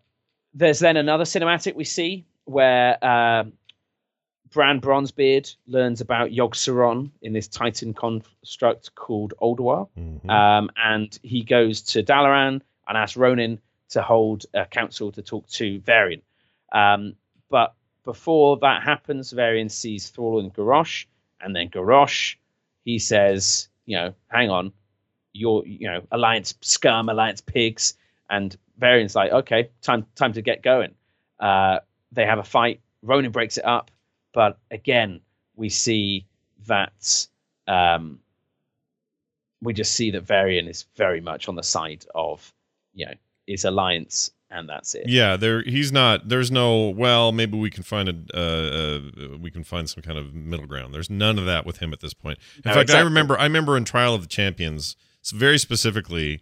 there's 0.55 0.79
then 0.79 0.97
another 0.97 1.25
cinematic 1.25 1.75
we 1.75 1.85
see 1.85 2.25
where 2.45 2.93
um 3.05 3.53
Brann 4.51 4.81
Bronzebeard 4.81 5.55
learns 5.69 6.01
about 6.01 6.31
Yogg 6.33 6.55
Saron 6.55 7.11
in 7.23 7.33
this 7.33 7.47
Titan 7.47 7.95
construct 7.95 8.93
called 8.97 9.33
Ulduar. 9.41 9.89
Mhm. 9.97 10.29
Um, 10.29 10.71
and 10.77 11.17
he 11.23 11.45
goes 11.45 11.83
to 11.93 12.03
Dalaran 12.03 12.61
and 12.89 12.97
asks 12.99 13.17
Rhonin 13.17 13.59
to 13.91 14.03
hold 14.03 14.47
a 14.55 14.67
council 14.67 15.13
to 15.13 15.23
talk 15.23 15.47
to 15.49 15.79
Varian. 15.81 16.23
Um, 16.73 17.15
but 17.49 17.75
before 18.05 18.59
that 18.59 18.83
happens, 18.83 19.33
Varian 19.33 19.69
sees 19.69 20.09
Thrall 20.09 20.41
and 20.41 20.53
Garrosh, 20.55 21.07
and 21.41 21.55
then 21.55 21.69
Garrosh, 21.69 22.37
he 22.85 22.99
says, 22.99 23.69
you 23.87 23.97
know, 23.97 24.15
hang 24.29 24.51
on, 24.51 24.73
your 25.33 25.67
you 25.67 25.87
know 25.87 26.03
alliance 26.11 26.55
scum, 26.61 27.09
alliance 27.09 27.41
pigs, 27.41 27.95
and 28.29 28.57
Varian's 28.79 29.15
like, 29.15 29.33
okay, 29.33 29.71
time 29.83 30.07
time 30.15 30.33
to 30.33 30.43
get 30.43 30.63
going. 30.63 30.95
Uh, 31.39 31.81
they 32.13 32.27
have 32.27 32.39
a 32.39 32.45
fight. 32.45 32.81
Rhonin 33.05 33.33
breaks 33.33 33.59
it 33.59 33.65
up, 33.65 33.91
but 34.33 34.59
again, 34.71 35.21
we 35.57 35.69
see 35.69 36.27
that 36.67 37.27
um, 37.67 38.21
we 39.63 39.73
just 39.73 39.95
see 39.95 40.11
that 40.11 40.23
Varian 40.23 40.69
is 40.69 40.87
very 40.97 41.21
much 41.21 41.49
on 41.49 41.55
the 41.55 41.63
side 41.63 42.07
of 42.15 42.53
you 42.95 43.07
know 43.07 43.15
his 43.47 43.65
alliance 43.65 44.31
and 44.51 44.69
that's 44.69 44.95
it. 44.95 45.09
Yeah, 45.09 45.37
there 45.37 45.63
he's 45.63 45.93
not. 45.93 46.29
There's 46.29 46.51
no. 46.51 46.89
Well, 46.89 47.33
maybe 47.33 47.57
we 47.59 47.71
can 47.71 47.83
find 47.83 48.09
a. 48.09 48.15
Uh, 48.35 48.41
uh, 48.41 49.39
we 49.39 49.51
can 49.51 49.65
find 49.65 49.89
some 49.89 50.03
kind 50.03 50.19
of 50.19 50.35
middle 50.35 50.67
ground. 50.67 50.93
There's 50.93 51.11
none 51.11 51.39
of 51.39 51.47
that 51.47 51.65
with 51.65 51.79
him 51.79 51.93
at 51.93 52.01
this 52.01 52.15
point. 52.15 52.39
In 52.65 52.71
No, 52.71 52.75
fact, 52.75 52.91
I 52.91 53.01
remember. 53.01 53.39
I 53.39 53.45
remember 53.45 53.77
in 53.77 53.85
Trial 53.85 54.15
of 54.15 54.23
the 54.23 54.29
Champions, 54.29 54.97
very 55.33 55.59
specifically, 55.59 56.41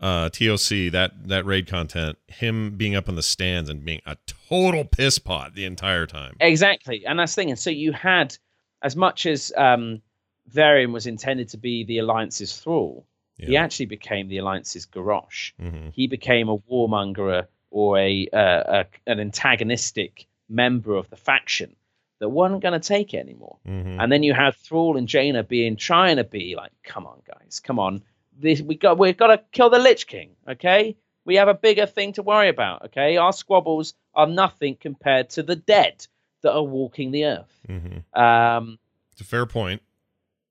uh, 0.00 0.28
TOC 0.30 0.90
that 0.92 1.12
that 1.26 1.44
raid 1.44 1.66
content, 1.66 2.18
him 2.28 2.76
being 2.76 2.94
up 2.96 3.08
in 3.08 3.14
the 3.16 3.22
stands 3.22 3.68
and 3.68 3.84
being 3.84 4.00
a 4.06 4.16
total 4.48 4.84
piss 4.84 5.18
pot 5.18 5.54
the 5.54 5.64
entire 5.64 6.06
time. 6.06 6.36
Exactly, 6.40 7.04
and 7.06 7.18
that's 7.18 7.34
the 7.34 7.42
thing. 7.42 7.50
And 7.50 7.58
so 7.58 7.70
you 7.70 7.92
had, 7.92 8.36
as 8.82 8.96
much 8.96 9.26
as 9.26 9.52
um, 9.56 10.00
Varian 10.48 10.92
was 10.92 11.06
intended 11.06 11.48
to 11.50 11.58
be 11.58 11.84
the 11.84 11.98
alliance's 11.98 12.56
thrall, 12.58 13.06
he 13.38 13.56
actually 13.56 13.86
became 13.86 14.28
the 14.28 14.38
alliance's 14.38 14.86
garrosh. 14.86 15.52
hmm 15.58 15.88
He 15.92 16.06
became 16.06 16.48
a 16.48 16.56
warmonger 16.58 17.46
or 17.70 17.98
a, 17.98 18.28
uh, 18.32 18.84
a 18.84 19.10
an 19.10 19.18
antagonistic 19.20 20.26
member 20.48 20.94
of 20.96 21.08
the 21.10 21.16
faction 21.16 21.74
that 22.20 22.28
wasn't 22.28 22.62
going 22.62 22.80
to 22.80 22.88
take 22.88 23.12
it 23.14 23.18
anymore. 23.18 23.58
hmm 23.66 23.98
And 24.00 24.10
then 24.12 24.22
you 24.22 24.34
had 24.34 24.54
Thrall 24.56 24.96
and 24.96 25.08
Jaina 25.08 25.42
being 25.42 25.76
trying 25.76 26.16
to 26.16 26.24
be 26.24 26.54
like, 26.56 26.72
"Come 26.84 27.06
on, 27.06 27.20
guys, 27.26 27.60
come 27.60 27.78
on, 27.78 28.02
this 28.40 28.60
we 28.60 28.76
got 28.76 28.98
we've 28.98 29.16
got 29.16 29.28
to 29.28 29.38
kill 29.52 29.70
the 29.70 29.78
Lich 29.78 30.06
King, 30.06 30.30
okay? 30.48 30.96
We 31.24 31.36
have 31.36 31.48
a 31.48 31.54
bigger 31.54 31.86
thing 31.86 32.12
to 32.14 32.22
worry 32.22 32.48
about, 32.50 32.84
okay? 32.86 33.16
Our 33.16 33.32
squabbles 33.32 33.94
are 34.14 34.26
nothing 34.26 34.76
compared 34.76 35.30
to 35.30 35.42
the 35.42 35.56
dead 35.56 36.06
that 36.42 36.52
are 36.52 36.62
walking 36.62 37.10
the 37.10 37.24
earth." 37.24 37.60
hmm 37.66 37.98
Um, 38.18 38.78
It's 39.12 39.20
a 39.20 39.24
fair 39.24 39.46
point. 39.46 39.82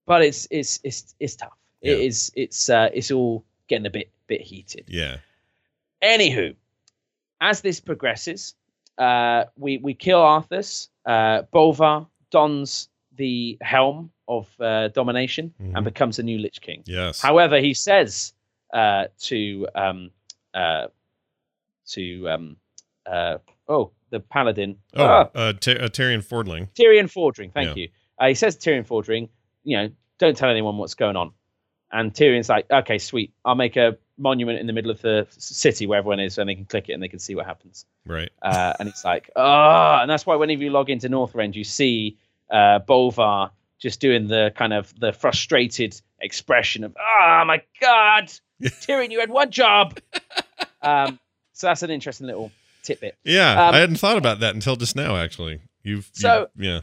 but 0.06 0.22
it's 0.22 0.48
it's 0.52 0.80
it's 0.84 1.16
it's 1.20 1.36
tough. 1.36 1.58
It 1.84 1.98
Yeah. 2.00 2.06
is 2.08 2.32
it's 2.36 2.70
uh, 2.70 2.90
it's 2.94 3.12
all 3.12 3.44
getting 3.68 3.86
a 3.86 3.90
bit 3.92 4.10
bit 4.28 4.42
heated. 4.42 4.86
Yeah. 4.88 5.18
Anywho, 6.02 6.56
as 7.42 7.62
this 7.62 7.80
progresses, 7.80 8.56
uh, 8.98 9.46
we 9.58 9.78
we 9.78 9.94
kill 9.94 10.20
Arthas. 10.20 10.88
Uh, 11.06 11.44
Bolvar 11.54 12.08
dons 12.32 12.90
the 13.16 13.58
helm 13.62 14.10
of 14.28 14.48
uh, 14.60 14.88
domination 14.88 15.54
Mhm. 15.62 15.74
and 15.76 15.86
becomes 15.86 16.18
the 16.18 16.24
new 16.24 16.38
Lich 16.40 16.62
King. 16.62 16.82
Yes. 16.86 17.22
However, 17.22 17.60
he 17.60 17.74
says 17.74 18.34
uh, 18.74 19.08
to 19.20 19.68
um, 19.76 20.12
uh, 20.54 20.88
to 21.90 22.30
um, 22.30 22.58
uh, 23.06 23.38
oh 23.68 23.92
the 24.10 24.20
paladin 24.22 24.78
oh, 24.96 25.04
ah, 25.06 25.30
uh, 25.36 25.54
Ty- 25.54 25.74
uh, 25.76 25.90
Tirion 25.90 26.24
Fordling. 26.24 26.70
Tirion 26.74 27.10
Fordring. 27.12 27.52
Thank 27.52 27.76
Yeah. 27.76 27.84
you. 27.84 27.90
Uh, 28.20 28.28
he 28.28 28.36
says 28.36 28.56
to 28.56 28.70
Tirion 28.70 28.86
Fordring, 28.88 29.28
you 29.64 29.76
know, 29.78 29.90
don't 30.20 30.38
tell 30.38 30.50
anyone 30.50 30.78
what's 30.78 30.94
going 30.96 31.16
on. 31.18 31.34
And 31.94 32.12
Tirion's 32.14 32.50
like, 32.50 32.70
okay, 32.72 32.98
sweet. 32.98 33.32
I'll 33.46 33.56
make 33.56 33.78
a 33.78 33.98
monument 34.18 34.60
in 34.60 34.68
the 34.68 34.74
middle 34.74 34.92
of 34.92 35.02
the 35.02 35.28
city 35.30 35.86
where 35.88 36.00
everyone 36.00 36.20
is, 36.20 36.38
and 36.38 36.50
they 36.50 36.56
can 36.56 36.66
click 36.66 36.90
it 36.90 36.94
and 36.94 37.02
they 37.04 37.08
can 37.08 37.20
see 37.20 37.36
what 37.36 37.46
happens. 37.46 37.86
Right. 38.06 38.30
Uh, 38.42 38.74
and 38.80 38.90
it's 38.90 39.06
like, 39.06 39.30
oh, 39.36 40.00
and 40.02 40.10
that's 40.10 40.26
why 40.26 40.36
whenever 40.36 40.64
you 40.64 40.72
log 40.72 40.90
into 40.90 41.08
Northrend, 41.08 41.56
you 41.56 41.64
see 41.64 42.18
uh, 42.50 42.80
Bolvar 42.80 43.52
just 43.80 44.00
doing 44.00 44.28
the 44.28 44.52
kind 44.56 44.74
of 44.74 44.94
the 45.00 45.14
frustrated 45.14 46.00
expression 46.20 46.84
of, 46.84 46.96
oh 47.00 47.44
my 47.46 47.62
god, 47.80 48.32
Tyrion, 48.64 49.12
you 49.12 49.20
had 49.20 49.30
one 49.30 49.52
job. 49.52 50.00
um, 50.82 51.20
so 51.54 51.68
that's 51.68 51.84
an 51.84 51.92
interesting 51.92 52.26
little 52.28 52.52
tidbit. 52.82 53.16
Yeah. 53.24 53.68
Um, 53.68 53.76
I 53.76 53.78
hadn't 53.80 53.98
thought 53.98 54.18
about 54.18 54.40
that 54.40 54.56
until 54.56 54.76
just 54.76 54.96
now. 54.96 55.16
Actually, 55.16 55.62
you've. 55.84 56.10
So- 56.14 56.48
you- 56.58 56.70
yeah. 56.70 56.80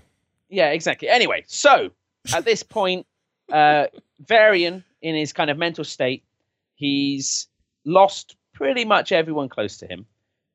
Yeah, 0.52 0.70
exactly. 0.70 1.08
Anyway, 1.08 1.44
so 1.46 1.90
at 2.34 2.44
this 2.44 2.62
point, 2.64 3.06
uh, 3.52 3.86
Varian, 4.26 4.82
in 5.02 5.14
his 5.14 5.32
kind 5.32 5.50
of 5.50 5.58
mental 5.58 5.84
state, 5.84 6.22
he's 6.74 7.48
lost 7.84 8.36
pretty 8.52 8.84
much 8.84 9.12
everyone 9.12 9.48
close 9.48 9.78
to 9.78 9.86
him, 9.86 10.06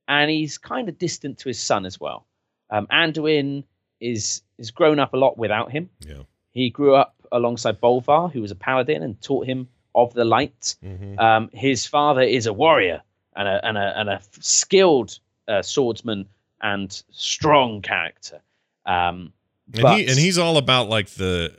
and 0.07 0.29
he's 0.29 0.57
kind 0.57 0.89
of 0.89 0.97
distant 0.97 1.39
to 1.39 1.49
his 1.49 1.59
son 1.59 1.85
as 1.85 1.99
well. 1.99 2.25
Um, 2.69 2.87
Anduin 2.87 3.63
is 3.99 4.41
is 4.57 4.71
grown 4.71 4.99
up 4.99 5.13
a 5.13 5.17
lot 5.17 5.37
without 5.37 5.71
him. 5.71 5.89
Yeah. 5.99 6.23
He 6.51 6.69
grew 6.69 6.95
up 6.95 7.15
alongside 7.31 7.81
Bolvar, 7.81 8.31
who 8.31 8.41
was 8.41 8.51
a 8.51 8.55
paladin, 8.55 9.03
and 9.03 9.19
taught 9.21 9.45
him 9.45 9.67
of 9.93 10.13
the 10.13 10.25
light. 10.25 10.75
hmm 10.81 11.17
Um, 11.19 11.49
his 11.53 11.85
father 11.85 12.21
is 12.21 12.45
a 12.47 12.53
warrior 12.53 13.01
and 13.35 13.47
a 13.47 13.65
and 13.67 13.77
a 13.77 13.99
and 13.99 14.09
a 14.09 14.21
skilled 14.39 15.19
uh, 15.47 15.61
swordsman 15.61 16.27
and 16.61 17.03
strong 17.11 17.81
character. 17.81 18.41
Um, 18.85 19.33
And 19.73 19.81
but- 19.81 19.97
he 19.99 20.07
and 20.07 20.17
he's 20.19 20.37
all 20.37 20.57
about 20.57 20.89
like 20.89 21.09
the 21.09 21.53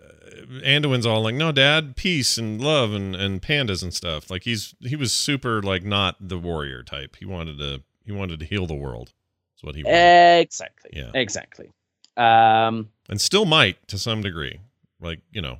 Anduin's 0.64 1.07
all 1.07 1.22
like, 1.22 1.34
no, 1.34 1.53
Dad, 1.53 1.97
peace 1.97 2.39
and 2.39 2.61
love 2.61 2.93
and 2.93 3.14
and 3.14 3.43
pandas 3.43 3.82
and 3.82 3.93
stuff. 3.93 4.30
Like 4.30 4.45
he's 4.45 4.74
he 4.80 4.97
was 4.97 5.12
super 5.12 5.62
like 5.62 5.84
not 5.84 6.16
the 6.20 6.39
warrior 6.39 6.82
type. 6.82 7.16
He 7.16 7.24
wanted 7.24 7.59
to 7.59 7.82
he 8.05 8.12
wanted 8.12 8.41
to 8.41 8.47
heal 8.47 8.66
the 8.66 8.74
world. 8.74 9.12
That's 9.55 9.64
what 9.64 9.74
he 9.74 9.82
wanted, 9.82 10.41
Exactly. 10.41 10.91
Yeah. 10.95 11.11
Exactly. 11.14 11.70
Um, 12.16 12.91
and 13.09 13.20
still 13.20 13.45
might 13.45 13.87
to 13.89 13.99
some 13.99 14.22
degree. 14.22 14.61
Like 15.01 15.20
you 15.32 15.43
know, 15.43 15.59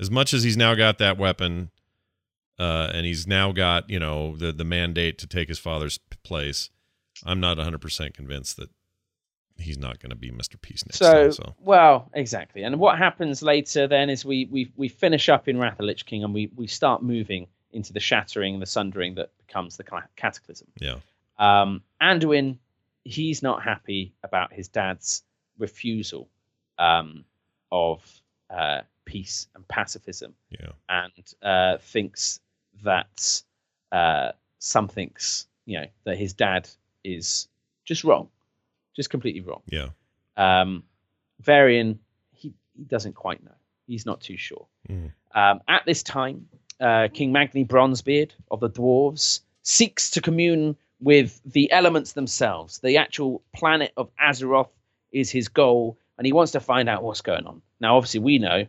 as 0.00 0.10
much 0.10 0.34
as 0.34 0.42
he's 0.42 0.56
now 0.56 0.74
got 0.74 0.98
that 0.98 1.18
weapon, 1.18 1.70
uh, 2.58 2.90
and 2.92 3.06
he's 3.06 3.26
now 3.26 3.52
got 3.52 3.88
you 3.90 3.98
know 4.00 4.36
the 4.36 4.52
the 4.52 4.64
mandate 4.64 5.18
to 5.18 5.26
take 5.26 5.48
his 5.48 5.58
father's 5.58 5.98
place. 6.22 6.70
I'm 7.24 7.40
not 7.40 7.56
100 7.56 7.80
percent 7.80 8.14
convinced 8.14 8.56
that 8.56 8.70
he's 9.58 9.78
not 9.78 9.98
going 10.00 10.10
to 10.10 10.16
be 10.16 10.30
Mr. 10.30 10.60
Peace 10.60 10.84
next 10.86 10.98
so, 10.98 11.12
time. 11.12 11.32
So 11.32 11.54
well, 11.60 12.10
exactly. 12.14 12.62
And 12.62 12.78
what 12.78 12.98
happens 12.98 13.42
later 13.42 13.86
then 13.86 14.10
is 14.10 14.24
we 14.24 14.46
we 14.50 14.72
we 14.76 14.88
finish 14.88 15.28
up 15.28 15.48
in 15.48 15.58
Wrath 15.58 15.78
of 15.78 15.86
Lich 15.86 16.06
King 16.06 16.24
and 16.24 16.34
we 16.34 16.50
we 16.54 16.66
start 16.66 17.02
moving 17.02 17.46
into 17.72 17.92
the 17.92 18.00
shattering 18.00 18.54
and 18.54 18.62
the 18.62 18.66
sundering 18.66 19.16
that 19.16 19.30
becomes 19.46 19.76
the 19.76 19.84
cataclysm. 20.16 20.68
yeah, 20.80 20.98
Um, 21.38 21.82
Anduin, 22.00 22.58
he's 23.02 23.42
not 23.42 23.62
happy 23.64 24.14
about 24.22 24.52
his 24.52 24.68
dad's 24.68 25.24
refusal 25.58 26.28
um, 26.78 27.24
of 27.72 28.00
uh, 28.48 28.82
peace 29.04 29.48
and 29.54 29.66
pacifism. 29.66 30.34
yeah, 30.50 30.70
and 30.88 31.34
uh, 31.42 31.78
thinks 31.78 32.40
that 32.84 33.42
uh, 33.92 34.32
something's 34.58 35.46
you 35.66 35.80
know 35.80 35.86
that 36.04 36.16
his 36.16 36.32
dad 36.32 36.68
is 37.02 37.48
just 37.84 38.04
wrong, 38.04 38.28
just 38.94 39.10
completely 39.10 39.40
wrong. 39.40 39.62
yeah. 39.66 39.88
Um, 40.36 40.82
Varian, 41.40 41.98
he, 42.32 42.54
he 42.76 42.84
doesn't 42.84 43.14
quite 43.14 43.44
know. 43.44 43.54
He's 43.86 44.06
not 44.06 44.20
too 44.20 44.36
sure. 44.36 44.66
Mhm. 44.88 45.12
Um, 45.34 45.60
at 45.68 45.84
this 45.86 46.02
time, 46.02 46.48
uh, 46.80 47.08
King 47.12 47.32
Magni 47.32 47.64
Bronzebeard 47.64 48.32
of 48.50 48.60
the 48.60 48.70
dwarves 48.70 49.40
seeks 49.62 50.10
to 50.10 50.20
commune 50.20 50.76
with 51.00 51.40
the 51.44 51.70
elements 51.72 52.12
themselves. 52.12 52.78
The 52.78 52.96
actual 52.96 53.42
planet 53.54 53.92
of 53.96 54.10
Azeroth 54.16 54.70
is 55.12 55.30
his 55.30 55.48
goal, 55.48 55.98
and 56.18 56.26
he 56.26 56.32
wants 56.32 56.52
to 56.52 56.60
find 56.60 56.88
out 56.88 57.02
what's 57.02 57.20
going 57.20 57.46
on. 57.46 57.62
Now, 57.80 57.96
obviously, 57.96 58.20
we 58.20 58.38
know 58.38 58.66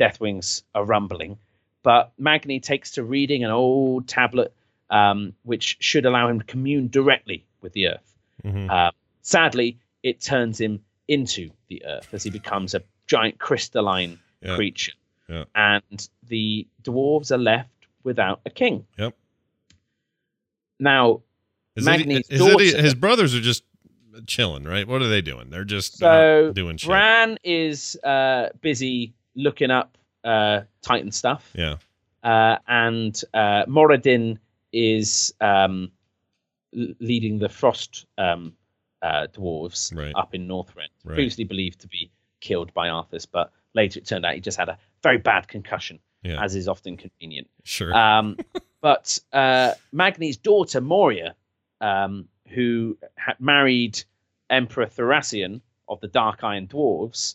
Deathwings 0.00 0.62
are 0.74 0.84
rumbling, 0.84 1.38
but 1.82 2.12
Magni 2.18 2.60
takes 2.60 2.92
to 2.92 3.04
reading 3.04 3.44
an 3.44 3.50
old 3.50 4.08
tablet 4.08 4.52
um, 4.90 5.32
which 5.42 5.76
should 5.80 6.06
allow 6.06 6.28
him 6.28 6.38
to 6.40 6.44
commune 6.46 6.88
directly 6.88 7.44
with 7.60 7.72
the 7.72 7.88
earth. 7.88 8.14
Mhm. 8.44 8.70
Uh, 8.70 8.90
sadly, 9.30 9.76
it 10.04 10.20
turns 10.20 10.60
him 10.60 10.80
into 11.08 11.50
the 11.68 11.84
earth 11.84 12.08
as 12.14 12.22
he 12.22 12.30
becomes 12.30 12.74
a 12.74 12.82
giant 13.08 13.38
crystalline 13.38 14.18
Yeah. 14.40 14.54
creature. 14.54 14.92
Yeah. 15.28 15.44
And 15.56 16.08
the 16.28 16.66
dwarves 16.84 17.32
are 17.32 17.38
left 17.38 17.70
without 18.04 18.40
a 18.46 18.50
king. 18.50 18.86
Yep. 18.98 19.16
Now, 20.78 21.22
Is 21.74 21.84
Magni's 21.84 22.28
it, 22.28 22.34
is 22.34 22.40
it 22.40 22.50
daughter- 22.50 22.82
his 22.82 22.94
brothers 22.94 23.34
are 23.34 23.40
just 23.40 23.64
chilling, 24.26 24.64
right? 24.64 24.86
What 24.86 25.02
are 25.02 25.08
they 25.08 25.22
doing? 25.22 25.50
They're 25.50 25.64
just 25.64 25.98
So, 25.98 26.52
doing 26.54 26.76
shit. 26.76 26.88
Brann 26.88 27.38
is 27.42 27.96
uh, 28.04 28.50
busy 28.60 29.12
looking 29.34 29.70
up 29.72 29.98
uh, 30.24 30.62
Titan 30.82 31.10
stuff. 31.12 31.50
yeah, 31.54 31.76
uh, 32.22 32.58
and 32.68 33.20
uh, 33.34 33.64
Muradin 33.66 34.38
is 34.72 35.34
um, 35.40 35.90
leading 36.72 37.38
the 37.38 37.48
Frost 37.48 38.06
um, 38.18 38.52
uh, 39.02 39.26
dwarves 39.32 39.94
Right. 39.94 40.14
up 40.14 40.34
in 40.34 40.46
Northrend, 40.48 40.88
Right. 41.04 41.14
previously 41.14 41.44
believed 41.44 41.80
to 41.80 41.88
be 41.88 42.10
killed 42.40 42.72
by 42.74 42.88
Arthas, 42.88 43.26
but 43.30 43.52
later 43.74 43.98
it 44.00 44.06
turned 44.06 44.24
out 44.24 44.34
he 44.34 44.40
just 44.40 44.58
had 44.58 44.68
a 44.68 44.78
very 45.02 45.18
bad 45.18 45.48
concussion, 45.48 45.98
yeah, 46.22 46.42
as 46.42 46.54
is 46.56 46.68
often 46.68 46.96
convenient. 46.96 47.48
sure. 47.64 47.94
Um, 47.94 48.36
but 48.80 49.18
uh, 49.32 49.72
Magni's 49.92 50.36
daughter 50.36 50.80
Moira, 50.80 51.34
um, 51.80 52.28
who 52.48 52.96
had 53.16 53.38
married 53.40 54.02
Emperor 54.50 54.86
Thaurissan 54.86 55.60
of 55.88 56.00
the 56.00 56.08
Dark 56.08 56.42
Iron 56.44 56.66
Dwarves, 56.68 57.34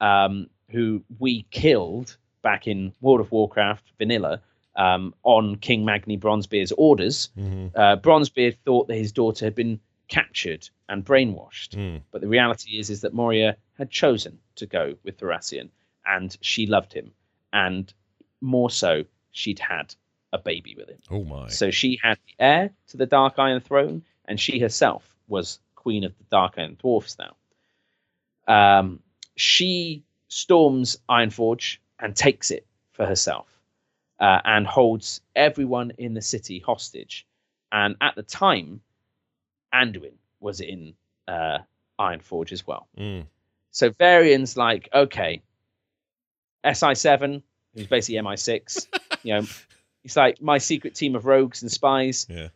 um, 0.00 0.48
who 0.70 1.02
we 1.18 1.42
killed 1.50 2.16
back 2.42 2.66
in 2.66 2.92
World 3.00 3.20
of 3.20 3.32
Warcraft 3.32 3.92
Vanilla, 3.98 4.40
um, 4.76 5.14
on 5.24 5.56
King 5.56 5.84
Magni 5.84 6.16
Bronzebeard's 6.16 6.72
orders. 6.72 7.28
Mhm. 7.36 7.72
Uh, 7.74 7.96
Bronzebeard 7.96 8.56
thought 8.64 8.86
that 8.88 8.96
his 8.96 9.12
daughter 9.12 9.44
had 9.44 9.54
been 9.54 9.80
captured 10.10 10.68
and 10.88 11.04
brainwashed, 11.04 11.70
Mm. 11.76 12.02
but 12.10 12.20
the 12.20 12.28
reality 12.28 12.78
is 12.78 12.90
is 12.90 13.00
that 13.00 13.14
Moira 13.14 13.56
had 13.78 13.90
chosen 13.90 14.38
to 14.56 14.66
go 14.66 14.96
with 15.04 15.16
Thaurissan, 15.18 15.70
and 16.04 16.36
she 16.42 16.66
loved 16.66 16.92
him, 16.92 17.12
and 17.52 17.92
more 18.42 18.70
so, 18.70 19.04
she'd 19.30 19.58
had 19.58 19.94
a 20.32 20.38
baby 20.38 20.74
with 20.76 20.88
him. 20.88 21.00
Oh 21.10 21.24
my. 21.24 21.48
So 21.48 21.70
she 21.70 21.98
had 22.02 22.18
the 22.26 22.44
heir 22.44 22.70
to 22.88 22.96
the 22.96 23.06
Dark 23.06 23.38
Iron 23.38 23.60
Throne, 23.60 24.02
and 24.26 24.38
she 24.38 24.58
herself 24.58 25.16
was 25.28 25.58
queen 25.74 26.04
of 26.04 26.16
the 26.18 26.24
Dark 26.24 26.54
Iron 26.58 26.76
Dwarfs 26.78 27.16
now. 27.18 27.36
Um, 28.46 29.00
she 29.36 30.04
storms 30.28 30.98
Ironforge 31.08 31.78
and 31.98 32.14
takes 32.16 32.50
it 32.50 32.66
for 32.92 33.06
herself, 33.06 33.46
uh, 34.18 34.40
and 34.44 34.66
holds 34.66 35.20
everyone 35.36 35.92
in 35.98 36.14
the 36.14 36.22
city 36.22 36.58
hostage. 36.58 37.26
And 37.72 37.96
at 38.00 38.14
the 38.16 38.22
time, 38.22 38.80
Anduin 39.74 40.12
was 40.40 40.60
in 40.60 40.94
uh, 41.28 41.58
Ironforge 41.98 42.52
as 42.52 42.66
well. 42.66 42.88
Mm. 42.98 43.26
So 43.70 43.90
Varian's 43.90 44.56
like, 44.56 44.88
okay, 44.92 45.42
SI7, 46.64 47.42
who's 47.74 47.86
basically 47.86 48.20
MI6, 48.20 48.86
you 49.22 49.34
know, 49.34 49.46
it's 50.04 50.16
like 50.16 50.40
my 50.42 50.58
secret 50.58 50.94
team 50.94 51.14
of 51.14 51.26
rogues 51.26 51.62
and 51.62 51.70
spies. 51.70 52.26
Yeah. 52.28 52.48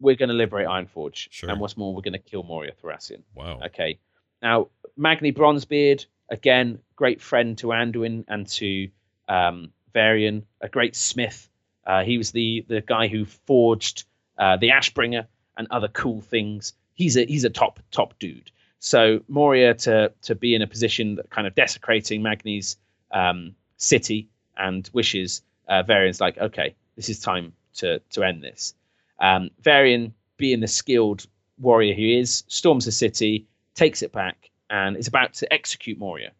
We're 0.00 0.16
going 0.16 0.28
to 0.28 0.34
liberate 0.34 0.66
Ironforge, 0.66 1.28
Sure. 1.30 1.48
and 1.50 1.58
what's 1.60 1.76
more, 1.76 1.94
we're 1.94 2.02
going 2.02 2.12
to 2.12 2.18
kill 2.18 2.42
Moira 2.42 2.72
Thaurissan. 2.72 3.22
Wow. 3.34 3.60
Okay. 3.66 3.98
Now, 4.42 4.68
Magni 4.96 5.32
Bronzebeard, 5.32 6.04
again, 6.30 6.80
great 6.96 7.20
friend 7.22 7.56
to 7.58 7.68
Anduin 7.68 8.24
and 8.28 8.46
to 8.48 8.88
um, 9.28 9.72
Varian, 9.94 10.44
a 10.60 10.68
great 10.68 10.94
smith. 10.94 11.48
Uh, 11.86 12.02
he 12.02 12.18
was 12.18 12.32
the 12.32 12.64
the 12.68 12.80
guy 12.80 13.06
who 13.06 13.24
forged 13.24 14.04
uh, 14.36 14.56
the 14.56 14.70
Ashbringer 14.70 15.26
and 15.56 15.66
other 15.70 15.88
cool 15.88 16.20
things. 16.20 16.72
He's 16.94 17.16
a 17.16 17.24
he's 17.24 17.44
a 17.44 17.50
top 17.50 17.80
top 17.90 18.18
dude. 18.18 18.50
So 18.78 19.20
Moira 19.28 19.74
to 19.74 20.12
to 20.22 20.34
be 20.34 20.54
in 20.54 20.62
a 20.62 20.66
position 20.66 21.16
that 21.16 21.30
kind 21.30 21.46
of 21.46 21.54
desecrating 21.54 22.22
Magni's 22.22 22.76
um, 23.12 23.54
city 23.76 24.28
and 24.56 24.88
wishes 24.92 25.42
uh, 25.68 25.82
Varian's 25.82 26.20
like, 26.20 26.38
okay, 26.38 26.74
this 26.96 27.08
is 27.08 27.20
time 27.20 27.52
to 27.74 28.00
to 28.10 28.22
end 28.22 28.42
this. 28.42 28.74
Um, 29.18 29.50
Varian, 29.60 30.14
being 30.36 30.60
the 30.60 30.68
skilled 30.68 31.26
warrior 31.58 31.94
he 31.94 32.18
is, 32.18 32.44
storms 32.48 32.84
the 32.84 32.92
city, 32.92 33.46
takes 33.74 34.02
it 34.02 34.12
back, 34.12 34.50
and 34.70 34.96
is 34.96 35.08
about 35.08 35.34
to 35.34 35.52
execute 35.52 35.98
Moira. 35.98 36.30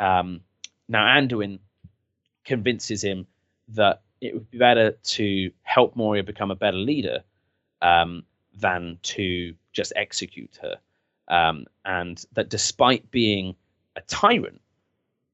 Um, 0.00 0.40
now 0.88 1.04
Anduin 1.04 1.58
convinces 2.44 3.02
him 3.02 3.26
that 3.68 4.02
it 4.20 4.34
would 4.34 4.50
be 4.50 4.58
better 4.58 4.92
to 4.92 5.50
help 5.62 5.96
Moira 5.96 6.22
become 6.22 6.50
a 6.50 6.56
better 6.56 6.76
leader 6.76 7.22
um, 7.82 8.24
than 8.58 8.98
to 9.02 9.54
just 9.72 9.92
execute 9.96 10.58
her. 10.62 10.76
Um, 11.28 11.66
and 11.84 12.24
that 12.32 12.48
despite 12.48 13.10
being 13.10 13.54
a 13.96 14.00
tyrant 14.02 14.60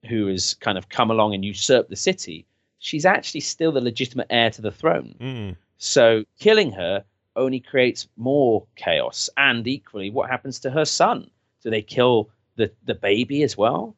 who 0.08 0.26
has 0.26 0.54
kind 0.54 0.78
of 0.78 0.88
come 0.88 1.10
along 1.10 1.34
and 1.34 1.44
usurped 1.44 1.90
the 1.90 1.96
city, 1.96 2.46
she's 2.78 3.06
actually 3.06 3.40
still 3.40 3.72
the 3.72 3.80
legitimate 3.80 4.26
heir 4.30 4.50
to 4.50 4.62
the 4.62 4.70
throne. 4.70 5.14
Mm. 5.20 5.56
So 5.78 6.24
killing 6.38 6.72
her 6.72 7.04
only 7.36 7.60
creates 7.60 8.08
more 8.16 8.66
chaos. 8.76 9.30
And 9.36 9.66
equally, 9.66 10.10
what 10.10 10.30
happens 10.30 10.58
to 10.60 10.70
her 10.70 10.84
son? 10.84 11.30
Do 11.62 11.70
they 11.70 11.82
kill 11.82 12.30
the, 12.56 12.70
the 12.84 12.94
baby 12.94 13.42
as 13.42 13.56
well? 13.56 13.94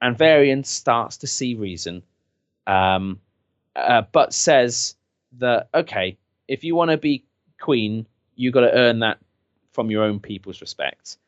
And 0.00 0.16
Varian 0.16 0.62
starts 0.62 1.16
to 1.18 1.26
see 1.26 1.54
reason, 1.54 2.02
um, 2.68 3.20
uh, 3.74 4.02
but 4.12 4.32
says 4.32 4.94
that, 5.38 5.68
okay, 5.74 6.16
if 6.46 6.62
you 6.62 6.76
want 6.76 6.92
to 6.92 6.96
be 6.96 7.24
queen, 7.60 8.06
you 8.38 8.50
got 8.50 8.60
to 8.60 8.72
earn 8.72 9.00
that 9.00 9.18
from 9.72 9.90
your 9.90 10.04
own 10.04 10.20
people's 10.20 10.60
respect. 10.60 11.18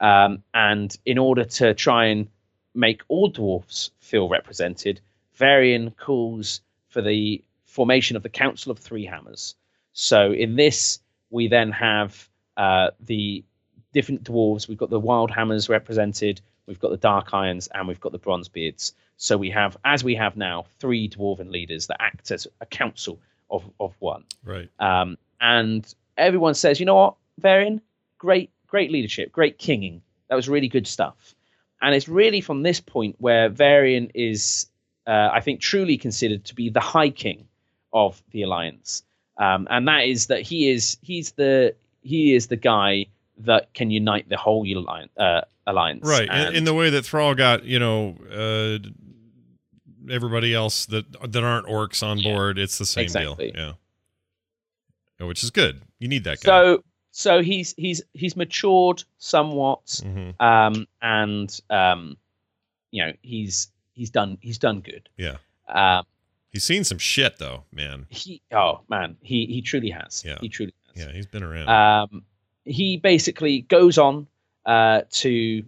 Um, 0.00 0.42
and 0.52 0.94
in 1.06 1.16
order 1.16 1.44
to 1.44 1.72
try 1.72 2.06
and 2.06 2.28
make 2.74 3.02
all 3.08 3.28
dwarfs 3.28 3.90
feel 4.00 4.28
represented, 4.28 5.00
Varian 5.34 5.92
calls 5.92 6.60
for 6.88 7.00
the 7.00 7.42
formation 7.64 8.16
of 8.16 8.22
the 8.22 8.28
Council 8.28 8.72
of 8.72 8.78
Three 8.78 9.06
Hammers. 9.06 9.54
So 9.92 10.32
in 10.32 10.56
this, 10.56 11.00
we 11.30 11.48
then 11.48 11.70
have 11.72 12.28
uh, 12.56 12.90
the 13.00 13.44
different 13.92 14.24
dwarves. 14.24 14.68
We've 14.68 14.78
got 14.78 14.90
the 14.90 15.00
Wild 15.00 15.30
Hammers 15.30 15.68
represented, 15.68 16.40
we've 16.66 16.80
got 16.80 16.90
the 16.90 16.96
Dark 16.96 17.32
Irons, 17.32 17.68
and 17.72 17.86
we've 17.86 18.00
got 18.00 18.12
the 18.12 18.18
Bronzebeards. 18.18 18.92
So 19.16 19.36
we 19.36 19.50
have, 19.50 19.76
as 19.84 20.02
we 20.02 20.16
have 20.16 20.36
now, 20.36 20.66
three 20.78 21.08
dwarven 21.08 21.50
leaders 21.50 21.86
that 21.86 22.00
act 22.00 22.30
as 22.30 22.46
a 22.60 22.66
council 22.66 23.20
of, 23.50 23.64
of 23.78 23.94
one. 24.00 24.24
Right. 24.44 24.68
Um, 24.78 25.18
and 25.40 25.92
everyone 26.18 26.54
says, 26.54 26.78
you 26.80 26.86
know 26.86 26.94
what, 26.96 27.14
Varian, 27.38 27.80
great, 28.18 28.50
great 28.66 28.90
leadership, 28.90 29.32
great 29.32 29.58
kinging. 29.58 30.02
That 30.28 30.34
was 30.36 30.48
really 30.48 30.68
good 30.68 30.86
stuff. 30.86 31.34
And 31.80 31.94
it's 31.94 32.08
really 32.08 32.40
from 32.40 32.62
this 32.62 32.80
point 32.80 33.16
where 33.18 33.48
Varian 33.48 34.10
is, 34.14 34.66
uh, 35.06 35.30
I 35.32 35.40
think, 35.40 35.60
truly 35.60 35.96
considered 35.96 36.44
to 36.46 36.54
be 36.54 36.68
the 36.70 36.80
High 36.80 37.10
King 37.10 37.46
of 37.92 38.20
the 38.32 38.42
Alliance. 38.42 39.02
Um, 39.38 39.68
and 39.70 39.86
that 39.86 40.04
is 40.06 40.26
that 40.26 40.42
he 40.42 40.68
is 40.70 40.98
he's 41.00 41.32
the 41.32 41.74
he 42.02 42.34
is 42.34 42.48
the 42.48 42.56
guy 42.56 43.06
that 43.38 43.72
can 43.72 43.90
unite 43.92 44.28
the 44.28 44.36
whole 44.36 44.64
alliance. 44.66 45.12
Uh, 45.16 45.42
alliance. 45.66 46.04
Right. 46.04 46.24
In, 46.24 46.30
And- 46.30 46.56
in 46.56 46.64
the 46.64 46.74
way 46.74 46.90
that 46.90 47.04
Thrall 47.04 47.34
got, 47.36 47.62
you 47.64 47.78
know, 47.78 48.16
uh, 48.32 48.78
everybody 50.10 50.54
else 50.54 50.86
that 50.86 51.04
that 51.32 51.44
aren't 51.44 51.66
orcs 51.68 52.02
on 52.02 52.18
Yeah. 52.18 52.32
board, 52.34 52.58
it's 52.58 52.78
the 52.78 52.86
same 52.86 53.04
Exactly. 53.04 53.52
deal. 53.52 53.60
Yeah. 53.66 53.72
Which 55.26 55.42
is 55.42 55.50
good. 55.50 55.82
You 55.98 56.08
need 56.08 56.24
that 56.24 56.40
guy. 56.40 56.50
so 56.50 56.84
so 57.10 57.42
he's 57.42 57.74
he's 57.76 58.02
he's 58.14 58.36
matured 58.36 59.02
somewhat. 59.18 59.84
Mhm. 59.86 60.40
um, 60.40 60.86
and 61.02 61.60
um, 61.70 62.16
you 62.90 63.04
know 63.04 63.12
he's 63.22 63.70
he's 63.94 64.10
done 64.10 64.38
he's 64.40 64.58
done 64.58 64.80
good. 64.80 65.08
Yeah. 65.16 65.36
Um, 65.68 66.04
He's 66.50 66.64
seen 66.64 66.82
some 66.84 66.96
shit 66.98 67.36
though, 67.38 67.64
man. 67.72 68.06
he 68.08 68.40
oh 68.52 68.80
man, 68.88 69.16
he 69.22 69.44
he 69.46 69.60
truly 69.60 69.90
has. 69.90 70.22
Yeah. 70.26 70.38
He 70.40 70.48
truly 70.48 70.72
has. 70.94 71.04
Yeah, 71.06 71.12
he's 71.12 71.26
been 71.26 71.42
around. 71.42 71.68
Um, 71.68 72.22
he 72.64 72.96
basically 72.96 73.60
goes 73.62 73.98
on 73.98 74.26
uh, 74.64 75.02
to 75.10 75.62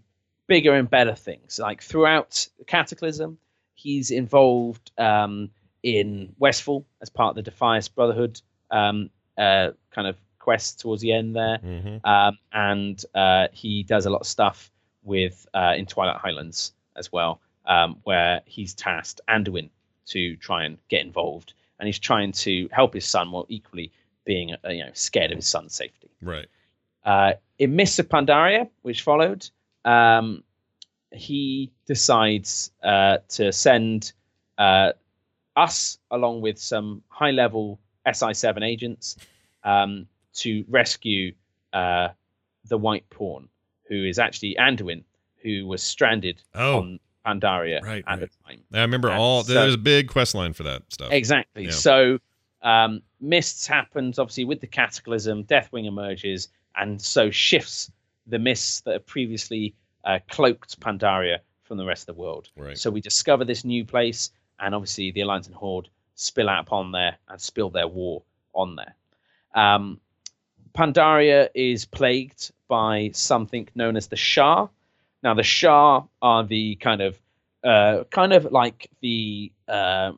bigger 0.47 0.75
and 0.75 0.89
better 0.89 1.15
things. 1.15 1.59
Like 1.59 1.83
throughout 1.83 2.49
Cataclysm, 2.67 3.37
he's 3.75 4.11
involved 4.11 4.91
um, 4.99 5.51
in 5.83 6.35
Westfall 6.39 6.87
as 7.03 7.11
part 7.11 7.37
of 7.37 7.45
the 7.45 7.51
Defias 7.51 7.89
Brotherhood 7.95 8.41
um, 8.71 9.11
uh, 9.41 9.73
kind 9.91 10.07
of 10.07 10.17
quest 10.39 10.81
towards 10.81 11.03
the 11.03 11.13
end 11.13 11.35
there. 11.35 11.59
hmm 11.59 11.97
um, 12.05 12.39
and 12.53 13.05
uh, 13.15 13.49
he 13.53 13.83
does 13.83 14.07
a 14.07 14.11
lot 14.11 14.21
of 14.21 14.27
stuff 14.27 14.71
with 15.03 15.47
uh, 15.55 15.75
in 15.77 15.87
Twilight 15.87 16.19
Highlands 16.19 16.73
as 16.97 17.11
well, 17.11 17.41
um, 17.67 17.97
where 18.05 18.43
he's 18.45 18.75
tasked 18.75 19.21
Anduin 19.29 19.71
to 20.07 20.37
try 20.37 20.65
and 20.65 20.79
get 20.89 21.05
involved, 21.05 21.55
and 21.79 21.87
he's 21.87 21.99
trying 21.99 22.33
to 22.33 22.69
help 22.73 22.95
his 22.95 23.07
son 23.07 23.31
while 23.33 23.47
equally 23.49 23.91
being 24.25 24.55
uh, 24.65 24.69
you 24.69 24.85
know 24.85 24.91
scared 24.93 25.31
of 25.33 25.37
his 25.37 25.49
son's 25.49 25.75
safety. 25.75 26.11
Right. 26.23 26.49
Uh, 27.05 27.33
in 27.59 27.77
Mists 27.77 27.99
of 27.99 28.09
Pandaria, 28.09 28.69
which 28.83 29.03
followed, 29.03 29.49
um, 29.85 30.43
he 31.13 31.71
decides 31.87 32.71
uh, 32.83 33.19
to 33.29 33.53
send 33.53 34.13
uh, 34.59 34.93
us 35.57 35.99
along 36.11 36.43
with 36.43 36.59
some 36.59 37.03
high-level 37.09 37.79
SI7 38.07 38.63
agents 38.67 39.17
um, 39.65 40.07
to 40.35 40.65
rescue 40.69 41.33
uh, 41.73 42.09
the 42.67 42.79
White 42.79 43.09
Pawn, 43.11 43.49
who 43.89 44.05
is 44.05 44.19
actually 44.19 44.57
Anduin, 44.59 45.03
who 45.43 45.67
was 45.67 45.83
stranded 45.83 46.43
Oh, 46.55 46.79
on 46.79 47.01
Pandaria 47.27 47.83
right, 47.83 48.05
at 48.07 48.19
right. 48.19 48.21
the 48.21 48.29
time. 48.49 48.61
I 48.73 48.81
remember 48.81 49.09
and 49.09 49.19
all. 49.19 49.45
so- 49.45 49.53
There's 49.55 49.75
a 49.75 49.79
big 49.79 50.09
quest 50.09 50.35
line 50.35 50.53
for 50.53 50.63
that 50.65 50.83
stuff. 50.89 51.13
Exactly. 51.13 51.65
Yeah. 51.67 51.71
So 51.71 52.19
um, 52.63 53.03
mists 53.21 53.67
happens 53.67 54.19
obviously 54.19 54.45
with 54.45 54.61
the 54.61 54.67
cataclysm. 54.67 55.45
Deathwing 55.45 55.87
emerges 55.87 56.49
and 56.77 57.01
so 57.01 57.31
shifts 57.31 57.91
the 58.27 58.39
mists 58.39 58.81
that 58.83 58.93
have 58.93 59.07
previously 59.07 59.75
uh, 60.05 60.19
cloaked 60.31 60.79
Pandaria 60.81 61.39
from 61.65 61.77
the 61.79 61.85
rest 61.85 62.09
of 62.09 62.15
the 62.17 62.21
world. 62.21 62.49
Right. 62.57 62.79
So 62.79 62.91
we 62.91 63.01
discover 63.01 63.45
this 63.45 63.65
new 63.65 63.85
place, 63.85 64.31
and 64.59 64.75
obviously 64.75 65.11
the 65.11 65.21
Alliance 65.23 65.47
and 65.47 65.55
Horde 65.55 65.89
spill 66.21 66.49
out 66.49 66.61
upon 66.61 66.93
there 66.93 67.17
and 67.29 67.41
spill 67.41 67.71
their 67.71 67.89
war 67.89 68.23
on 68.55 68.77
there. 68.77 68.95
Um, 69.55 70.01
Pandaria 70.73 71.49
is 71.55 71.85
plagued 71.85 72.53
by 72.69 73.11
something 73.13 73.69
known 73.75 73.97
as 73.97 74.09
the 74.09 74.17
Sha. 74.17 74.69
Now, 75.23 75.35
the 75.35 75.43
Sha 75.43 76.03
are 76.23 76.45
the 76.45 76.77
kind 76.77 77.01
of, 77.01 77.19
uh, 77.65 78.05
kind 78.11 78.33
of 78.33 78.53
like 78.53 78.91
the 79.01 79.53
uh, 79.67 80.13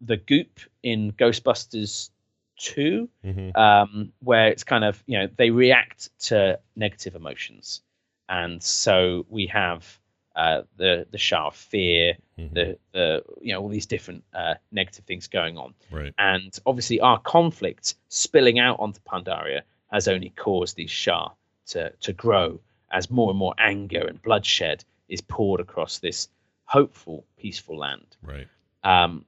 the 0.00 0.16
Goop 0.16 0.60
in 0.82 1.12
Ghostbusters 1.12 2.10
Two, 2.56 3.08
hmm 3.22 3.50
um, 3.54 4.12
where 4.18 4.48
it's 4.48 4.64
kind 4.64 4.84
of 4.84 5.02
you 5.06 5.16
know 5.18 5.28
they 5.36 5.50
react 5.50 6.10
to 6.26 6.58
negative 6.74 7.14
emotions, 7.14 7.82
and 8.28 8.60
so 8.60 9.26
we 9.28 9.46
have 9.46 10.00
uh, 10.38 10.62
the 10.76 11.06
the 11.10 11.18
Sha 11.18 11.48
of 11.48 11.56
fear, 11.56 12.16
Mhm. 12.38 12.54
the 12.54 12.78
the 12.92 13.22
you 13.42 13.52
know 13.52 13.60
all 13.60 13.68
these 13.68 13.86
different 13.94 14.22
uh, 14.32 14.54
negative 14.70 15.04
things 15.04 15.26
going 15.28 15.58
on, 15.58 15.74
Right. 15.90 16.14
and 16.18 16.56
obviously 16.64 17.00
our 17.00 17.18
conflict 17.20 17.96
spilling 18.08 18.58
out 18.60 18.78
onto 18.80 19.00
Pandaria 19.00 19.62
has 19.90 20.06
only 20.08 20.30
caused 20.30 20.76
these 20.76 20.90
Sha 20.92 21.28
to 21.72 21.90
to 22.06 22.12
grow 22.12 22.60
as 22.90 23.10
more 23.10 23.30
and 23.30 23.38
more 23.38 23.54
anger 23.58 24.06
and 24.06 24.22
bloodshed 24.22 24.84
is 25.08 25.20
poured 25.20 25.60
across 25.60 25.98
this 25.98 26.28
hopeful, 26.64 27.24
peaceful 27.36 27.76
land. 27.76 28.16
Right. 28.22 28.46
Um, 28.84 29.24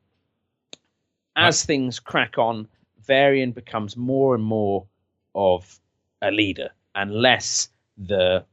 as 1.36 1.64
things 1.64 1.98
crack 1.98 2.38
on, 2.38 2.68
Varian 3.06 3.52
becomes 3.52 3.96
more 3.96 4.34
and 4.34 4.44
more 4.44 4.86
of 5.34 5.80
a 6.22 6.30
leader 6.30 6.70
and 6.94 7.10
less 7.12 7.68
the 7.96 8.44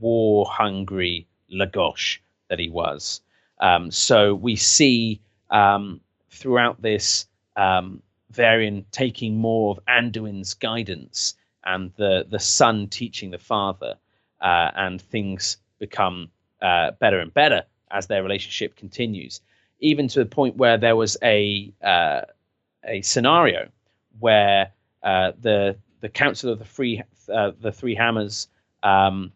war 0.00 0.46
hungry 0.46 1.26
Lagosh 1.52 2.18
that 2.48 2.58
he 2.58 2.68
was. 2.68 3.20
Um, 3.60 3.90
so 3.90 4.34
we 4.34 4.56
see 4.56 5.20
um, 5.50 6.00
throughout 6.30 6.80
this 6.82 7.26
um, 7.56 8.02
Varian 8.30 8.84
taking 8.90 9.36
more 9.36 9.72
of 9.72 9.84
Anduin's 9.86 10.54
guidance 10.54 11.34
and 11.64 11.92
the, 11.96 12.26
the 12.28 12.38
son 12.38 12.88
teaching 12.88 13.30
the 13.30 13.38
father, 13.38 13.96
uh, 14.40 14.70
and 14.76 15.00
things 15.00 15.56
become 15.78 16.30
uh, 16.62 16.92
better 16.92 17.18
and 17.20 17.32
better 17.34 17.64
as 17.90 18.06
their 18.06 18.22
relationship 18.22 18.76
continues, 18.76 19.40
even 19.80 20.08
to 20.08 20.20
the 20.20 20.26
point 20.26 20.56
where 20.56 20.78
there 20.78 20.96
was 20.96 21.16
a 21.22 21.72
uh, 21.82 22.22
a 22.84 23.02
scenario 23.02 23.68
where 24.20 24.70
uh, 25.02 25.32
the 25.40 25.76
the 26.00 26.08
council 26.08 26.52
of 26.52 26.58
the 26.58 26.64
three 26.64 27.02
uh, 27.32 27.52
the 27.60 27.72
three 27.72 27.94
hammers 27.94 28.48
um, 28.82 29.32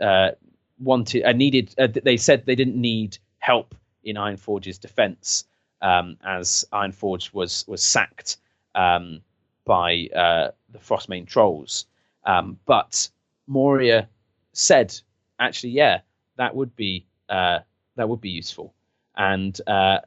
uh, 0.00 0.30
wanted 0.78 1.24
uh, 1.24 1.32
needed 1.32 1.74
uh, 1.78 1.88
they 2.02 2.16
said 2.16 2.44
they 2.44 2.54
didn't 2.54 2.80
need 2.80 3.18
help 3.38 3.74
in 4.02 4.16
Ironforge's 4.16 4.78
defense 4.78 5.44
um, 5.82 6.16
as 6.24 6.64
Ironforge 6.72 7.32
was 7.32 7.64
was 7.66 7.82
sacked 7.82 8.38
um, 8.74 9.20
by 9.64 10.08
uh, 10.14 10.50
the 10.70 10.78
Frostmane 10.78 11.26
trolls. 11.26 11.86
Um, 12.24 12.58
but 12.66 13.08
Moira 13.46 14.08
said 14.52 14.98
actually 15.38 15.70
yeah 15.70 16.00
that 16.36 16.54
would 16.54 16.74
be 16.76 17.06
uh, 17.28 17.60
that 17.96 18.08
would 18.08 18.20
be 18.20 18.30
useful. 18.30 18.74
And 19.16 19.58
uh, 19.66 19.98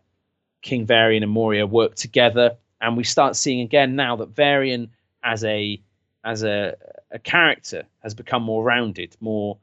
King 0.61 0.85
Varian 0.85 1.23
and 1.23 1.31
Moira 1.31 1.65
work 1.65 1.95
together 1.95 2.57
and 2.81 2.97
we 2.97 3.03
start 3.03 3.35
seeing 3.35 3.61
again 3.61 3.95
now 3.95 4.15
that 4.17 4.29
Varian 4.29 4.89
as 5.23 5.43
a 5.43 5.81
as 6.23 6.43
a, 6.43 6.75
a 7.11 7.19
character 7.19 7.83
has 8.03 8.13
become 8.13 8.43
more 8.43 8.63
rounded, 8.63 9.15
more 9.21 9.57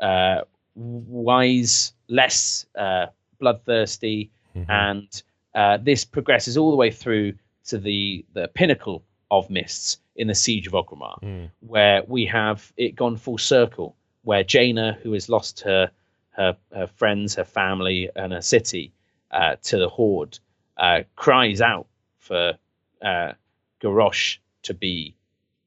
uh, 0.00 0.42
wise, 0.74 1.92
less 2.08 2.66
uh, 2.74 3.06
bloodthirsty, 3.40 4.30
Mhm. 4.56 4.66
and 4.68 5.22
uh, 5.54 5.76
this 5.78 6.04
progresses 6.04 6.56
all 6.56 6.70
the 6.70 6.76
way 6.76 6.90
through 6.90 7.34
to 7.66 7.78
the 7.78 8.24
the 8.34 8.48
pinnacle 8.48 9.02
of 9.30 9.50
mists 9.50 9.98
in 10.16 10.26
the 10.28 10.34
Siege 10.34 10.66
of 10.66 10.72
Orgrimmar, 10.74 11.18
Mm. 11.22 11.50
where 11.60 12.02
we 12.06 12.24
have 12.26 12.72
it 12.76 12.94
gone 12.96 13.16
full 13.16 13.38
circle, 13.38 13.94
where 14.22 14.42
Jaina, 14.44 14.94
who 15.02 15.12
has 15.12 15.28
lost 15.28 15.60
her 15.60 15.90
her, 16.30 16.56
her 16.72 16.86
friends, 16.86 17.34
her 17.34 17.44
family, 17.44 18.08
and 18.14 18.32
her 18.32 18.40
city 18.42 18.92
uh, 19.32 19.56
to 19.62 19.76
the 19.76 19.88
Horde, 19.88 20.38
uh, 20.76 21.02
cries 21.16 21.60
out 21.60 21.86
for 22.16 22.56
uh, 23.02 23.32
Garrosh 23.80 24.38
to 24.62 24.72
be 24.74 25.14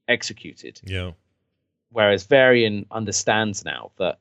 executed. 0.07 0.79
Yeah. 0.85 1.11
Whereas 1.91 2.25
Varian 2.25 2.85
understands 2.91 3.65
now 3.65 3.91
that 3.97 4.19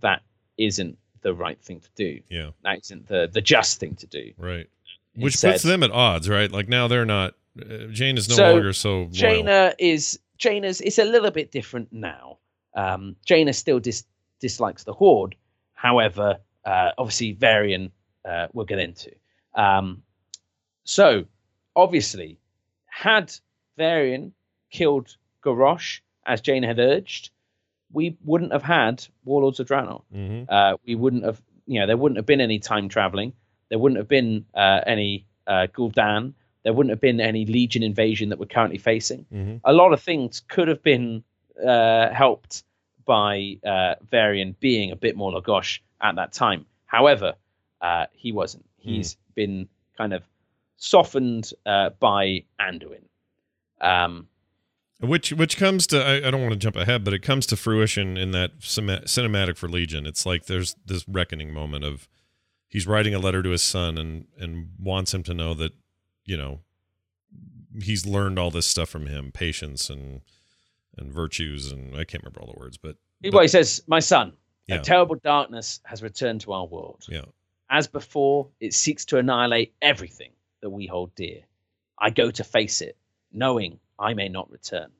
that 0.00 0.22
isn't 0.58 0.98
the 1.22 1.34
right 1.34 1.60
thing 1.60 1.80
to 1.80 1.88
do. 1.94 2.20
Yeah. 2.28 2.50
That 2.62 2.80
isn't 2.80 3.08
the, 3.08 3.28
the 3.32 3.40
just 3.40 3.80
thing 3.80 3.94
to 3.96 4.06
do. 4.06 4.32
Right. 4.36 4.68
Which 5.16 5.40
puts 5.40 5.62
them 5.62 5.82
at 5.82 5.90
odds, 5.90 6.28
right? 6.28 6.50
Like 6.50 6.68
now 6.68 6.88
they're 6.88 7.04
not. 7.04 7.34
Uh, 7.58 7.86
Jaina 7.90 8.18
is 8.18 8.28
no 8.28 8.34
So, 8.34 8.52
longer 8.52 8.72
so 8.72 8.96
loyal. 8.96 9.10
Jaina 9.10 9.74
is 9.78 10.18
Jaina's 10.38 10.80
it's 10.80 10.98
a 10.98 11.04
little 11.04 11.30
bit 11.30 11.52
different 11.52 11.92
now. 11.92 12.38
Um, 12.74 13.14
Jaina 13.24 13.52
still 13.52 13.78
dis- 13.78 14.04
dislikes 14.40 14.82
the 14.82 14.92
Horde. 14.92 15.36
However, 15.72 16.38
uh, 16.64 16.90
obviously 16.98 17.32
Varian 17.32 17.92
uh, 18.24 18.48
we'll 18.52 18.66
get 18.66 18.80
into. 18.80 19.12
Um, 19.54 20.02
so 20.82 21.24
obviously, 21.76 22.38
had 22.86 23.32
Varian 23.76 24.32
killed 24.70 25.16
Garrosh 25.44 26.00
as 26.26 26.40
Jaina 26.40 26.66
had 26.66 26.78
urged, 26.78 27.30
we 27.92 28.16
wouldn't 28.24 28.52
have 28.52 28.62
had 28.62 29.06
Warlords 29.24 29.60
of 29.60 29.66
Draenor. 29.68 30.02
Mhm. 30.14 30.46
Uh, 30.48 30.76
we 30.86 30.94
wouldn't 30.94 31.24
have, 31.24 31.40
you 31.66 31.78
know, 31.80 31.86
there 31.86 31.96
wouldn't 31.96 32.16
have 32.16 32.26
been 32.26 32.40
any 32.40 32.58
time 32.58 32.88
traveling. 32.88 33.32
There 33.68 33.78
wouldn't 33.78 33.98
have 33.98 34.08
been 34.08 34.44
uh, 34.54 34.80
any 34.86 35.24
uh, 35.46 35.66
Gul'dan. 35.72 36.32
There 36.62 36.72
wouldn't 36.72 36.90
have 36.90 37.00
been 37.00 37.20
any 37.20 37.44
Legion 37.44 37.82
invasion 37.82 38.30
that 38.30 38.38
we're 38.38 38.46
currently 38.46 38.78
facing. 38.78 39.26
Mhm. 39.32 39.60
A 39.64 39.72
lot 39.72 39.92
of 39.92 40.00
things 40.00 40.40
could 40.40 40.68
have 40.68 40.82
been 40.82 41.22
uh, 41.64 42.08
helped 42.10 42.64
by 43.04 43.58
uh, 43.64 43.94
Varian 44.10 44.56
being 44.60 44.90
a 44.90 44.96
bit 44.96 45.16
more 45.16 45.30
Lagosh 45.32 45.80
at 46.00 46.16
that 46.16 46.32
time. 46.32 46.64
However, 46.86 47.34
uh, 47.80 48.06
he 48.12 48.32
wasn't. 48.32 48.64
He's 48.78 49.16
been 49.34 49.68
kind 49.96 50.12
of 50.12 50.22
softened 50.76 51.52
uh, 51.66 51.90
by 52.00 52.44
Anduin. 52.60 53.02
Um, 53.80 54.28
Which 55.04 55.32
which 55.32 55.56
comes 55.56 55.86
to 55.88 56.02
I, 56.02 56.26
I 56.26 56.30
don't 56.30 56.40
want 56.40 56.52
to 56.52 56.58
jump 56.58 56.76
ahead, 56.76 57.04
but 57.04 57.14
it 57.14 57.20
comes 57.20 57.46
to 57.46 57.56
fruition 57.56 58.16
in 58.16 58.32
that 58.32 58.58
cinematic 58.60 59.56
for 59.56 59.68
Legion. 59.68 60.06
It's 60.06 60.24
like 60.26 60.46
there's 60.46 60.76
this 60.86 61.06
reckoning 61.08 61.52
moment 61.52 61.84
of 61.84 62.08
he's 62.68 62.86
writing 62.86 63.14
a 63.14 63.18
letter 63.18 63.42
to 63.42 63.50
his 63.50 63.62
son 63.62 63.98
and 63.98 64.26
and 64.38 64.70
wants 64.78 65.14
him 65.14 65.22
to 65.24 65.34
know 65.34 65.54
that 65.54 65.72
you 66.24 66.36
know 66.36 66.60
he's 67.82 68.06
learned 68.06 68.38
all 68.38 68.50
this 68.50 68.66
stuff 68.66 68.88
from 68.88 69.06
him, 69.06 69.32
patience 69.32 69.90
and 69.90 70.20
and 70.96 71.12
virtues 71.12 71.72
and 71.72 71.94
I 71.96 72.04
can't 72.04 72.22
remember 72.22 72.40
all 72.40 72.52
the 72.52 72.60
words, 72.60 72.76
but, 72.76 72.96
well, 73.32 73.42
he 73.42 73.48
says, 73.48 73.82
"My 73.88 73.98
son, 73.98 74.32
Yeah. 74.68 74.76
a 74.76 74.80
terrible 74.80 75.16
darkness 75.16 75.80
has 75.84 76.02
returned 76.02 76.40
to 76.42 76.52
our 76.52 76.66
world. 76.66 77.04
yeah, 77.08 77.24
As 77.68 77.88
before, 77.88 78.48
it 78.60 78.74
seeks 78.74 79.04
to 79.06 79.18
annihilate 79.18 79.74
everything 79.82 80.30
that 80.60 80.70
we 80.70 80.86
hold 80.86 81.12
dear. 81.16 81.40
I 81.98 82.10
go 82.10 82.30
to 82.30 82.44
face 82.44 82.80
it, 82.80 82.96
knowing 83.32 83.80
I 83.98 84.14
may 84.14 84.28
not 84.28 84.50
return. 84.50 84.90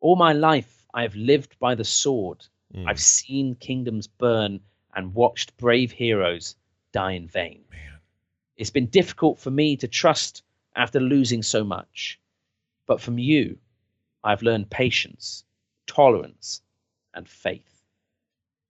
All 0.00 0.16
my 0.16 0.32
life, 0.32 0.86
I 0.94 1.02
have 1.02 1.14
lived 1.14 1.58
by 1.58 1.74
the 1.74 1.84
sword. 1.84 2.46
Mm. 2.74 2.88
I've 2.88 3.00
seen 3.00 3.54
kingdoms 3.54 4.06
burn 4.06 4.60
and 4.94 5.14
watched 5.14 5.56
brave 5.56 5.92
heroes 5.92 6.56
die 6.92 7.12
in 7.12 7.28
vain. 7.28 7.64
man, 7.70 8.00
It's 8.56 8.70
been 8.70 8.86
difficult 8.86 9.38
for 9.38 9.50
me 9.50 9.76
to 9.76 9.88
trust 9.88 10.42
after 10.74 11.00
losing 11.00 11.42
so 11.42 11.64
much. 11.64 12.18
But 12.86 13.00
from 13.00 13.18
you, 13.18 13.58
I've 14.24 14.42
learned 14.42 14.70
patience, 14.70 15.44
tolerance, 15.86 16.62
and 17.14 17.28
faith. 17.28 17.82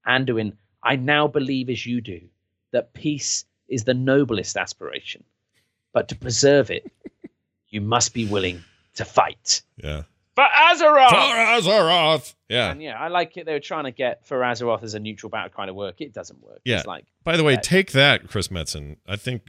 Anduin, 0.07 0.57
I 0.83 0.97
now 0.97 1.29
believe 1.29 1.69
as 1.69 1.87
you 1.87 2.01
do 2.01 2.21
that 2.71 2.93
peace 2.93 3.45
is 3.69 3.85
the 3.85 3.95
noblest 3.95 4.57
aspiration. 4.57 5.25
But 5.93 6.09
to 6.09 6.15
preserve 6.17 6.71
it, 6.71 6.91
you 7.69 7.81
must 7.81 8.15
be 8.15 8.27
willing 8.27 8.63
to 8.99 9.05
fight. 9.05 9.63
yeah. 9.83 10.03
For 10.37 10.45
Azeroth! 10.45 11.09
For 11.11 11.69
Azeroth! 11.71 12.35
Yeah. 12.49 12.71
And 12.71 12.81
yeah, 12.81 12.97
I 12.97 13.09
like 13.09 13.37
it. 13.37 13.45
They 13.45 13.53
were 13.55 13.59
trying 13.59 13.85
to 13.85 13.91
get 13.91 14.25
for 14.25 14.39
Azeroth 14.39 14.85
as 14.85 14.95
a 14.95 15.01
neutral 15.01 15.31
battle 15.31 15.51
kind 15.51 15.69
of 15.69 15.75
work. 15.75 16.01
It 16.01 16.13
doesn't 16.15 16.41
work. 16.41 16.61
Yeah. 16.65 16.77
It's 16.77 16.87
like, 16.87 17.07
By 17.25 17.37
the 17.37 17.43
way, 17.43 17.55
Yeah. 17.55 17.61
take 17.61 17.91
that, 17.91 18.29
Chris 18.29 18.47
Metzen. 18.47 18.99
I 19.09 19.17
think 19.17 19.43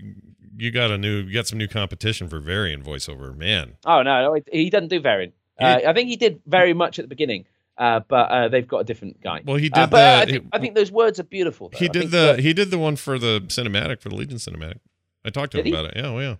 you 0.57 0.71
got 0.71 0.89
a 0.89 0.97
new, 0.97 1.17
you 1.21 1.31
got 1.35 1.45
some 1.45 1.59
new 1.59 1.67
competition 1.67 2.27
for 2.27 2.39
Varian 2.39 2.81
voiceover. 2.83 3.37
Man, 3.37 3.73
oh 3.85 4.01
no, 4.01 4.35
he 4.51 4.71
doesn't 4.71 4.87
do 4.87 4.99
Varian. 4.99 5.31
Uh, 5.61 5.79
I 5.87 5.93
think 5.93 6.09
he 6.09 6.15
did 6.15 6.41
very 6.47 6.73
much 6.73 6.97
at 6.97 7.03
the 7.05 7.09
beginning, 7.09 7.45
uh, 7.77 7.99
but 8.07 8.31
uh, 8.31 8.47
they've 8.47 8.67
got 8.67 8.79
a 8.79 8.83
different 8.83 9.21
guy. 9.21 9.41
well, 9.45 9.57
he 9.57 9.69
Uh, 9.71 9.81
did 9.81 9.89
but 9.91 10.27
I 10.27 10.31
think, 10.31 10.45
I 10.53 10.57
think 10.57 10.73
those 10.73 10.91
words 10.91 11.19
are 11.19 11.23
beautiful. 11.23 11.69
Though. 11.69 11.77
he 11.77 11.87
did 11.87 12.05
the 12.05 12.17
that- 12.33 12.39
he 12.39 12.51
did 12.53 12.71
the 12.71 12.79
one 12.79 12.95
for 12.95 13.19
the 13.19 13.41
cinematic 13.47 14.01
for 14.01 14.09
the 14.09 14.15
Legion 14.15 14.37
cinematic. 14.39 14.79
I 15.23 15.29
talked 15.29 15.51
to 15.51 15.59
him 15.59 15.65
he? 15.65 15.75
Oh, 15.75 15.79
about 15.81 15.91
it. 15.91 15.97
Yeah, 15.97 16.13
well, 16.13 16.21
yeah, 16.21 16.35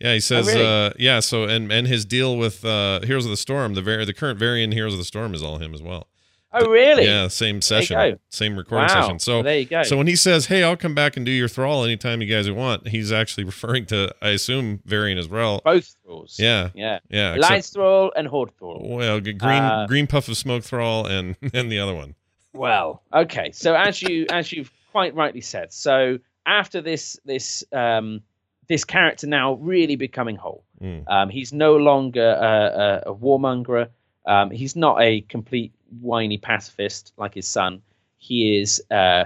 yeah. 0.00 0.14
He 0.14 0.20
says, 0.20 0.46
really? 0.46 0.64
uh, 0.66 0.90
yeah. 0.98 1.20
So 1.20 1.44
and 1.44 1.70
and 1.72 1.86
his 1.86 2.04
deal 2.04 2.36
with 2.36 2.64
uh, 2.64 3.00
Heroes 3.02 3.24
of 3.24 3.30
the 3.30 3.36
Storm, 3.36 3.74
the 3.74 3.82
very 3.82 4.04
the 4.04 4.14
current 4.14 4.38
Varian 4.38 4.72
Heroes 4.72 4.92
of 4.94 4.98
the 4.98 5.04
Storm 5.04 5.34
is 5.34 5.42
all 5.42 5.58
him 5.58 5.74
as 5.74 5.82
well. 5.82 6.08
oh 6.52 6.66
really? 6.68 7.04
Yeah, 7.04 7.28
same 7.28 7.62
session, 7.62 8.18
same 8.30 8.56
recording 8.56 8.88
wow. 8.88 9.02
session. 9.02 9.18
So 9.20 9.42
there 9.42 9.58
you 9.58 9.66
go. 9.66 9.82
so 9.84 9.96
when 9.96 10.06
he 10.08 10.16
says, 10.16 10.46
"Hey, 10.46 10.64
I'll 10.64 10.76
come 10.76 10.94
back 10.94 11.16
and 11.16 11.24
do 11.24 11.30
your 11.32 11.46
thrall 11.48 11.84
anytime 11.84 12.20
you 12.20 12.26
guys 12.26 12.50
want," 12.50 12.88
he's 12.88 13.12
actually 13.12 13.44
referring 13.54 13.86
to, 13.86 14.12
I 14.20 14.30
assume, 14.30 14.80
Varian 14.84 15.16
as 15.18 15.28
well. 15.28 15.60
both 15.64 15.94
thralls. 16.04 16.36
Yeah, 16.40 16.70
yeah. 16.74 16.98
yeah. 17.08 17.34
except- 17.34 17.44
Alliance 17.50 17.70
thrall 17.70 18.12
and 18.16 18.26
horde 18.26 18.50
thrall. 18.58 18.80
well, 18.82 19.20
green 19.20 19.44
Uh, 19.44 19.86
green 19.86 20.06
puff 20.06 20.28
of 20.28 20.36
smoke 20.36 20.64
thrall 20.64 21.06
and 21.06 21.36
and 21.54 21.70
the 21.70 21.78
other 21.78 21.94
one. 21.94 22.14
Well, 22.52 23.02
okay. 23.14 23.52
So 23.52 23.74
as 23.76 24.02
you 24.02 24.26
as 24.30 24.50
you've 24.52 24.72
quite 24.90 25.14
rightly 25.14 25.40
said, 25.40 25.72
so 25.72 26.18
after 26.46 26.80
this 26.80 27.16
this 27.24 27.62
um 27.72 28.22
this 28.70 28.84
character 28.84 29.26
now 29.26 29.54
really 29.54 29.96
becoming 29.96 30.36
whole. 30.36 30.64
Mm. 30.80 31.02
Um, 31.08 31.28
he's 31.28 31.52
no 31.52 31.76
longer 31.76 32.24
a, 32.24 33.02
a, 33.04 33.10
a 33.10 33.14
warmonger. 33.14 33.88
Um, 34.26 34.52
he's 34.52 34.76
not 34.76 35.02
a 35.02 35.22
complete 35.22 35.72
whiny 36.00 36.38
pacifist 36.38 37.12
like 37.16 37.34
his 37.34 37.48
son. 37.48 37.82
He 38.18 38.60
is 38.60 38.80
uh, 38.92 39.24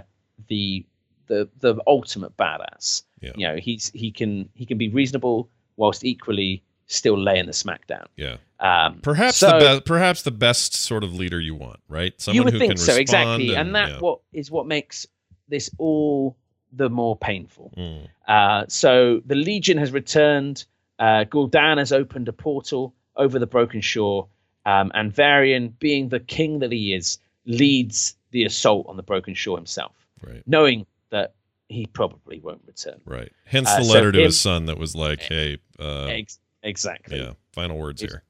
the 0.49 0.87
the 1.27 1.51
the 1.61 1.77
ultimate 1.87 2.35
badass. 2.39 3.03
Yeah. 3.21 3.33
You 3.37 3.49
know, 3.49 3.57
he's 3.57 3.91
he 3.95 4.11
can 4.11 4.49
he 4.55 4.65
can 4.65 4.79
be 4.79 4.89
reasonable 4.89 5.51
whilst 5.77 6.07
equally 6.07 6.63
still 6.87 7.19
laying 7.19 7.45
the 7.45 7.53
smackdown. 7.53 8.07
Yeah. 8.17 8.37
Um, 8.61 9.01
Perhaps 9.03 9.37
so- 9.37 9.51
the 9.51 9.59
best 9.59 9.85
perhaps 9.85 10.23
the 10.23 10.31
best 10.31 10.75
sort 10.75 11.05
of 11.05 11.13
leader 11.13 11.39
you 11.39 11.55
want, 11.55 11.81
right? 11.87 12.19
Someone 12.19 12.37
you 12.37 12.45
would 12.45 12.55
who 12.55 12.59
think 12.61 12.71
can 12.71 12.79
so 12.79 12.97
respond 12.97 13.43
exactly, 13.43 13.55
and, 13.57 13.75
that 13.75 13.91
yeah. 13.91 13.99
what 13.99 14.21
is 14.33 14.51
what 14.51 14.67
makes 14.67 15.07
this 15.49 15.69
all 15.77 16.35
the 16.77 16.89
more 16.91 17.17
painful. 17.17 17.73
Mm, 17.77 18.09
Uh, 18.27 18.65
so 18.69 19.21
the 19.27 19.35
Legion 19.35 19.79
has 19.79 19.93
returned. 19.93 20.65
Uh, 20.99 21.25
Gul'dan 21.25 21.79
has 21.79 21.93
opened 21.93 22.29
a 22.29 22.33
portal 22.33 22.95
over 23.17 23.39
the 23.39 23.47
Broken 23.47 23.81
Shore, 23.81 24.27
um, 24.67 24.91
and 24.95 25.13
Varian, 25.13 25.69
being 25.79 26.09
the 26.09 26.21
king 26.21 26.59
that 26.61 26.73
he 26.73 26.95
is, 26.95 27.19
leads 27.47 28.17
the 28.31 28.45
assault 28.45 28.87
on 28.89 28.97
the 28.97 29.03
Broken 29.03 29.35
Shore 29.35 29.57
himself, 29.57 29.95
right. 30.23 30.43
knowing 30.47 30.87
that 31.11 31.35
he 31.69 31.87
probably 31.87 32.41
won't 32.41 32.63
return. 32.67 33.01
Right. 33.05 33.33
Hence 33.45 33.69
Uh, 33.71 33.79
the 33.79 33.85
so 33.85 33.93
letter 33.93 34.13
to 34.13 34.19
him- 34.19 34.25
his 34.25 34.41
son 34.41 34.67
that 34.67 34.79
was 34.79 34.95
like, 34.97 35.21
"Hey, 35.21 35.59
uh, 35.79 36.07
Ex- 36.07 36.41
exactly. 36.63 37.19
yeah, 37.19 37.33
final 37.53 37.79
words 37.79 38.03
It's- 38.03 38.13
here." 38.13 38.25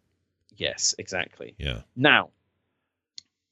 Yes, 0.57 0.95
exactly. 0.99 1.55
Yeah. 1.59 1.83
Now, 1.97 2.31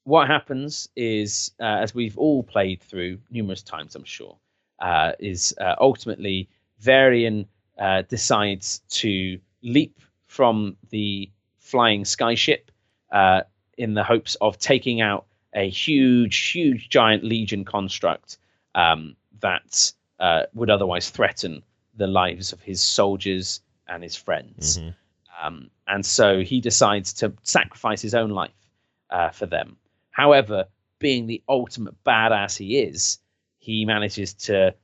what 0.03 0.27
happens 0.27 0.87
is, 0.95 1.51
uh, 1.59 1.63
as 1.81 1.93
we've 1.95 2.17
all 2.17 2.43
played 2.43 2.81
through 2.81 3.19
numerous 3.29 3.61
times, 3.63 3.95
I'm 3.95 4.03
sure, 4.03 4.37
uh, 4.83 5.13
is 5.17 5.55
uh, 5.59 5.75
ultimately 5.79 6.49
Varian 6.79 7.47
uh, 7.79 8.03
decides 8.03 8.81
to 8.89 9.39
leap 9.61 9.99
from 10.27 10.75
the 10.89 11.31
flying 11.57 12.03
skyship 12.03 12.63
uh, 13.11 13.41
in 13.77 13.93
the 13.93 14.03
hopes 14.03 14.35
of 14.41 14.59
taking 14.59 14.99
out 14.99 15.25
a 15.55 15.69
huge, 15.69 16.49
huge, 16.51 16.89
giant 16.89 17.23
Legion 17.23 17.63
construct 17.63 18.37
um, 18.75 19.15
that 19.39 19.93
uh, 20.19 20.43
would 20.53 20.69
otherwise 20.69 21.09
threaten 21.09 21.63
the 21.95 22.07
lives 22.07 22.51
of 22.51 22.61
his 22.61 22.81
soldiers 22.81 23.61
and 23.87 24.03
his 24.03 24.15
friends. 24.15 24.79
Mhm. 24.79 24.95
Um, 25.41 25.69
and 25.87 26.05
so 26.05 26.41
he 26.41 26.59
decides 26.59 27.13
to 27.13 27.33
sacrifice 27.43 28.01
his 28.01 28.15
own 28.15 28.31
life 28.31 28.51
uh, 29.09 29.29
for 29.29 29.45
them. 29.45 29.77
However, 30.11 30.65
being 30.99 31.27
the 31.27 31.41
ultimate 31.47 32.03
badass 32.03 32.57
he 32.57 32.79
is, 32.79 33.19
he 33.63 33.85
manages 33.85 34.33
to 34.33 34.75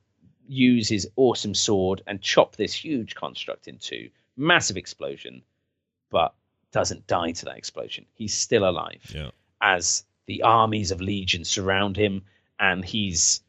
use 0.48 0.88
his 0.88 1.06
awesome 1.18 1.54
sword 1.54 2.02
and 2.08 2.22
chop 2.22 2.56
this 2.56 2.74
huge 2.74 3.14
construct 3.14 3.68
into 3.68 4.10
massive 4.38 4.78
explosion, 4.78 5.42
but 6.10 6.34
doesn't 6.72 7.06
die 7.06 7.32
to 7.34 7.44
that 7.44 7.58
explosion. 7.58 8.06
He's 8.14 8.34
still 8.34 8.68
alive 8.70 9.02
Yeah. 9.14 9.32
as 9.60 10.06
the 10.28 10.44
armies 10.44 10.92
of 10.92 11.02
legion 11.02 11.44
surround 11.44 11.98
him, 11.98 12.24
and 12.58 12.86
he's 12.86 13.42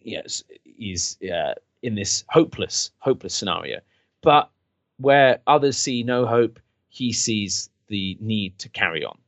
yes, 0.00 0.42
he's 0.64 1.20
uh, 1.22 1.54
in 1.82 1.94
this 1.94 2.24
hopeless, 2.30 2.90
hopeless 3.00 3.34
scenario. 3.34 3.80
But 4.22 4.50
where 4.96 5.40
others 5.46 5.76
see 5.76 6.02
no 6.04 6.24
hope, 6.24 6.58
he 6.88 7.12
sees 7.12 7.68
the 7.88 8.16
need 8.18 8.58
to 8.60 8.70
carry 8.70 9.04
on, 9.04 9.18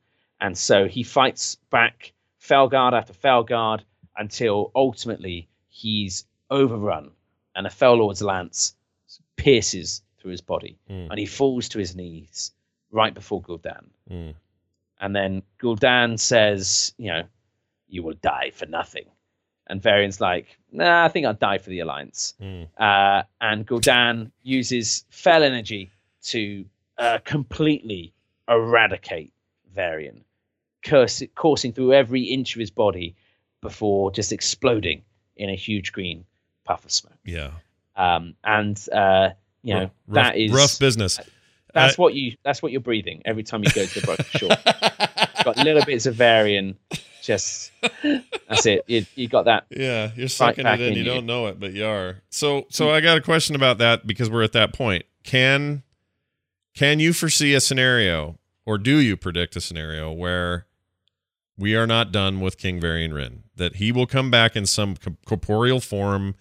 and 0.40 0.56
so 0.56 0.88
he 0.88 1.02
fights 1.02 1.56
back, 1.68 2.14
Felguard 2.40 2.94
after 2.94 3.12
Felguard, 3.12 3.82
until 4.18 4.70
ultimately 4.74 5.48
he's 5.68 6.24
overrun, 6.50 7.10
and 7.54 7.66
a 7.66 7.70
fel 7.70 7.94
Lord's 7.94 8.22
lance 8.22 8.74
pierces 9.36 10.02
through 10.18 10.30
his 10.30 10.40
body, 10.40 10.78
Mm. 10.90 11.10
and 11.10 11.18
he 11.18 11.26
falls 11.26 11.68
to 11.70 11.78
his 11.78 11.94
knees 11.94 12.52
right 12.90 13.14
before 13.14 13.42
Gul'dan. 13.42 13.86
Mm. 14.10 14.34
And 15.00 15.14
then 15.14 15.42
Gul'dan 15.60 16.18
says, 16.18 16.94
you 16.96 17.08
know, 17.12 17.22
you 17.88 18.02
will 18.02 18.14
die 18.14 18.50
for 18.54 18.66
nothing. 18.66 19.04
And 19.66 19.82
Varian's 19.82 20.20
like, 20.20 20.46
nah, 20.72 21.04
I 21.04 21.08
think 21.08 21.26
I'll 21.26 21.34
die 21.34 21.58
for 21.58 21.70
the 21.70 21.80
Alliance. 21.80 22.34
Mm. 22.40 22.68
Uh, 22.78 23.24
and 23.40 23.66
Gul'dan 23.66 24.30
uses 24.42 25.04
fel 25.10 25.42
energy 25.42 25.90
to 26.24 26.64
uh, 26.98 27.18
completely 27.24 28.12
eradicate 28.48 29.32
Varian, 29.74 30.24
curse, 30.82 31.22
coursing 31.34 31.72
through 31.72 31.92
every 31.92 32.22
inch 32.22 32.54
of 32.54 32.60
his 32.60 32.70
body 32.70 33.16
before 33.66 34.10
just 34.12 34.32
exploding 34.32 35.02
in 35.36 35.50
a 35.50 35.54
huge 35.56 35.92
green 35.92 36.24
puff 36.64 36.84
of 36.84 36.92
smoke. 36.92 37.18
Yeah. 37.24 37.50
Um, 37.96 38.34
and, 38.44 38.78
uh, 38.92 39.30
you 39.62 39.74
know, 39.74 39.90
rough, 40.06 40.24
that 40.24 40.36
is 40.36 40.52
rough 40.52 40.78
business. 40.78 41.18
that's 41.74 41.94
Uh, 41.98 42.02
what 42.02 42.14
you 42.14 42.36
that's 42.44 42.62
what 42.62 42.70
you're 42.72 42.80
breathing 42.80 43.22
every 43.24 43.42
time 43.42 43.64
you 43.64 43.70
go 43.72 43.84
to 43.84 44.00
the 44.00 44.06
broken 44.06 44.24
shore. 44.38 45.44
got 45.44 45.56
little 45.58 45.84
bits 45.84 46.06
of 46.06 46.14
Varian. 46.14 46.76
Just 47.22 47.72
that's 48.48 48.66
it. 48.66 48.84
You, 48.86 49.04
you 49.16 49.26
got 49.28 49.46
that. 49.46 49.66
Yeah, 49.70 50.10
you're 50.14 50.28
sucking 50.28 50.62
back 50.62 50.78
it 50.78 50.86
in. 50.86 50.92
in 50.92 50.98
You 50.98 51.04
you. 51.04 51.10
don't 51.14 51.26
know 51.26 51.48
it, 51.48 51.58
but 51.58 51.72
you 51.72 51.84
are. 51.84 52.22
So, 52.30 52.66
so 52.70 52.90
I 52.90 53.00
got 53.00 53.18
a 53.18 53.20
question 53.20 53.56
about 53.56 53.78
that 53.78 54.06
because 54.06 54.30
we're 54.30 54.44
at 54.44 54.52
that 54.52 54.72
point. 54.72 55.04
Can 55.24 55.82
can 56.76 57.00
you 57.00 57.12
foresee 57.12 57.52
a 57.54 57.60
scenario, 57.60 58.38
or 58.64 58.78
do 58.78 58.98
you 58.98 59.16
predict 59.16 59.56
a 59.56 59.60
scenario 59.60 60.12
where 60.12 60.66
we 61.58 61.74
are 61.74 61.86
not 61.86 62.12
done 62.12 62.38
with 62.40 62.58
King 62.58 62.78
Varian 62.80 63.12
Wrynn? 63.12 63.42
That 63.56 63.76
he 63.76 63.92
will 63.92 64.06
come 64.06 64.30
back 64.30 64.54
in 64.54 64.66
some 64.66 64.96
corporeal 65.26 65.80
form, 65.80 66.34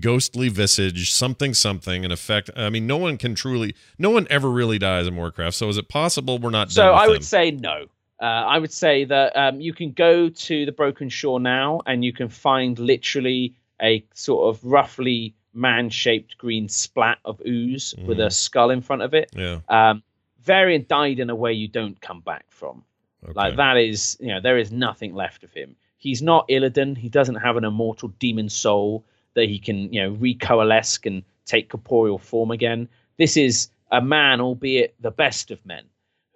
ghostly 0.00 0.48
visage, 0.48 1.12
something, 1.12 1.54
something, 1.54 2.04
in 2.04 2.12
effect. 2.12 2.50
I 2.56 2.70
mean, 2.70 2.86
no 2.86 2.96
one 2.96 3.18
can 3.18 3.34
truly, 3.34 3.74
no 3.98 4.10
one 4.10 4.26
ever 4.30 4.50
really 4.50 4.78
dies 4.78 5.06
in 5.06 5.16
Warcraft. 5.16 5.56
So, 5.56 5.68
is 5.68 5.78
it 5.78 5.88
possible 5.88 6.38
we're 6.38 6.50
not? 6.50 6.70
So 6.70 6.92
I 6.92 7.06
would 7.06 7.18
him? 7.18 7.22
say 7.22 7.50
no. 7.50 7.86
Uh, 8.20 8.24
I 8.24 8.58
would 8.58 8.72
say 8.72 9.04
that 9.04 9.36
um, 9.36 9.60
you 9.60 9.74
can 9.74 9.92
go 9.92 10.28
to 10.28 10.66
the 10.66 10.72
broken 10.72 11.08
shore 11.08 11.38
now, 11.38 11.82
and 11.86 12.04
you 12.04 12.12
can 12.12 12.28
find 12.28 12.78
literally 12.78 13.54
a 13.80 14.04
sort 14.14 14.54
of 14.54 14.64
roughly 14.64 15.34
man-shaped 15.52 16.36
green 16.38 16.68
splat 16.68 17.18
of 17.24 17.40
ooze 17.46 17.94
with 18.06 18.20
a 18.20 18.30
skull 18.30 18.70
in 18.70 18.82
front 18.82 19.02
of 19.02 19.14
it. 19.14 19.30
yeah. 19.34 19.60
Um, 19.68 20.02
Varian 20.42 20.86
died 20.88 21.18
in 21.18 21.28
a 21.28 21.34
way 21.34 21.52
you 21.52 21.66
don't 21.66 22.00
come 22.00 22.20
back 22.20 22.44
from. 22.48 22.84
Okay. 23.24 23.32
Like 23.34 23.56
that 23.56 23.76
is, 23.78 24.16
you 24.20 24.28
know, 24.28 24.40
there 24.40 24.58
is 24.58 24.70
nothing 24.70 25.12
left 25.12 25.42
of 25.42 25.52
him. 25.52 25.74
He's 26.06 26.22
not 26.22 26.48
Illidan. 26.48 26.96
He 26.96 27.08
doesn't 27.08 27.34
have 27.34 27.56
an 27.56 27.64
immortal 27.64 28.10
demon 28.20 28.48
soul 28.48 29.04
that 29.34 29.48
he 29.48 29.58
can, 29.58 29.92
you 29.92 30.00
know, 30.00 30.12
recoalesce 30.14 31.04
and 31.04 31.24
take 31.46 31.68
corporeal 31.70 32.16
form 32.18 32.52
again. 32.52 32.88
This 33.16 33.36
is 33.36 33.70
a 33.90 34.00
man, 34.00 34.40
albeit 34.40 34.94
the 35.00 35.10
best 35.10 35.50
of 35.50 35.58
men, 35.66 35.82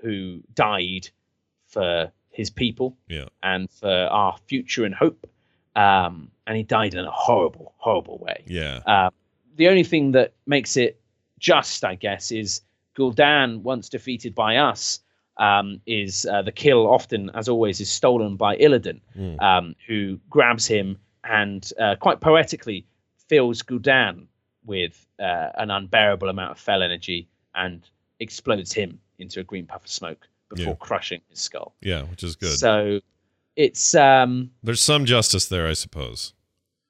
who 0.02 0.40
died 0.54 1.08
for 1.68 2.10
his 2.30 2.50
people 2.50 2.96
Yeah. 3.08 3.26
and 3.44 3.70
for 3.70 3.88
our 3.88 4.36
future 4.48 4.84
and 4.84 4.92
hope. 4.92 5.24
Um, 5.76 6.32
and 6.48 6.56
he 6.56 6.64
died 6.64 6.94
in 6.94 7.04
a 7.04 7.10
horrible, 7.12 7.72
horrible 7.76 8.18
way. 8.18 8.42
Yeah. 8.48 8.80
Uh, 8.84 9.10
the 9.54 9.68
only 9.68 9.84
thing 9.84 10.10
that 10.12 10.32
makes 10.46 10.76
it 10.76 11.00
just, 11.38 11.84
I 11.84 11.94
guess, 11.94 12.32
is 12.32 12.60
Gul'dan, 12.96 13.62
once 13.62 13.88
defeated 13.88 14.34
by 14.34 14.56
us, 14.56 14.98
um, 15.40 15.80
is 15.86 16.26
uh, 16.26 16.42
the 16.42 16.52
kill 16.52 16.86
often, 16.86 17.30
as 17.34 17.48
always, 17.48 17.80
is 17.80 17.90
stolen 17.90 18.36
by 18.36 18.56
Illidan, 18.58 19.00
Mm. 19.18 19.40
um, 19.42 19.74
who 19.88 20.20
grabs 20.30 20.66
him 20.66 20.96
and 21.24 21.72
uh, 21.80 21.96
quite 21.96 22.20
poetically 22.20 22.86
fills 23.28 23.62
Gul'dan 23.62 24.26
with 24.64 25.06
uh, 25.18 25.48
an 25.56 25.70
unbearable 25.70 26.28
amount 26.28 26.52
of 26.52 26.58
fel 26.58 26.82
energy 26.82 27.26
and 27.54 27.82
explodes 28.20 28.72
him 28.72 29.00
into 29.18 29.40
a 29.40 29.42
green 29.44 29.66
puff 29.66 29.84
of 29.84 29.90
smoke 29.90 30.28
before 30.54 30.72
Yeah. 30.78 30.86
crushing 30.86 31.20
his 31.30 31.40
skull. 31.40 31.74
Yeah, 31.80 32.02
which 32.02 32.22
is 32.22 32.36
good. 32.36 32.56
So 32.58 33.00
it's 33.56 33.94
um, 33.94 34.50
There's 34.62 34.80
some 34.82 35.04
justice 35.04 35.46
there, 35.48 35.66
I 35.66 35.72
suppose. 35.74 36.34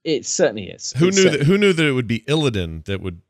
it 0.05 0.27
certainly 0.27 0.69
is. 0.71 0.93
Who 0.99 1.09
It 1.09 1.15
knew 1.15 1.31
that? 1.31 1.43
Who 1.43 1.57
knew 1.59 1.73
that 1.73 1.87
it 1.87 1.93
would 1.93 2.07
be 2.09 2.21
Illidan 2.21 2.85
that 2.87 3.01
would 3.01 3.21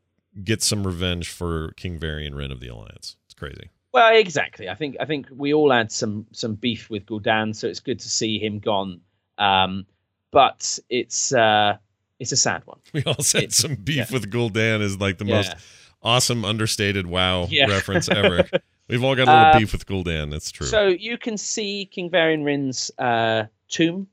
get 0.43 0.61
some 0.63 0.85
revenge 0.87 1.29
for 1.29 1.73
King 1.73 1.99
Varian 1.99 2.33
Wrynn 2.33 2.51
of 2.51 2.59
the 2.59 2.67
Alliance? 2.69 3.17
It's 3.25 3.33
crazy. 3.33 3.69
Well, 3.93 4.15
exactly. 4.15 4.69
I 4.69 4.75
think 4.75 4.95
I 4.99 5.05
think 5.05 5.27
we 5.35 5.53
all 5.53 5.71
had 5.71 5.91
some 5.91 6.25
some 6.31 6.55
beef 6.55 6.89
with 6.89 7.05
Gul'dan, 7.05 7.55
so 7.55 7.67
it's 7.67 7.79
good 7.81 7.99
to 7.99 8.09
see 8.09 8.39
him 8.39 8.59
gone. 8.59 9.01
Um, 9.37 9.85
but 10.31 10.79
it's 10.89 11.33
uh, 11.33 11.77
it's 12.19 12.31
a 12.31 12.37
sad 12.37 12.61
one. 12.65 12.79
We 12.93 13.03
all 13.03 13.15
had 13.15 13.43
It- 13.43 13.53
some 13.53 13.75
beef 13.75 13.95
yeah. 13.97 14.05
with 14.13 14.31
Gul'dan 14.31 14.81
is 14.81 14.99
like 14.99 15.17
the 15.17 15.25
Yeah. 15.25 15.35
most 15.37 15.55
awesome 16.01 16.45
understated 16.45 17.05
wow 17.07 17.45
Yeah. 17.49 17.65
reference 17.67 18.07
ever. 18.09 18.47
We've 18.87 19.03
all 19.03 19.15
got 19.15 19.27
a 19.27 19.31
little 19.31 19.45
Uh, 19.55 19.59
beef 19.59 19.71
with 19.73 19.85
Gul'dan. 19.85 20.31
That's 20.31 20.51
true. 20.51 20.67
So 20.67 20.87
you 20.87 21.17
can 21.17 21.37
see 21.37 21.85
King 21.85 22.09
Varian 22.09 22.43
Wrynn's 22.43 22.91
uh, 22.97 23.45
tomb 23.67 24.07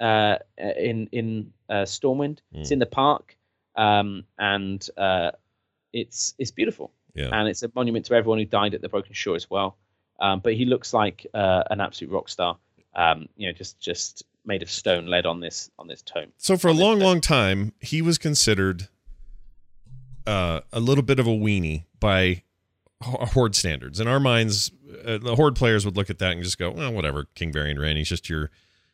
uh, 0.00 0.36
in 0.58 1.08
in 1.12 1.52
uh, 1.68 1.84
Stormwind. 1.84 2.38
It's 2.52 2.68
Mm. 2.70 2.72
in 2.74 2.78
the 2.78 2.86
park, 2.86 3.36
um, 3.76 4.24
and 4.38 4.88
uh, 4.96 5.32
it's 5.92 6.34
it's 6.38 6.50
beautiful, 6.52 6.92
yeah. 7.16 7.30
and 7.32 7.48
it's 7.48 7.62
a 7.62 7.70
monument 7.74 8.06
to 8.06 8.14
everyone 8.14 8.38
who 8.38 8.44
died 8.44 8.74
at 8.74 8.82
the 8.82 8.88
Broken 8.88 9.12
Shore 9.12 9.36
as 9.36 9.50
well. 9.50 9.76
Um, 10.20 10.40
but 10.40 10.54
he 10.54 10.64
looks 10.64 10.94
like 10.94 11.26
uh, 11.34 11.64
an 11.70 11.80
absolute 11.80 12.12
rock 12.12 12.28
star. 12.28 12.56
Um, 12.94 13.28
you 13.36 13.46
know, 13.46 13.52
just 13.52 13.78
just 13.80 14.22
made 14.44 14.62
of 14.62 14.70
stone, 14.70 15.06
led 15.06 15.26
on 15.26 15.40
this 15.40 15.70
on 15.78 15.88
this 15.88 16.02
tomb. 16.02 16.32
So 16.38 16.56
for 16.56 16.68
a 16.68 16.72
long, 16.72 17.00
long 17.00 17.20
time, 17.20 17.72
he 17.80 18.00
was 18.00 18.16
considered 18.16 18.88
uh, 20.26 20.60
a 20.72 20.80
little 20.80 21.02
bit 21.02 21.18
of 21.18 21.26
a 21.26 21.30
weenie 21.30 21.84
by 22.00 22.42
horde 23.02 23.54
standards. 23.54 24.00
In 24.00 24.08
our 24.08 24.20
minds, 24.20 24.70
uh, 25.04 25.18
the 25.18 25.34
horde 25.36 25.56
players 25.56 25.84
would 25.84 25.96
look 25.96 26.08
at 26.08 26.18
that 26.20 26.32
and 26.32 26.42
just 26.42 26.58
go, 26.58 26.70
"Well, 26.70 26.92
whatever, 26.92 27.26
King 27.34 27.52
Varian 27.52 27.76
Wrynn. 27.76 27.96
He's 27.96 28.08
just 28.08 28.30
your 28.30 28.50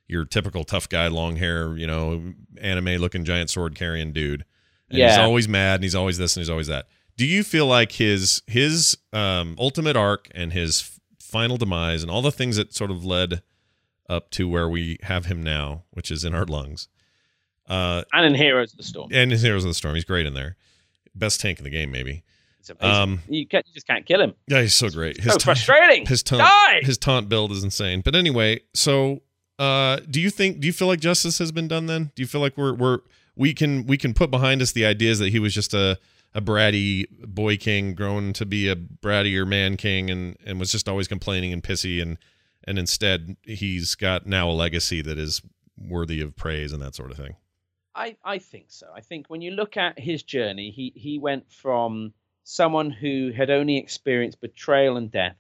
your 0.09 0.25
typical 0.25 0.65
tough 0.65 0.89
guy, 0.89 1.09
long 1.09 1.37
hair, 1.37 1.77
you 1.77 1.87
know, 1.87 2.35
anime 2.61 3.01
looking 3.01 3.25
giant 3.25 3.51
sword 3.51 3.75
carrying 3.75 4.13
dude. 4.13 4.45
And 4.91 5.01
he's 5.01 5.17
always 5.17 5.49
mad 5.49 5.77
and 5.77 5.85
he's 5.85 5.95
always 5.95 6.19
this 6.19 6.37
and 6.37 6.43
he's 6.43 6.51
always 6.51 6.67
that. 6.67 6.87
Do 7.23 7.29
you 7.29 7.45
feel 7.45 7.67
like 7.69 7.93
his 7.93 8.43
his 8.49 8.99
um, 9.13 9.55
ultimate 9.57 9.95
arc 9.97 10.27
and 10.35 10.53
his 10.53 10.99
final 11.21 11.57
demise 11.57 12.03
and 12.03 12.11
all 12.11 12.21
the 12.21 12.33
things 12.33 12.57
that 12.57 12.75
sort 12.75 12.91
of 12.91 13.05
led 13.05 13.43
up 14.09 14.29
to 14.33 14.49
where 14.49 14.69
we 14.69 14.99
have 15.03 15.27
him 15.27 15.41
now, 15.41 15.85
which 15.93 16.11
is 16.11 16.25
in 16.25 16.35
our 16.35 16.45
lungs, 16.45 16.89
uh, 17.69 18.03
And 18.13 18.27
in 18.27 18.35
Heroes 18.35 18.73
of 18.73 18.79
the 18.79 18.83
Storm, 18.83 19.11
and 19.13 19.31
his 19.31 19.43
Heroes 19.43 19.63
of 19.63 19.71
the 19.71 19.75
Storm, 19.75 19.95
he's 19.95 20.05
great 20.05 20.27
in 20.27 20.35
there. 20.35 20.57
Best 21.15 21.41
tank 21.41 21.59
in 21.59 21.65
the 21.65 21.71
game, 21.71 21.93
maybe. 21.93 22.25
it's 22.59 22.71
amazing. 22.71 22.91
Um, 23.03 23.21
you, 23.29 23.47
can't, 23.47 23.65
you 23.69 23.73
just 23.73 23.87
can't 23.87 24.05
kill 24.05 24.21
him. 24.21 24.35
Yeah, 24.49 24.63
he's 24.63 24.75
so 24.75 24.91
great. 24.91 25.21
His 25.21 25.35
so 25.35 25.39
frustrating. 25.39 26.05
his 26.07 26.25
taunt 26.25 26.43
Die! 26.43 26.81
his 26.83 26.99
taunt 26.99 27.29
build 27.29 27.53
is 27.53 27.63
insane. 27.63 28.01
But 28.01 28.17
anyway, 28.17 28.63
so 28.75 29.23
uh 29.61 30.01
do 30.11 30.21
you 30.21 30.31
think 30.31 30.59
do 30.59 30.67
you 30.67 30.73
feel 30.73 30.89
like 30.89 30.99
justice 30.99 31.39
has 31.39 31.53
been 31.53 31.69
done 31.69 31.87
then? 31.87 32.11
Do 32.17 32.23
you 32.23 32.27
feel 32.27 32.41
like 32.41 32.57
we're 32.57 32.75
we're 32.75 32.99
we 33.37 33.55
can 33.55 33.87
we 33.87 33.97
can 33.97 34.13
put 34.13 34.29
behind 34.29 34.61
us 34.61 34.73
the 34.73 34.85
ideas 34.85 35.21
that 35.21 35.29
he 35.29 35.39
was 35.39 35.55
just 35.55 35.73
a 35.73 36.01
a 36.35 36.41
bratty 36.41 37.07
boy 37.27 37.57
king 37.57 37.95
grown 37.95 38.33
to 38.33 38.47
be 38.47 38.69
a 38.69 38.77
brattier 38.77 39.47
man 39.47 39.77
king 39.77 40.11
and 40.11 40.37
and 40.47 40.59
was 40.59 40.73
just 40.73 40.89
always 40.89 41.09
complaining 41.09 41.53
and 41.53 41.63
pissy 41.63 42.01
and 42.01 42.19
and 42.65 42.79
instead 42.79 43.37
he's 43.43 43.95
got 43.95 44.27
now 44.27 44.49
a 44.49 44.53
legacy 44.53 45.03
that 45.03 45.19
is 45.19 45.43
worthy 45.77 46.21
of 46.21 46.37
praise 46.37 46.73
and 46.73 46.81
that 46.83 46.95
sort 46.95 47.11
of 47.11 47.17
thing. 47.17 47.35
I, 47.95 48.17
I 48.25 48.39
think 48.39 48.67
so. 48.69 48.87
I 48.95 49.01
think 49.01 49.29
when 49.29 49.43
you 49.43 49.51
look 49.51 49.77
at 49.77 49.99
his 49.99 50.23
journey, 50.23 50.71
he, 50.71 50.93
he 50.95 51.19
went 51.19 51.51
from 51.53 52.15
someone 52.45 52.91
who 52.91 53.33
had 53.37 53.51
only 53.51 53.77
experienced 53.77 54.41
betrayal 54.41 54.97
and 54.97 55.11
death 55.11 55.37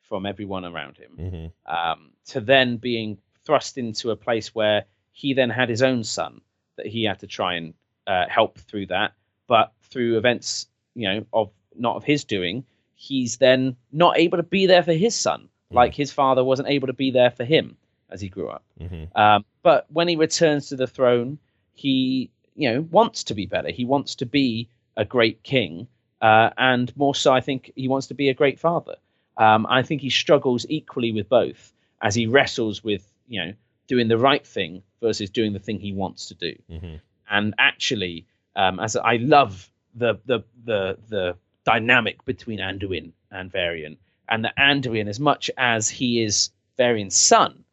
from 0.00 0.26
everyone 0.26 0.64
around 0.64 0.96
him 0.96 1.12
Mm-hmm. 1.18 1.72
um, 1.74 2.10
to 2.28 2.40
then 2.40 2.76
being 2.78 3.18
thrust 3.44 3.78
into 3.78 4.10
a 4.10 4.16
place 4.16 4.54
where 4.54 4.84
he 5.12 5.34
then 5.34 5.50
had 5.50 5.68
his 5.68 5.82
own 5.82 6.02
son 6.04 6.40
that 6.76 6.86
he 6.86 7.04
had 7.04 7.20
to 7.20 7.26
try 7.26 7.54
and 7.54 7.74
uh, 8.06 8.24
help 8.28 8.58
through 8.58 8.86
that. 8.86 9.12
But 9.46 9.72
through 9.92 10.16
events, 10.16 10.66
you 10.94 11.08
know, 11.08 11.26
of 11.32 11.50
not 11.76 11.96
of 11.96 12.04
his 12.04 12.24
doing, 12.24 12.64
he's 12.94 13.36
then 13.38 13.76
not 13.92 14.18
able 14.18 14.38
to 14.38 14.42
be 14.42 14.66
there 14.66 14.82
for 14.82 14.92
his 14.92 15.14
son, 15.14 15.48
like 15.70 15.94
his 15.94 16.12
father 16.12 16.44
wasn't 16.44 16.68
able 16.68 16.86
to 16.86 16.92
be 16.92 17.10
there 17.10 17.30
for 17.30 17.44
him 17.44 17.76
as 18.10 18.20
he 18.20 18.28
grew 18.28 18.48
up. 18.48 18.62
Mm-hmm. 18.80 19.16
Um, 19.18 19.44
but 19.62 19.86
when 19.90 20.08
he 20.08 20.16
returns 20.16 20.68
to 20.68 20.76
the 20.76 20.86
throne, 20.86 21.38
he 21.74 22.30
you 22.54 22.70
know 22.70 22.82
wants 22.82 23.24
to 23.24 23.34
be 23.34 23.46
better. 23.46 23.70
He 23.70 23.84
wants 23.84 24.14
to 24.16 24.26
be 24.26 24.68
a 24.96 25.04
great 25.04 25.42
king, 25.42 25.88
uh, 26.20 26.50
and 26.58 26.94
more 26.96 27.14
so, 27.14 27.32
I 27.32 27.40
think 27.40 27.72
he 27.74 27.88
wants 27.88 28.06
to 28.08 28.14
be 28.14 28.28
a 28.28 28.34
great 28.34 28.60
father. 28.60 28.96
Um, 29.36 29.66
I 29.68 29.82
think 29.82 30.02
he 30.02 30.10
struggles 30.10 30.66
equally 30.68 31.12
with 31.12 31.28
both 31.28 31.72
as 32.02 32.14
he 32.14 32.26
wrestles 32.26 32.84
with 32.84 33.08
you 33.26 33.44
know 33.44 33.52
doing 33.88 34.08
the 34.08 34.18
right 34.18 34.46
thing 34.46 34.82
versus 35.00 35.30
doing 35.30 35.52
the 35.52 35.58
thing 35.58 35.78
he 35.78 35.92
wants 35.92 36.26
to 36.28 36.34
do. 36.34 36.54
Mm-hmm. 36.70 36.94
And 37.30 37.54
actually, 37.58 38.26
um, 38.54 38.78
as 38.78 38.96
I 38.96 39.16
love 39.16 39.70
the 39.94 40.18
the 40.26 40.40
the 40.64 40.98
the 41.08 41.36
dynamic 41.64 42.24
between 42.24 42.58
Anduin 42.58 43.12
and 43.30 43.50
Varian, 43.50 43.96
and 44.28 44.44
that 44.44 44.56
Anduin, 44.56 45.08
as 45.08 45.20
much 45.20 45.50
as 45.56 45.88
he 45.88 46.22
is 46.22 46.50
Varian's 46.76 47.16
son, 47.16 47.64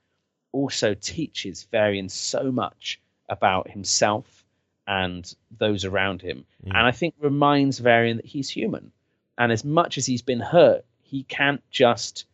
also 0.51 0.93
teaches 0.93 1.63
Varian 1.71 2.09
so 2.09 2.51
much 2.51 2.99
about 3.29 3.69
himself 3.69 4.43
and 4.87 5.35
those 5.57 5.85
around 5.85 6.21
him. 6.21 6.45
Mm. 6.65 6.69
And 6.69 6.87
I 6.87 6.91
think 6.91 7.13
reminds 7.19 7.79
Varian 7.79 8.17
that 8.17 8.25
he's 8.25 8.49
human. 8.49 8.91
And 9.37 9.51
as 9.51 9.63
much 9.63 9.97
as 9.97 10.05
he's 10.05 10.23
been 10.23 10.39
hurt, 10.39 10.83
he 11.01 11.23
can't 11.23 11.61
just 11.69 12.25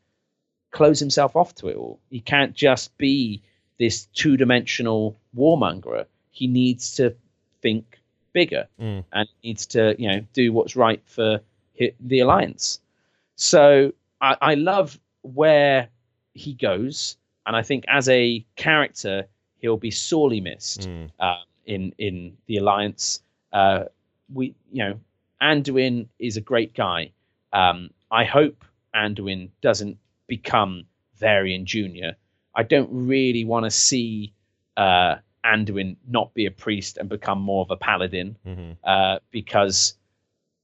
close 0.71 0.99
himself 0.99 1.35
off 1.35 1.53
to 1.55 1.67
it 1.67 1.75
all. 1.75 1.99
He 2.09 2.21
can't 2.21 2.53
just 2.53 2.97
be 2.97 3.41
this 3.77 4.05
two 4.07 4.37
dimensional 4.37 5.17
warmongerer. 5.37 6.05
He 6.31 6.47
needs 6.47 6.95
to 6.95 7.15
think 7.61 7.99
bigger 8.39 8.67
Mm. 8.79 9.03
and 9.17 9.27
needs 9.43 9.65
to, 9.67 9.81
you 10.01 10.07
know, 10.11 10.19
do 10.33 10.45
what's 10.53 10.75
right 10.75 11.01
for 11.15 11.29
the 12.11 12.19
alliance. 12.19 12.79
So 13.35 13.93
I, 14.21 14.31
I 14.51 14.53
love 14.55 14.99
where 15.21 15.89
he 16.33 16.53
goes, 16.53 17.17
and 17.45 17.55
I 17.55 17.63
think 17.63 17.83
as 17.87 18.07
a 18.09 18.45
character, 18.55 19.27
he'll 19.61 19.77
be 19.89 19.91
sorely 19.91 20.41
missed 20.41 20.81
Mm. 20.89 21.09
uh, 21.19 21.43
in 21.65 21.93
in 21.97 22.37
the 22.47 22.57
alliance. 22.57 23.21
Uh, 23.51 23.85
we, 24.33 24.45
you 24.71 24.83
know, 24.83 24.99
Anduin 25.41 26.07
is 26.19 26.37
a 26.37 26.41
great 26.51 26.73
guy. 26.73 27.11
Um, 27.53 27.89
I 28.11 28.23
hope 28.37 28.57
Anduin 28.93 29.49
doesn't 29.61 29.97
become 30.27 30.85
Varian 31.17 31.65
Junior. 31.65 32.15
I 32.55 32.63
don't 32.63 32.89
really 32.91 33.45
want 33.45 33.65
to 33.65 33.71
see 33.71 34.33
uh, 34.77 35.15
Anduin 35.45 35.95
not 36.07 36.33
be 36.33 36.45
a 36.47 36.51
priest 36.51 36.97
and 36.97 37.07
become 37.07 37.39
more 37.39 37.61
of 37.61 37.71
a 37.71 37.77
paladin 37.77 38.37
Mm-hmm. 38.45 38.71
uh, 38.83 39.19
because 39.31 39.95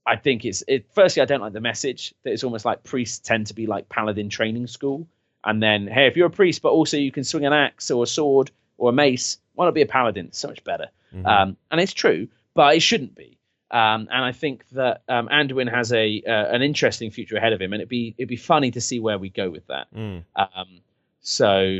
I 0.06 0.16
think 0.16 0.46
it's 0.46 0.64
it. 0.68 0.88
Firstly, 0.94 1.22
I 1.22 1.26
don't 1.26 1.42
like 1.42 1.54
the 1.54 1.62
message 1.62 2.14
that 2.24 2.32
it's 2.32 2.44
almost 2.44 2.66
like 2.66 2.84
priests 2.84 3.20
tend 3.20 3.48
to 3.48 3.54
be 3.54 3.68
like 3.68 3.88
paladin 3.90 4.30
training 4.30 4.66
school, 4.68 5.08
and 5.44 5.62
then 5.62 5.88
hey, 5.88 6.08
if 6.08 6.18
you're 6.18 6.28
a 6.28 6.32
priest, 6.32 6.62
but 6.64 6.70
also 6.70 6.98
you 6.98 7.12
can 7.12 7.24
swing 7.24 7.46
an 7.46 7.54
axe 7.54 7.92
or 7.92 8.04
a 8.04 8.08
sword 8.08 8.50
or 8.78 8.90
a 8.90 8.94
mace, 8.94 9.38
why 9.54 9.66
not 9.66 9.76
be 9.76 9.84
a 9.84 9.86
paladin? 9.86 10.26
It's 10.28 10.40
so 10.40 10.48
much 10.48 10.64
better. 10.64 10.90
Mhm. 11.14 11.26
Um, 11.28 11.58
and 11.70 11.80
it's 11.80 11.94
true, 11.94 12.28
but 12.56 12.76
it 12.76 12.80
shouldn't 12.82 13.14
be. 13.16 13.38
Um, 13.70 14.08
and 14.12 14.26
I 14.26 14.32
think 14.32 14.68
that 14.70 15.04
um, 15.08 15.28
Anduin 15.30 15.70
has 15.70 15.94
a 15.94 16.22
uh, 16.28 16.32
an 16.56 16.62
interesting 16.64 17.12
future 17.12 17.38
ahead 17.38 17.54
of 17.54 17.62
him, 17.62 17.72
and 17.72 17.80
it'd 17.82 17.90
be 17.90 18.16
it'd 18.18 18.28
be 18.28 18.36
funny 18.38 18.72
to 18.72 18.82
see 18.82 19.00
where 19.00 19.20
we 19.20 19.30
go 19.30 19.50
with 19.52 19.68
that. 19.68 19.94
Mm. 19.94 20.24
Um, 20.36 20.82
so 21.22 21.78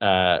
uh, 0.00 0.40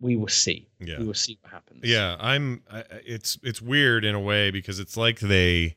we 0.00 0.16
will 0.16 0.28
see. 0.28 0.68
Yeah. 0.78 0.98
We 0.98 1.06
will 1.06 1.14
see 1.14 1.38
what 1.40 1.52
happens. 1.52 1.80
Yeah, 1.84 2.16
I'm. 2.18 2.62
I, 2.70 2.84
it's 3.04 3.38
it's 3.42 3.62
weird 3.62 4.04
in 4.04 4.14
a 4.14 4.20
way 4.20 4.50
because 4.50 4.78
it's 4.78 4.96
like 4.96 5.20
they. 5.20 5.76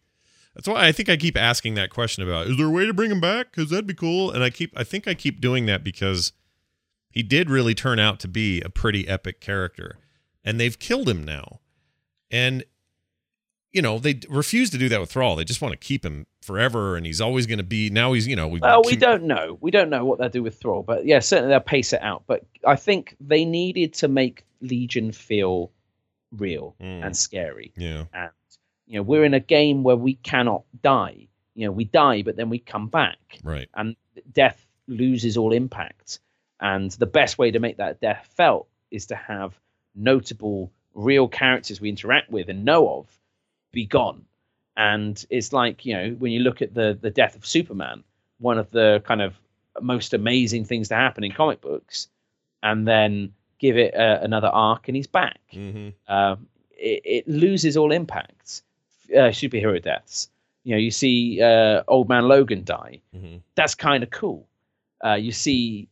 That's 0.56 0.68
why 0.68 0.88
I 0.88 0.92
think 0.92 1.10
I 1.10 1.16
keep 1.16 1.38
asking 1.38 1.76
that 1.76 1.90
question 1.90 2.24
about 2.24 2.48
is 2.48 2.58
there 2.58 2.66
a 2.66 2.72
way 2.72 2.86
to 2.86 2.94
bring 2.94 3.12
him 3.12 3.22
back? 3.22 3.52
Because 3.52 3.70
that'd 3.70 3.88
be 3.88 3.94
cool. 3.94 4.32
And 4.32 4.44
I 4.44 4.50
keep 4.50 4.78
I 4.78 4.84
think 4.84 5.08
I 5.08 5.14
keep 5.14 5.40
doing 5.40 5.66
that 5.68 5.84
because 5.84 6.34
he 7.10 7.24
did 7.24 7.50
really 7.50 7.74
turn 7.74 8.00
out 8.00 8.20
to 8.22 8.28
be 8.28 8.62
a 8.62 8.70
pretty 8.70 9.08
epic 9.08 9.40
character, 9.40 9.98
and 10.44 10.60
they've 10.60 10.78
killed 10.78 11.08
him 11.08 11.24
now, 11.24 11.60
and 12.30 12.64
you 13.72 13.82
know 13.82 14.00
they 14.00 14.20
refuse 14.30 14.70
to 14.72 14.78
do 14.78 14.90
that 14.90 15.00
with 15.00 15.12
Thrall. 15.12 15.36
They 15.36 15.44
just 15.44 15.62
want 15.62 15.72
to 15.74 15.78
keep 15.78 16.04
him 16.06 16.26
forever, 16.42 16.96
and 16.96 17.06
he's 17.06 17.22
always 17.22 17.46
going 17.46 17.58
to 17.60 17.64
be. 17.64 17.90
Now 17.90 18.14
he's 18.14 18.28
you 18.28 18.36
know 18.36 18.48
we 18.48 18.60
Well, 18.60 18.82
we 18.86 18.96
don't 18.96 19.24
know. 19.24 19.58
We 19.62 19.72
don't 19.72 19.90
know 19.90 20.06
what 20.06 20.20
they'll 20.20 20.30
do 20.30 20.44
with 20.44 20.60
Thrall, 20.60 20.84
but 20.84 21.06
yeah, 21.06 21.20
certainly 21.20 21.50
they'll 21.52 21.60
pace 21.60 21.94
it 21.94 22.02
out. 22.02 22.24
But 22.28 22.46
I 22.66 22.76
think 22.76 23.16
they 23.20 23.46
needed 23.46 23.94
to 23.96 24.08
make 24.08 24.46
Legion 24.62 25.12
feel 25.12 25.72
real 26.32 26.76
Mm. 26.82 27.06
and 27.06 27.18
scary. 27.18 27.72
Yeah. 27.78 28.06
And 28.14 28.32
you 28.88 28.96
know, 28.96 29.04
we're 29.04 29.24
in 29.24 29.34
a 29.36 29.40
game 29.40 29.84
where 29.84 29.96
we 29.96 30.16
cannot 30.16 30.64
die. 30.82 31.28
You 31.56 31.66
know, 31.68 31.72
we 31.72 31.84
die, 31.86 32.22
but 32.24 32.36
then 32.38 32.50
we 32.50 32.58
come 32.60 32.88
back, 32.88 33.18
Right. 33.44 33.68
and 33.76 33.96
death 34.34 34.66
loses 34.88 35.38
all 35.38 35.52
impact. 35.54 36.20
And 36.60 36.90
the 36.92 37.06
best 37.06 37.38
way 37.38 37.52
to 37.52 37.60
make 37.60 37.78
that 37.78 38.02
death 38.02 38.28
felt 38.36 38.68
is 38.92 39.06
to 39.08 39.16
have 39.16 39.60
notable, 39.96 40.72
real 40.94 41.28
characters 41.28 41.80
we 41.80 41.90
interact 41.90 42.30
with 42.32 42.50
and 42.50 42.66
know 42.66 42.90
of 42.90 43.08
be 43.72 43.86
gone. 43.86 44.26
And 44.78 45.24
it's 45.30 45.52
like 45.52 45.86
you 45.86 45.94
know 45.94 46.16
when 46.20 46.32
you 46.32 46.40
look 46.40 46.62
at 46.62 46.74
the 46.74 46.98
the 47.00 47.10
death 47.10 47.36
of 47.36 47.46
Superman, 47.46 48.04
one 48.40 48.58
of 48.58 48.72
the 48.72 49.02
kind 49.06 49.22
of 49.22 49.36
most 49.82 50.14
amazing 50.14 50.66
things 50.66 50.88
to 50.90 50.96
happen 50.96 51.24
in 51.24 51.32
comic 51.32 51.62
books, 51.62 52.08
and 52.64 52.88
then 52.88 53.34
give 53.60 53.78
it 53.78 53.94
uh, 53.94 54.20
another 54.22 54.48
arc 54.48 54.88
and 54.88 54.96
he's 54.96 55.08
back. 55.08 55.40
Mm-hmm. 55.54 55.90
Um, 56.12 56.48
it, 56.72 57.02
it 57.04 57.28
loses 57.28 57.76
all 57.76 57.92
impact. 57.92 58.62
Uh, 59.12 59.32
superhero 59.32 59.82
deaths. 59.82 60.30
You 60.64 60.76
know, 60.76 60.80
you 60.80 60.92
see 60.92 61.42
uh, 61.42 61.82
Old 61.88 62.08
Man 62.08 62.28
Logan 62.28 62.64
die. 62.64 63.02
Mm-hmm. 63.16 63.38
That's 63.56 63.74
kind 63.76 64.04
of 64.04 64.12
cool. 64.12 64.48
Uh, 65.04 65.16
you 65.16 65.32
see 65.32 65.88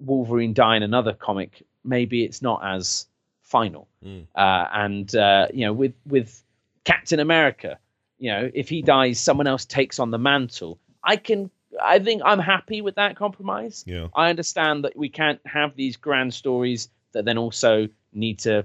Wolverine 0.00 0.52
die 0.52 0.76
in 0.76 0.82
another 0.82 1.14
comic. 1.14 1.62
Maybe 1.84 2.24
it's 2.24 2.42
not 2.42 2.60
as 2.64 3.06
final. 3.42 3.88
Mm. 4.04 4.26
Uh, 4.34 4.68
and 4.72 5.14
uh, 5.14 5.48
you 5.52 5.64
know, 5.64 5.72
with 5.72 5.94
with 6.06 6.43
Captain 6.84 7.20
America, 7.20 7.78
you 8.18 8.30
know, 8.30 8.50
if 8.54 8.68
he 8.68 8.82
dies, 8.82 9.18
someone 9.20 9.46
else 9.46 9.64
takes 9.64 9.98
on 9.98 10.10
the 10.10 10.18
mantle. 10.18 10.78
I 11.02 11.16
can. 11.16 11.50
I 11.82 11.98
think 11.98 12.22
I'm 12.24 12.38
happy 12.38 12.82
with 12.82 12.94
that 12.94 13.16
compromise. 13.16 13.82
Yeah. 13.86 14.06
I 14.14 14.30
understand 14.30 14.84
that 14.84 14.96
we 14.96 15.08
can't 15.08 15.40
have 15.44 15.74
these 15.74 15.96
grand 15.96 16.32
stories 16.32 16.88
that 17.12 17.24
then 17.24 17.36
also 17.36 17.88
need 18.12 18.38
to 18.40 18.64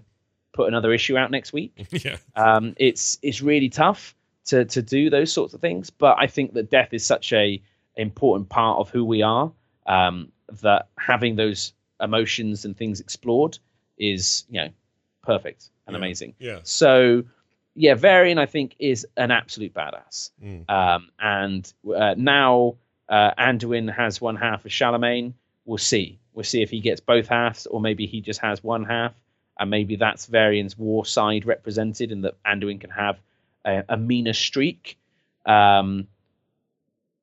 put 0.53 0.67
another 0.67 0.93
issue 0.93 1.17
out 1.17 1.31
next 1.31 1.51
week. 1.51 1.73
yeah. 1.91 2.17
Um, 2.35 2.75
it's 2.77 3.17
it's 3.23 3.41
really 3.41 3.69
tough 3.69 4.15
to 4.45 4.65
to 4.65 4.81
do 4.83 5.09
those 5.09 5.33
sorts 5.33 5.53
of 5.55 5.61
things, 5.61 5.89
but 5.89 6.17
I 6.19 6.27
think 6.27 6.53
that 6.53 6.69
death 6.69 6.89
is 6.93 7.05
such 7.05 7.33
a 7.33 7.61
important 7.95 8.47
part 8.49 8.79
of 8.79 8.89
who 8.91 9.03
we 9.03 9.21
are 9.23 9.51
um, 9.87 10.31
that 10.61 10.87
having 10.97 11.35
those 11.35 11.73
emotions 12.01 12.63
and 12.63 12.77
things 12.77 12.99
explored 12.99 13.57
is 13.97 14.45
you 14.49 14.61
know 14.61 14.69
perfect 15.23 15.69
and 15.87 15.93
Yeah. 15.95 15.97
amazing. 15.97 16.35
Yeah. 16.39 16.59
So 16.63 17.23
yeah, 17.79 17.95
Varian 17.95 18.37
I 18.37 18.45
think 18.45 18.75
is 18.77 19.07
an 19.15 19.31
absolute 19.31 19.73
badass. 19.73 20.31
Mm. 20.43 20.69
Um, 20.69 21.09
and 21.17 21.73
uh, 21.95 22.13
now 22.17 22.75
uh, 23.07 23.31
Anduin 23.39 23.89
has 23.95 24.19
one 24.19 24.35
half 24.35 24.65
of 24.65 24.71
Shalamayne. 24.71 25.33
we'll 25.65 25.77
see. 25.77 26.19
We'll 26.33 26.43
see 26.43 26.61
if 26.61 26.69
he 26.69 26.79
gets 26.81 26.99
both 26.99 27.27
halves, 27.27 27.65
or 27.67 27.79
maybe 27.79 28.05
he 28.05 28.19
just 28.21 28.41
has 28.41 28.63
one 28.63 28.83
half, 28.83 29.13
and 29.59 29.69
maybe 29.69 29.95
that's 29.95 30.25
Varian's 30.25 30.77
war 30.77 31.05
side 31.05 31.45
represented, 31.45 32.11
and 32.11 32.23
that 32.25 32.35
Anduin 32.43 32.79
can 32.81 32.89
have 32.91 33.17
a, 33.65 33.83
a 33.89 33.97
meaner 33.97 34.33
streak. 34.33 34.97
Um, 35.45 36.07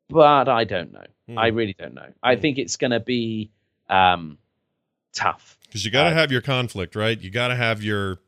but 0.09 0.49
I 0.49 0.65
don't 0.65 0.93
know. 0.93 1.07
Hmm. 1.29 1.39
I 1.39 1.47
really 1.49 1.75
don't 1.79 1.95
know. 1.95 2.13
I 2.23 2.35
Hmm. 2.35 2.41
think 2.41 2.59
it's 2.59 2.77
going 2.77 2.93
to 2.93 3.01
be 3.01 3.51
um, 3.89 4.39
tough. 5.13 5.59
Because 5.67 5.85
you 5.85 5.91
got 5.91 6.05
to 6.05 6.11
Uh, 6.11 6.15
have 6.15 6.33
your 6.33 6.41
conflict, 6.43 6.95
right? 6.97 7.21
You 7.21 7.31
got 7.31 7.49
to 7.49 7.57
have 7.57 7.83
your 7.83 8.19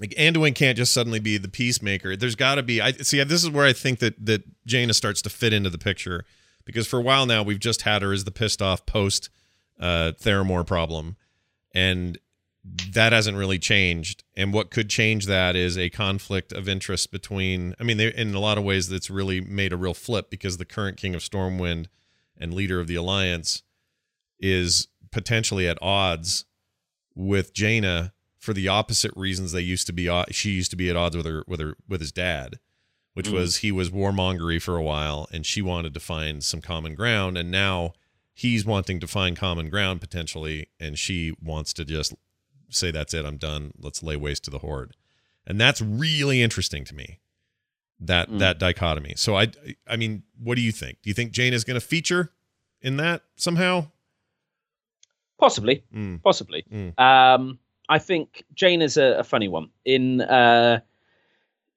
like 0.00 0.10
Anduin 0.18 0.54
can't 0.54 0.76
just 0.76 0.92
suddenly 0.92 1.20
be 1.20 1.36
the 1.38 1.48
peacemaker. 1.48 2.16
There's 2.16 2.34
got 2.34 2.56
to 2.56 2.62
be. 2.62 2.80
I 2.80 2.92
see. 2.92 3.22
This 3.24 3.44
is 3.44 3.50
where 3.50 3.66
I 3.66 3.72
think 3.72 3.98
that 3.98 4.24
that 4.24 4.42
Jaina 4.66 4.94
starts 4.94 5.22
to 5.22 5.30
fit 5.30 5.52
into 5.52 5.70
the 5.70 5.78
picture 5.78 6.24
because 6.64 6.86
for 6.86 6.98
a 6.98 7.02
while 7.02 7.26
now 7.26 7.42
we've 7.42 7.60
just 7.60 7.82
had 7.82 8.02
her 8.02 8.12
as 8.12 8.24
the 8.24 8.30
pissed 8.30 8.62
off 8.62 8.86
post 8.86 9.28
uh, 9.78 10.12
Theramore 10.20 10.66
problem, 10.66 11.16
and 11.74 12.18
that 12.92 13.12
hasn't 13.12 13.36
really 13.36 13.58
changed. 13.58 14.24
And 14.36 14.52
what 14.52 14.70
could 14.70 14.88
change 14.88 15.26
that 15.26 15.56
is 15.56 15.76
a 15.76 15.90
conflict 15.90 16.52
of 16.52 16.68
interest 16.68 17.10
between. 17.10 17.74
I 17.78 17.84
mean, 17.84 18.00
in 18.00 18.34
a 18.34 18.40
lot 18.40 18.58
of 18.58 18.64
ways, 18.64 18.88
that's 18.88 19.10
really 19.10 19.40
made 19.40 19.72
a 19.72 19.76
real 19.76 19.94
flip 19.94 20.30
because 20.30 20.56
the 20.56 20.64
current 20.64 20.96
King 20.96 21.14
of 21.14 21.22
Stormwind 21.22 21.86
and 22.38 22.54
leader 22.54 22.80
of 22.80 22.86
the 22.86 22.94
Alliance 22.94 23.62
is 24.40 24.88
potentially 25.10 25.68
at 25.68 25.78
odds 25.82 26.46
with 27.14 27.52
Jaina 27.52 28.12
for 28.42 28.52
the 28.52 28.66
opposite 28.66 29.12
reasons 29.14 29.52
they 29.52 29.60
used 29.60 29.86
to 29.86 29.92
be 29.92 30.10
she 30.32 30.50
used 30.50 30.70
to 30.72 30.76
be 30.76 30.90
at 30.90 30.96
odds 30.96 31.16
with 31.16 31.24
her 31.26 31.44
with 31.46 31.60
her 31.60 31.76
with 31.88 32.00
his 32.00 32.10
dad 32.12 32.58
which 33.14 33.28
Mm. 33.28 33.34
was 33.34 33.56
he 33.58 33.70
was 33.70 33.90
warmongery 33.90 34.60
for 34.60 34.76
a 34.76 34.82
while 34.82 35.28
and 35.32 35.46
she 35.46 35.62
wanted 35.62 35.94
to 35.94 36.00
find 36.00 36.42
some 36.42 36.60
common 36.60 36.94
ground 36.96 37.38
and 37.38 37.50
now 37.52 37.92
he's 38.34 38.64
wanting 38.64 38.98
to 38.98 39.06
find 39.06 39.36
common 39.36 39.70
ground 39.70 40.00
potentially 40.00 40.66
and 40.80 40.98
she 40.98 41.32
wants 41.40 41.72
to 41.74 41.84
just 41.84 42.14
say 42.68 42.90
that's 42.90 43.14
it 43.14 43.24
I'm 43.24 43.36
done 43.36 43.70
let's 43.78 44.02
lay 44.02 44.16
waste 44.16 44.42
to 44.44 44.50
the 44.50 44.58
horde 44.58 44.96
and 45.46 45.60
that's 45.60 45.80
really 45.80 46.42
interesting 46.42 46.84
to 46.86 46.94
me 46.96 47.20
that 48.00 48.28
Mm. 48.28 48.40
that 48.40 48.58
dichotomy 48.58 49.14
so 49.16 49.36
I 49.36 49.52
I 49.86 49.96
mean 49.96 50.24
what 50.36 50.56
do 50.56 50.62
you 50.62 50.72
think 50.72 50.98
do 51.02 51.10
you 51.10 51.14
think 51.14 51.30
Jaina 51.32 51.54
is 51.54 51.62
going 51.64 51.78
to 51.80 51.86
feature 51.86 52.32
in 52.80 52.96
that 52.96 53.22
somehow 53.36 53.86
Possibly, 55.38 55.82
Mm. 55.92 56.22
possibly. 56.22 56.64
Mm. 56.72 56.98
Um, 57.00 57.58
I 57.94 57.98
think 57.98 58.44
Jaina 58.54 58.84
is 58.84 58.96
a, 58.96 59.18
a 59.18 59.24
funny 59.24 59.48
one. 59.48 59.68
In 59.84 60.20
uh, 60.22 60.80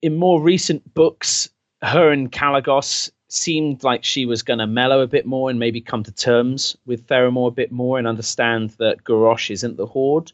in 0.01 0.15
more 0.17 0.41
recent 0.41 0.81
books, 0.93 1.49
her 1.81 2.11
and 2.11 2.31
Kalecgos 2.31 3.11
seemed 3.27 3.83
like 3.83 4.03
she 4.03 4.25
was 4.25 4.43
going 4.43 4.59
to 4.59 4.67
mellow 4.67 5.01
a 5.01 5.07
bit 5.07 5.25
more 5.25 5.49
and 5.49 5.59
maybe 5.59 5.81
come 5.81 6.03
to 6.03 6.11
terms 6.11 6.77
with 6.85 7.05
Theramore 7.07 7.49
a 7.49 7.51
bit 7.51 7.71
more 7.71 7.97
and 7.97 8.07
understand 8.07 8.69
that 8.77 9.03
Garrosh 9.03 9.49
isn't 9.51 9.77
the 9.77 9.85
Horde. 9.85 10.31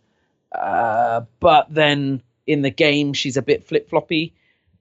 Uh, 0.52 1.22
but 1.40 1.66
then 1.74 2.22
in 2.46 2.62
the 2.62 2.70
game, 2.70 3.14
she's 3.14 3.38
a 3.38 3.42
bit 3.42 3.64
flip 3.64 3.90
floppy, 3.90 4.34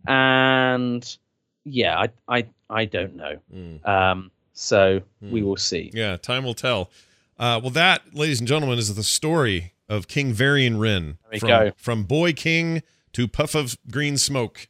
and 0.06 1.16
yeah, 1.64 1.98
I 1.98 2.08
I 2.28 2.46
I 2.68 2.84
don't 2.84 3.14
know. 3.16 3.38
Mm. 3.54 3.88
Um, 3.88 4.30
so 4.52 5.00
we 5.20 5.40
Hmm. 5.40 5.46
will 5.46 5.56
see. 5.56 5.90
Yeah, 5.94 6.16
time 6.16 6.44
will 6.44 6.54
tell. 6.68 6.90
Uh, 7.38 7.58
well, 7.62 7.70
that, 7.70 8.02
ladies 8.14 8.38
and 8.40 8.46
gentlemen, 8.48 8.78
is 8.78 8.94
the 8.94 9.02
story 9.02 9.72
of 9.90 10.08
King 10.08 10.32
Varian 10.32 10.78
we 10.78 11.38
from, 11.38 11.48
go. 11.48 11.72
From 11.76 12.04
Boy 12.04 12.32
King 12.32 12.82
to 13.12 13.26
Puff 13.28 13.54
of 13.54 13.76
Green 13.90 14.16
Smoke. 14.16 14.68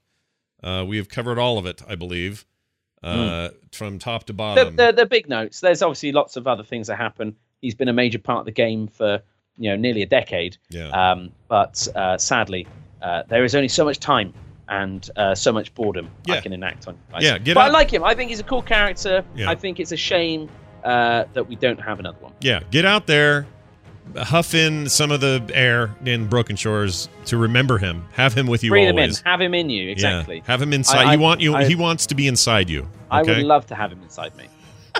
Uh, 0.63 0.85
we 0.89 0.97
have 0.97 1.09
covered 1.09 1.39
all 1.39 1.59
of 1.59 1.67
it, 1.67 1.83
I 1.87 1.95
believe, 1.95 2.47
uh, 3.03 3.51
from 3.73 3.99
top 3.99 4.25
to 4.25 4.33
bottom. 4.33 4.77
the, 4.77 4.93
the 4.93 5.07
big 5.07 5.29
notes. 5.29 5.61
There's 5.61 5.83
obviously 5.83 6.13
lots 6.13 6.37
of 6.37 6.47
other 6.47 6.65
things 6.65 6.87
that 6.89 6.97
happen. 6.97 7.37
He's 7.61 7.75
been 7.75 7.89
a 7.89 7.93
major 7.93 8.19
part 8.19 8.41
of 8.41 8.45
the 8.47 8.53
game 8.53 8.89
for 8.89 9.23
you 9.59 9.71
know 9.71 9.77
nearly 9.77 10.03
a 10.03 10.07
decade. 10.07 10.57
yeah. 10.71 10.89
Um, 10.89 11.31
but 11.49 11.87
uh, 11.95 12.17
sadly, 12.17 12.67
uh, 13.03 13.23
there 13.29 13.45
is 13.45 13.55
only 13.55 13.69
so 13.69 13.85
much 13.85 14.01
time 14.01 14.33
and 14.69 15.11
uh, 15.17 15.35
so 15.35 15.53
much 15.53 15.75
boredom 15.75 16.11
I 16.29 16.41
can 16.41 16.53
enact 16.53 16.89
on. 16.89 16.97
guys. 17.11 17.23
Yeah, 17.23 17.39
get 17.39 17.55
but 17.55 17.63
I 17.63 17.69
like 17.69 17.93
him. 17.93 18.05
I 18.05 18.15
think 18.15 18.31
he's 18.31 18.41
a 18.41 18.45
cool 18.45 18.63
character. 18.63 19.25
Yeah. 19.35 19.51
I 19.51 19.55
think 19.55 19.81
it's 19.81 19.93
a 19.93 19.97
shame 19.97 20.49
uh, 20.85 21.25
that 21.35 21.47
we 21.47 21.57
don't 21.57 21.81
have 21.81 21.99
another 21.99 22.19
one. 22.21 22.33
yeah, 22.41 22.61
get 22.71 22.87
out 22.87 23.07
there, 23.07 23.47
huff 24.17 24.55
in 24.55 24.89
some 24.89 25.11
of 25.11 25.21
the 25.21 25.45
air 25.53 25.95
in 26.05 26.27
Broken 26.27 26.57
Shores 26.57 27.09
to 27.27 27.37
remember 27.37 27.79
him. 27.79 28.05
Have 28.13 28.35
him 28.35 28.47
with 28.47 28.63
you 28.65 28.71
Bring 28.71 28.87
him 28.89 28.99
in. 28.99 29.13
Have 29.25 29.41
him 29.41 29.55
in 29.55 29.71
you. 29.71 29.91
Exactly. 29.91 30.37
Yeah, 30.39 30.43
have 30.47 30.63
him 30.63 30.73
inside. 30.73 31.07
I- 31.07 31.15
you 31.15 31.21
want 31.21 31.41
you. 31.41 31.55
I- 31.55 31.65
he 31.65 31.75
wants 31.75 32.07
to 32.07 32.15
be 32.15 32.27
inside 32.27 32.69
you. 32.71 32.89
I 33.11 33.23
would 33.23 33.39
love 33.39 33.67
to 33.67 33.75
have 33.75 33.91
him 33.93 34.03
inside 34.03 34.37
me. 34.37 34.45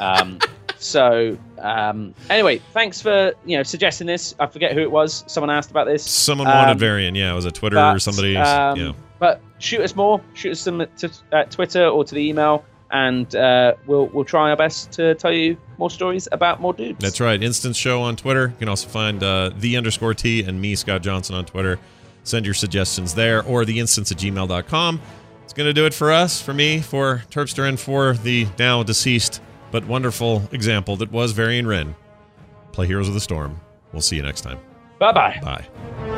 Um, 0.01 0.39
so 0.79 1.37
um, 1.59 2.15
anyway, 2.29 2.59
thanks 2.73 3.01
for 3.01 3.33
you 3.45 3.57
know 3.57 3.63
suggesting 3.63 4.07
this. 4.07 4.35
I 4.39 4.47
forget 4.47 4.73
who 4.73 4.81
it 4.81 4.91
was. 4.91 5.25
Someone 5.27 5.51
asked 5.51 5.71
about 5.71 5.87
this. 5.87 6.05
Someone 6.05 6.49
wanted 6.49 6.73
Um, 6.73 6.79
Varian. 6.79 7.15
Yeah, 7.15 7.33
it 7.33 7.35
was 7.35 7.45
a 7.45 7.53
Twitter 7.53 7.77
But, 7.77 7.97
or 7.97 7.99
somebody. 7.99 8.37
um, 8.37 8.79
yeah. 8.79 8.93
But 9.19 9.43
shoot 9.59 9.81
us 9.81 9.95
more. 9.95 10.21
Shoot 10.35 10.53
us 10.53 10.61
some 10.61 10.87
to 10.99 11.11
uh, 11.33 11.45
Twitter 11.45 11.87
or 11.87 12.05
to 12.05 12.15
the 12.15 12.27
email, 12.27 12.65
and 12.93 13.35
uh, 13.35 13.75
we'll 13.87 14.07
we'll 14.09 14.25
try 14.25 14.51
our 14.51 14.57
best 14.57 14.93
to 14.93 15.15
tell 15.15 15.33
you 15.33 15.57
more 15.79 15.91
stories 15.91 16.29
about 16.33 16.61
more 16.61 16.75
dudes. 16.75 16.99
That's 16.99 17.21
right. 17.21 17.43
Instance 17.43 17.77
Show 17.77 18.03
on 18.03 18.17
Twitter. 18.17 18.49
You 18.49 18.57
can 18.59 18.69
also 18.69 18.89
find 18.89 19.23
uh, 19.23 19.51
the 19.57 19.77
underscore 19.77 20.15
T 20.15 20.43
and 20.43 20.61
me, 20.61 20.75
Scott 20.75 21.03
Johnson, 21.03 21.35
on 21.37 21.45
Twitter. 21.45 21.79
Send 22.25 22.45
your 22.45 22.55
suggestions 22.55 23.15
there 23.15 23.43
or 23.45 23.65
the 23.65 23.81
instance 23.81 24.13
at 24.13 24.19
gmail.com. 24.19 25.01
It's 25.45 25.53
going 25.53 25.67
to 25.67 25.73
do 25.73 25.87
it 25.87 25.95
for 25.95 26.13
us, 26.13 26.41
for 26.41 26.55
me, 26.55 26.81
for 26.81 27.25
Terpster, 27.31 27.69
and 27.69 27.81
for 27.81 28.15
the 28.15 28.47
now 28.59 28.83
deceased 28.83 29.41
but 29.71 29.87
wonderful 29.87 30.43
example 30.53 30.97
that 30.97 31.11
was 31.11 31.33
Varian 31.33 31.67
Wrynn. 31.67 31.95
Play 32.73 32.87
Heroes 32.87 33.09
of 33.09 33.15
the 33.15 33.21
Storm. 33.21 33.61
We'll 33.93 34.03
see 34.03 34.17
you 34.17 34.23
next 34.23 34.43
time. 34.43 34.59
Bye 34.99 35.13
bye. 35.13 35.41
Bye. 35.43 36.10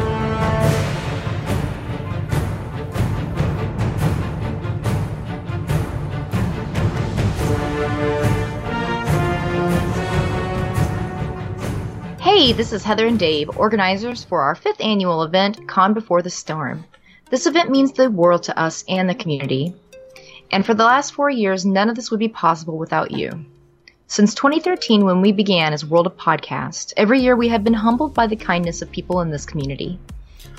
Hey, 12.42 12.52
this 12.52 12.72
is 12.72 12.82
Heather 12.82 13.06
and 13.06 13.20
Dave, 13.20 13.56
organizers 13.56 14.24
for 14.24 14.42
our 14.42 14.56
fifth 14.56 14.80
annual 14.80 15.22
event, 15.22 15.68
Con 15.68 15.94
Before 15.94 16.22
the 16.22 16.28
Storm. 16.28 16.84
This 17.30 17.46
event 17.46 17.70
means 17.70 17.92
the 17.92 18.10
world 18.10 18.42
to 18.42 18.58
us 18.58 18.82
and 18.88 19.08
the 19.08 19.14
community. 19.14 19.76
And 20.50 20.66
for 20.66 20.74
the 20.74 20.82
last 20.82 21.14
four 21.14 21.30
years, 21.30 21.64
none 21.64 21.88
of 21.88 21.94
this 21.94 22.10
would 22.10 22.18
be 22.18 22.26
possible 22.26 22.76
without 22.76 23.12
you. 23.12 23.44
Since 24.08 24.34
2013, 24.34 25.04
when 25.04 25.20
we 25.20 25.30
began 25.30 25.72
as 25.72 25.86
World 25.86 26.08
of 26.08 26.16
Podcast, 26.16 26.92
every 26.96 27.20
year 27.20 27.36
we 27.36 27.46
have 27.46 27.62
been 27.62 27.74
humbled 27.74 28.12
by 28.12 28.26
the 28.26 28.34
kindness 28.34 28.82
of 28.82 28.90
people 28.90 29.20
in 29.20 29.30
this 29.30 29.46
community. 29.46 30.00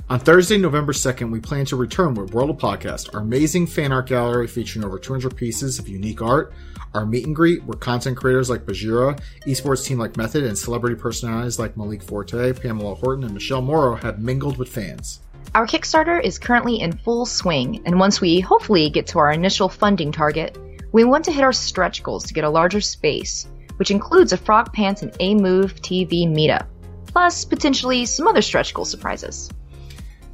On 0.10 0.20
Thursday, 0.20 0.58
November 0.58 0.91
2nd, 0.91 1.32
we 1.32 1.39
plan 1.39 1.64
to 1.66 1.78
return 1.78 2.14
with 2.14 2.34
World 2.34 2.49
of 2.49 2.58
Podcast, 2.58 3.16
our 3.16 3.22
amazing 3.22 3.66
fan 3.66 3.93
art 3.93 4.08
gallery 4.08 4.47
featuring 4.47 4.84
over 4.84 4.99
200 4.99 5.34
pieces 5.34 5.80
of 5.80 5.88
unique 5.88 6.22
art, 6.22 6.51
our 6.93 7.06
meet 7.06 7.26
and 7.26 7.34
greet 7.34 7.64
where 7.64 7.78
content 7.78 8.18
creators 8.18 8.49
like 8.49 8.66
Bajheera, 8.66 9.18
esports 9.47 9.86
team 9.86 9.97
like 9.97 10.18
Method, 10.18 10.43
and 10.43 10.58
celebrity 10.58 10.97
personalities 10.97 11.58
like 11.58 11.78
Malik 11.78 12.04
Forte, 12.04 12.51
Pamela 12.51 12.95
Horton, 12.95 13.24
and 13.24 13.34
Michelle 13.34 13.62
Morrow 13.62 13.95
have 13.95 14.20
mingled 14.20 14.58
with 14.58 14.68
fans. 14.68 15.22
Our 15.56 15.66
Kickstarter 15.66 16.22
is 16.22 16.38
currently 16.38 16.82
in 16.82 16.97
full 16.97 17.26
swing, 17.26 17.82
and 17.86 17.97
once 17.97 18.20
we 18.20 18.41
hopefully 18.41 18.89
get 18.89 19.08
to 19.08 19.20
our 19.20 19.32
initial 19.32 19.70
funding 19.70 20.12
target, 20.12 20.58
we 20.91 21.06
want 21.06 21.24
to 21.26 21.32
hit 21.32 21.45
our 21.45 21.54
stretch 21.54 22.04
goals 22.04 22.26
to 22.26 22.34
get 22.34 22.43
a 22.43 22.49
larger 22.49 22.82
space, 22.82 23.47
which 23.78 23.89
includes 23.89 24.34
a 24.34 24.38
Frog 24.38 24.74
Pants 24.74 25.01
and 25.01 25.16
A 25.22 25.34
Move 25.34 25.76
TV 25.76 26.28
meetup, 26.28 26.68
plus 27.08 27.45
potentially 27.45 28.06
some 28.06 28.28
other 28.28 28.41
stretch 28.41 28.74
goal 28.74 28.84
surprises. 28.84 29.49